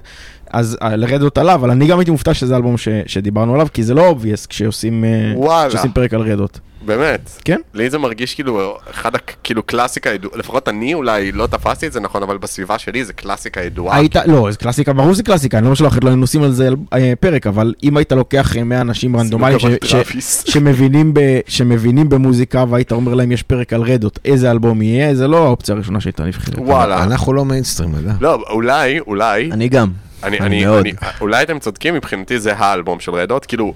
אז 0.56 0.78
אה, 0.82 0.96
ל 0.96 1.02
Red 1.02 1.20
Hot 1.20 1.38
עלה, 1.38 1.54
אבל 1.54 1.72
אני 1.72 1.88
גם 1.88 2.00
הייתי 2.00 2.12
מופתע 2.12 2.34
שזה 2.34 2.56
אלבום 2.56 2.78
ש- 2.78 2.88
שדיברנו 3.06 3.54
עליו, 3.54 3.68
כי 3.74 3.84
זה 3.84 3.94
לא 3.94 4.08
obvious 4.08 4.46
כשעושים 4.46 5.04
אה. 5.06 5.68
כשעושים 5.70 5.92
פרק 5.92 6.14
על 6.14 6.22
Red 6.22 6.38
Hot. 6.38 6.60
באמת. 6.86 7.30
כן? 7.46 7.60
לי 7.74 7.90
זה 7.90 7.98
מרגיש 7.98 8.36
כאילו 8.36 8.78
אחד, 8.92 9.12
כאילו 9.44 9.64
קלאסיקה 9.64 10.10
ידועה, 10.10 10.38
לפחות 10.38 10.70
אני 10.70 10.94
אולי 10.94 11.32
לא 11.32 11.48
תפסתי 11.48 11.88
את 11.88 11.94
זה 11.94 12.00
נכון, 12.00 12.24
אבל 12.24 12.38
בסביבה 12.38 12.80
שלי 12.80 13.06
זה 13.06 13.14
קלאסיקה 13.14 13.62
ידועה. 13.62 13.98
היית, 13.98 14.16
לא, 14.16 14.48
זה 14.52 14.58
קלאסיקה, 14.58 14.94
ברור 14.94 15.14
שזה 15.14 15.24
קלאסיקה, 15.24 15.58
אני 15.58 15.66
לא 15.66 15.72
משלח, 15.72 15.98
לא 16.04 16.10
היינו 16.10 16.24
עושים 16.24 16.44
על 16.44 16.52
זה 16.52 16.70
אה, 16.94 17.14
פרק, 17.20 17.48
אבל 17.48 17.74
אם 17.84 17.98
היית 17.98 18.12
לוקח 18.12 18.58
אה, 18.58 18.64
100 18.64 18.82
אנשים 18.82 19.18
רנדומליים 19.18 19.60
ש- 19.60 19.66
ש- 19.84 19.92
טראפיס. 19.92 20.44
שמבינים 20.54 21.14
ב- 21.14 21.40
שמבינים 21.48 22.10
במוזיקה, 22.10 22.66
והיית 22.70 22.92
אומר 22.92 23.14
להם 23.14 23.32
יש 23.32 23.44
פרק 23.44 23.74
על 23.74 23.82
Red 23.82 23.98
Hot, 23.98 24.20
איזה 24.26 24.52
אלבום 24.52 24.82
יהיה, 24.82 25.16
זה 25.16 25.28
לא 25.28 25.46
האופציה 25.46 25.76
הראשונה 25.76 26.02
שהייתה 26.02 26.24
נבחרת. 26.24 26.56
וואלה. 26.58 27.04
אנחנו 27.04 27.34
לא 27.34 27.46
מיינסטרים, 27.46 27.90
אתה 27.90 28.00
יודע. 28.00 28.14
לא, 28.22 28.44
אולי, 28.50 29.00
אולי, 29.00 29.50
אני 29.52 29.70
גם. 29.70 29.90
אני, 30.26 30.40
אני 30.40 30.66
אני, 30.68 30.94
אולי 31.22 31.44
אתם 31.44 31.60
צודקים, 31.60 31.94
מבחינתי 31.94 32.40
זה 32.40 32.54
האלבום 32.58 33.00
של 33.00 33.12
Red 33.12 33.27
Hot, 33.27 33.46
כאילו, 33.46 33.74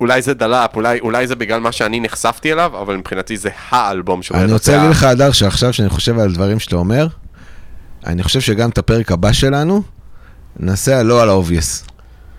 אולי 0.00 0.22
זה 0.22 0.34
דלאפ, 0.34 0.76
אולי, 0.76 1.00
אולי 1.00 1.26
זה 1.26 1.36
בגלל 1.36 1.60
מה 1.60 1.72
שאני 1.72 2.00
נחשפתי 2.00 2.52
אליו, 2.52 2.72
אבל 2.82 2.96
מבחינתי 2.96 3.36
זה 3.36 3.48
האלבום 3.70 4.22
של 4.22 4.34
Red 4.34 4.38
Hot. 4.38 4.44
אני 4.44 4.52
רוצה 4.52 4.76
להגיד 4.76 4.90
לך, 4.90 5.02
הדר, 5.04 5.32
שעכשיו 5.32 5.72
שאני 5.72 5.88
חושב 5.88 6.18
על 6.18 6.28
הדברים 6.28 6.58
שאתה 6.58 6.76
אומר, 6.76 7.06
אני 8.06 8.22
חושב 8.22 8.40
שגם 8.40 8.70
את 8.70 8.78
הפרק 8.78 9.12
הבא 9.12 9.32
שלנו, 9.32 9.82
נעשה 10.56 11.02
לא 11.02 11.22
על 11.22 11.28
ה 11.28 11.34
obvious. 11.34 11.84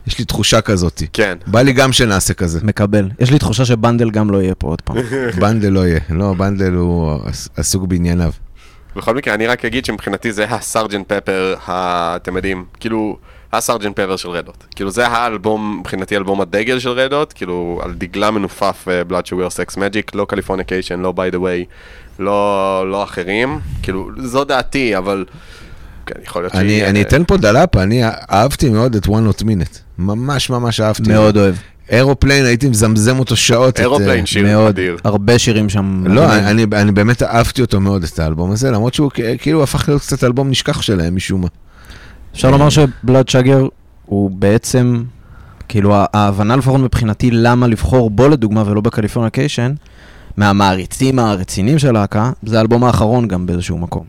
יש 0.07 0.19
לי 0.19 0.25
תחושה 0.25 0.61
כזאת. 0.61 1.03
כן. 1.13 1.37
בא 1.47 1.61
לי 1.61 1.73
גם 1.73 1.93
שנעשה 1.93 2.33
כזה. 2.33 2.59
מקבל. 2.63 3.09
יש 3.19 3.31
לי 3.31 3.39
תחושה 3.39 3.65
שבנדל 3.65 4.09
גם 4.09 4.29
לא 4.29 4.41
יהיה 4.41 4.55
פה 4.55 4.67
עוד 4.67 4.81
פעם. 4.81 4.95
בנדל 5.41 5.69
לא 5.69 5.87
יהיה. 5.87 5.99
לא, 6.09 6.33
בנדל 6.33 6.73
הוא 6.73 7.19
עס- 7.25 7.49
עסוק 7.57 7.83
בענייניו. 7.87 8.31
בכל 8.95 9.15
מקרה, 9.15 9.33
אני 9.33 9.47
רק 9.47 9.65
אגיד 9.65 9.85
שמבחינתי 9.85 10.31
זה 10.33 10.45
ה 10.49 10.56
Sergeant 10.56 11.13
Pepper, 11.13 11.55
אתם 11.67 12.35
יודעים, 12.35 12.65
כאילו, 12.79 13.17
ה 13.53 13.58
Sergeant 13.58 13.95
Pepper 13.95 14.15
של 14.15 14.29
Red 14.29 14.44
Hot. 14.44 14.63
כאילו, 14.75 14.91
זה 14.91 15.07
האלבום, 15.07 15.77
מבחינתי 15.79 16.17
אלבום 16.17 16.41
הדגל 16.41 16.79
של 16.79 16.89
Red 16.89 17.08
Hot, 17.08 17.33
כאילו, 17.33 17.79
על 17.83 17.93
דגלה 17.93 18.31
מנופף 18.31 18.87
Blood 19.09 19.27
Sugar 19.27 19.49
Sex 19.49 19.75
Magik, 19.75 20.11
לא 20.13 20.25
Californication, 20.25 20.99
לא 20.99 21.13
by 21.17 21.33
the 21.33 21.37
way, 21.37 21.65
לא, 22.19 22.91
לא 22.91 23.03
אחרים. 23.03 23.59
כאילו, 23.83 24.09
זו 24.17 24.43
דעתי, 24.43 24.97
אבל... 24.97 25.25
כן, 26.05 26.15
יכול 26.23 26.41
להיות 26.41 26.55
אני 26.55 26.69
שהיא, 26.69 26.85
אני 26.85 26.99
אה, 26.99 27.07
אתן 27.07 27.23
פה 27.27 27.37
דלאפ, 27.37 27.77
אני 27.77 28.03
אהבתי 28.31 28.69
מאוד 28.69 28.95
את 28.95 29.05
One 29.05 29.09
Hot 29.09 29.41
Minute. 29.41 29.79
ממש 29.97 30.49
ממש 30.49 30.79
אהבתי. 30.79 31.09
מאוד 31.09 31.37
אוהב. 31.37 31.55
Aeroplane, 31.89 32.45
הייתי 32.45 32.69
מזמזם 32.69 33.19
אותו 33.19 33.35
שעות. 33.35 33.73
את, 33.73 33.79
אה, 33.79 33.83
Aeroplane 33.83 34.25
שיר 34.25 34.43
מאוד. 34.43 34.67
אדיר. 34.67 34.97
הרבה 35.03 35.39
שירים 35.39 35.69
שם. 35.69 36.03
לא. 36.07 36.33
אני, 36.33 36.63
אני 36.73 36.91
באמת 36.91 37.23
אהבתי 37.23 37.61
אותו 37.61 37.79
מאוד, 37.79 38.03
את 38.03 38.19
האלבום 38.19 38.51
הזה, 38.51 38.71
למרות 38.71 38.93
שהוא 38.93 39.11
כאילו 39.37 39.63
הפך 39.63 39.89
להיות 39.89 40.01
קצת 40.01 40.23
אלבום 40.23 40.49
נשכח 40.49 40.81
שלהם 40.81 41.15
משום 41.15 41.41
מה. 41.41 41.47
אפשר 42.33 42.51
לומר 42.51 42.69
ש 42.69 42.86
Blood 42.86 43.29
Sugar 43.29 43.67
הוא 44.05 44.31
בעצם, 44.31 45.03
כאילו 45.69 45.95
ההבנה 46.13 46.55
לפחות 46.55 46.81
מבחינתי 46.81 47.31
למה 47.31 47.67
לבחור 47.67 48.09
בו 48.09 48.27
לדוגמה 48.27 48.63
ולא 48.65 48.81
ב 48.81 48.87
Californication, 48.87 49.73
מהמעריצים 50.37 51.19
הרציניים 51.19 51.79
של 51.79 51.87
הלהקה, 51.87 52.31
זה 52.43 52.57
האלבום 52.57 52.83
האחרון 52.83 53.27
גם 53.27 53.45
באיזשהו 53.45 53.77
מקום. 53.77 54.03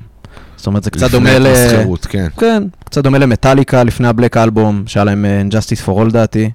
זאת 0.57 0.67
אומרת, 0.67 0.85
זה 0.85 0.91
קצת 0.91 1.11
דומה 1.11 1.39
ל... 1.39 1.43
לפני 1.43 1.67
התמסחרות, 1.67 2.07
כן. 2.07 2.27
כן, 2.37 2.63
קצת 2.85 3.03
דומה 3.05 3.19
למטאליקה 3.19 3.85
לפני 3.85 4.09
ה 4.09 4.13
Black 4.13 4.37
Album, 4.37 4.83
שהיה 4.87 5.05
להם 5.05 5.25
אה, 5.25 5.43
And 5.49 5.60
Justice 5.60 5.87
for 5.87 5.91
All 5.91 6.13
לדעתי. 6.13 6.51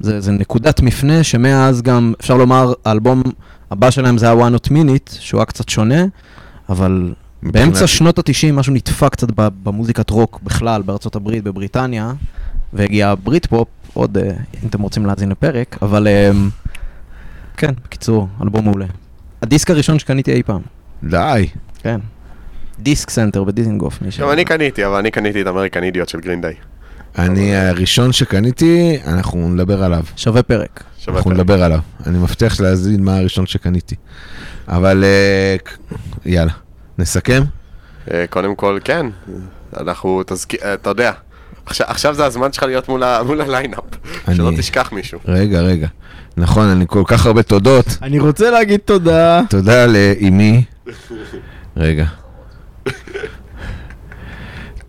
זה, 0.00 0.20
זה 0.20 0.32
נקודת 0.32 0.80
מפנה 0.80 1.22
שמאז 1.22 1.82
גם, 1.82 2.12
אפשר 2.20 2.36
לומר, 2.36 2.72
האלבום 2.84 3.22
הבא 3.70 3.90
שלהם 3.90 4.18
זה 4.18 4.30
ה- 4.30 4.54
One 4.54 4.62
Hot 4.62 4.70
Minute, 4.70 5.16
שהוא 5.20 5.38
היה 5.38 5.44
קצת 5.44 5.68
שונה, 5.68 6.04
אבל 6.68 7.12
באמצע 7.42 7.86
שנות 7.86 8.18
ה-90 8.18 8.52
משהו 8.52 8.72
נדפק 8.72 9.12
קצת 9.12 9.28
במוזיקת 9.36 10.10
רוק 10.10 10.40
בכלל, 10.42 10.82
בארצות 10.82 11.16
הברית, 11.16 11.44
בבריטניה, 11.44 12.12
והגיע 12.72 13.14
בריטפופ, 13.24 13.68
עוד, 13.94 14.18
אה, 14.18 14.30
אם 14.62 14.68
אתם 14.68 14.82
רוצים 14.82 15.06
להאזין 15.06 15.28
לפרק, 15.28 15.78
אבל 15.82 16.08
אה, 16.08 16.30
כן, 17.56 17.70
בקיצור, 17.84 18.28
אלבום 18.42 18.64
מעולה. 18.64 18.86
הדיסק 19.42 19.70
הראשון 19.70 19.98
שקניתי 19.98 20.32
אי 20.32 20.42
פעם, 20.42 20.60
די. 21.04 21.46
כן. 21.82 22.00
דיסק 22.78 23.10
סנטר 23.10 23.44
בדיזינגוף. 23.44 23.98
גם 24.20 24.30
אני 24.30 24.44
קניתי, 24.44 24.86
אבל 24.86 24.94
אני 24.94 25.10
קניתי 25.10 25.42
את 25.42 25.46
אמריקן 25.46 25.84
אידיוט 25.84 26.08
של 26.08 26.20
גרין 26.20 26.37
דיי. 26.37 26.54
אני 27.18 27.56
הראשון 27.56 28.12
שקניתי, 28.12 28.98
אנחנו 29.06 29.48
נדבר 29.48 29.84
עליו. 29.84 30.04
שווה 30.16 30.42
פרק. 30.42 30.84
שווה 30.98 31.16
אנחנו 31.16 31.30
פרק. 31.30 31.40
נדבר 31.40 31.62
עליו. 31.62 31.78
אני 32.06 32.18
מבטיח 32.18 32.60
להזין 32.60 33.04
מה 33.04 33.16
הראשון 33.16 33.46
שקניתי. 33.46 33.94
אבל 34.68 35.04
אה, 35.04 35.56
יאללה, 36.26 36.52
נסכם? 37.00 37.42
אה, 38.10 38.24
קודם 38.30 38.54
כל, 38.54 38.78
כן. 38.84 39.06
אנחנו, 39.80 40.22
תזכיר, 40.26 40.60
אה, 40.64 40.74
אתה 40.74 40.90
יודע, 40.90 41.12
עכשיו, 41.66 41.86
עכשיו 41.90 42.14
זה 42.14 42.24
הזמן 42.26 42.52
שלך 42.52 42.62
להיות 42.62 42.88
מול, 42.88 43.02
ה, 43.02 43.22
מול 43.26 43.40
הליינאפ. 43.40 43.80
אני- 44.28 44.36
שלא 44.36 44.50
תשכח 44.56 44.92
מישהו. 44.92 45.18
רגע, 45.24 45.60
רגע. 45.60 45.86
נכון, 46.36 46.68
אני 46.68 46.84
כל 46.88 47.02
כך 47.06 47.26
הרבה 47.26 47.42
תודות. 47.42 47.86
אני 48.02 48.18
רוצה 48.18 48.50
להגיד 48.50 48.80
תודה. 48.84 49.40
תודה 49.50 49.86
לאימי. 49.86 50.64
רגע. 51.76 52.04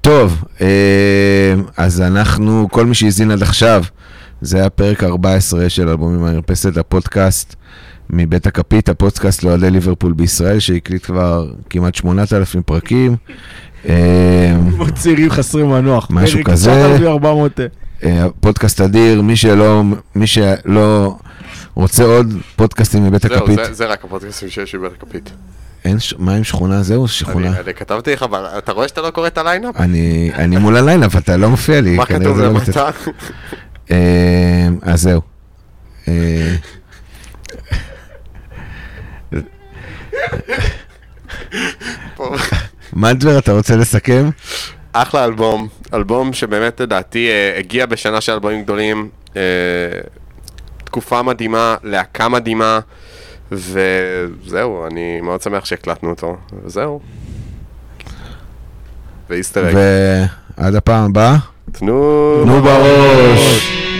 טוב, 0.01 0.43
אה, 0.61 1.53
אז 1.77 2.01
אנחנו, 2.01 2.67
כל 2.71 2.85
מי 2.85 2.95
שהאזין 2.95 3.31
עד 3.31 3.41
עכשיו, 3.41 3.83
זה 4.41 4.57
היה 4.57 4.69
פרק 4.69 5.03
14 5.03 5.69
של 5.69 5.89
אלבומים 5.89 6.21
מהמרפסת, 6.21 6.77
הפודקאסט 6.77 7.55
מבית 8.11 8.47
הכפית, 8.47 8.89
הפודקאסט 8.89 9.43
לאוהדי 9.43 9.71
ליברפול 9.71 10.13
בישראל, 10.13 10.59
שהקליט 10.59 11.05
כבר 11.05 11.51
כמעט 11.69 11.95
8,000 11.95 12.61
פרקים. 12.63 13.15
אה, 13.89 14.55
כמו 14.75 14.91
צעירים 14.91 15.29
חסרי 15.29 15.63
מנוח. 15.63 16.07
משהו 16.09 16.39
כזה. 16.43 16.71
9400. 16.71 17.49
אה, 18.03 18.25
פודקאסט 18.39 18.81
אדיר, 18.81 19.21
מי 19.21 19.35
שלא, 19.35 19.83
מי 20.15 20.27
שלא 20.27 21.15
רוצה 21.75 22.03
עוד 22.03 22.33
פודקאסטים 22.55 23.03
מבית 23.05 23.21
זהו, 23.21 23.33
הכפית, 23.37 23.59
זה, 23.65 23.73
זה 23.73 23.85
רק 23.85 24.03
הפודקאסטים 24.03 24.49
שיש 24.49 24.75
בבית 24.75 25.03
הכפית. 25.03 25.31
אין, 25.85 25.99
ש- 25.99 26.13
מה 26.17 26.35
עם 26.35 26.43
שכונה? 26.43 26.83
זהו, 26.83 27.07
שכונה. 27.07 27.47
אני, 27.47 27.59
אני 27.59 27.73
כתבתי 27.73 28.13
לך, 28.13 28.23
אבל 28.23 28.45
אתה 28.57 28.71
רואה 28.71 28.87
שאתה 28.87 29.01
לא 29.01 29.09
קורא 29.09 29.27
את 29.27 29.37
ה 29.37 29.42
line-up? 29.42 29.75
אני, 29.77 30.31
אני 30.35 30.57
מול 30.57 30.77
הליינאפ, 30.77 31.15
אתה 31.17 31.37
לא 31.37 31.49
מופיע 31.49 31.81
לי. 31.81 31.95
מה 31.97 32.05
כתוב 32.05 32.39
לא 32.39 32.45
למטה? 32.47 32.89
אה, 33.91 34.67
אז 34.81 35.01
זהו. 35.01 35.21
אה, 36.07 36.55
פה. 39.31 39.37
מנדבר, 42.93 43.37
אתה 43.37 43.51
רוצה 43.53 43.75
לסכם? 43.75 44.29
אחלה 44.93 45.25
אלבום, 45.25 45.67
אלבום 45.93 46.33
שבאמת 46.33 46.79
לדעתי 46.79 47.29
אה, 47.29 47.59
הגיע 47.59 47.85
בשנה 47.85 48.21
של 48.21 48.31
אלבומים 48.31 48.63
גדולים, 48.63 49.09
אה, 49.35 49.41
תקופה 50.83 51.21
מדהימה, 51.21 51.75
להקה 51.83 52.29
מדהימה, 52.29 52.79
וזהו, 53.51 54.87
אני 54.87 55.21
מאוד 55.21 55.41
שמח 55.41 55.65
שהקלטנו 55.65 56.09
אותו, 56.09 56.37
וזהו. 56.63 56.99
ואיסטר. 59.29 59.69
ועד 60.57 60.75
הפעם 60.75 61.05
הבאה. 61.05 61.37
תנו 61.71 62.41
תנו 62.43 62.61
בראש. 62.61 63.90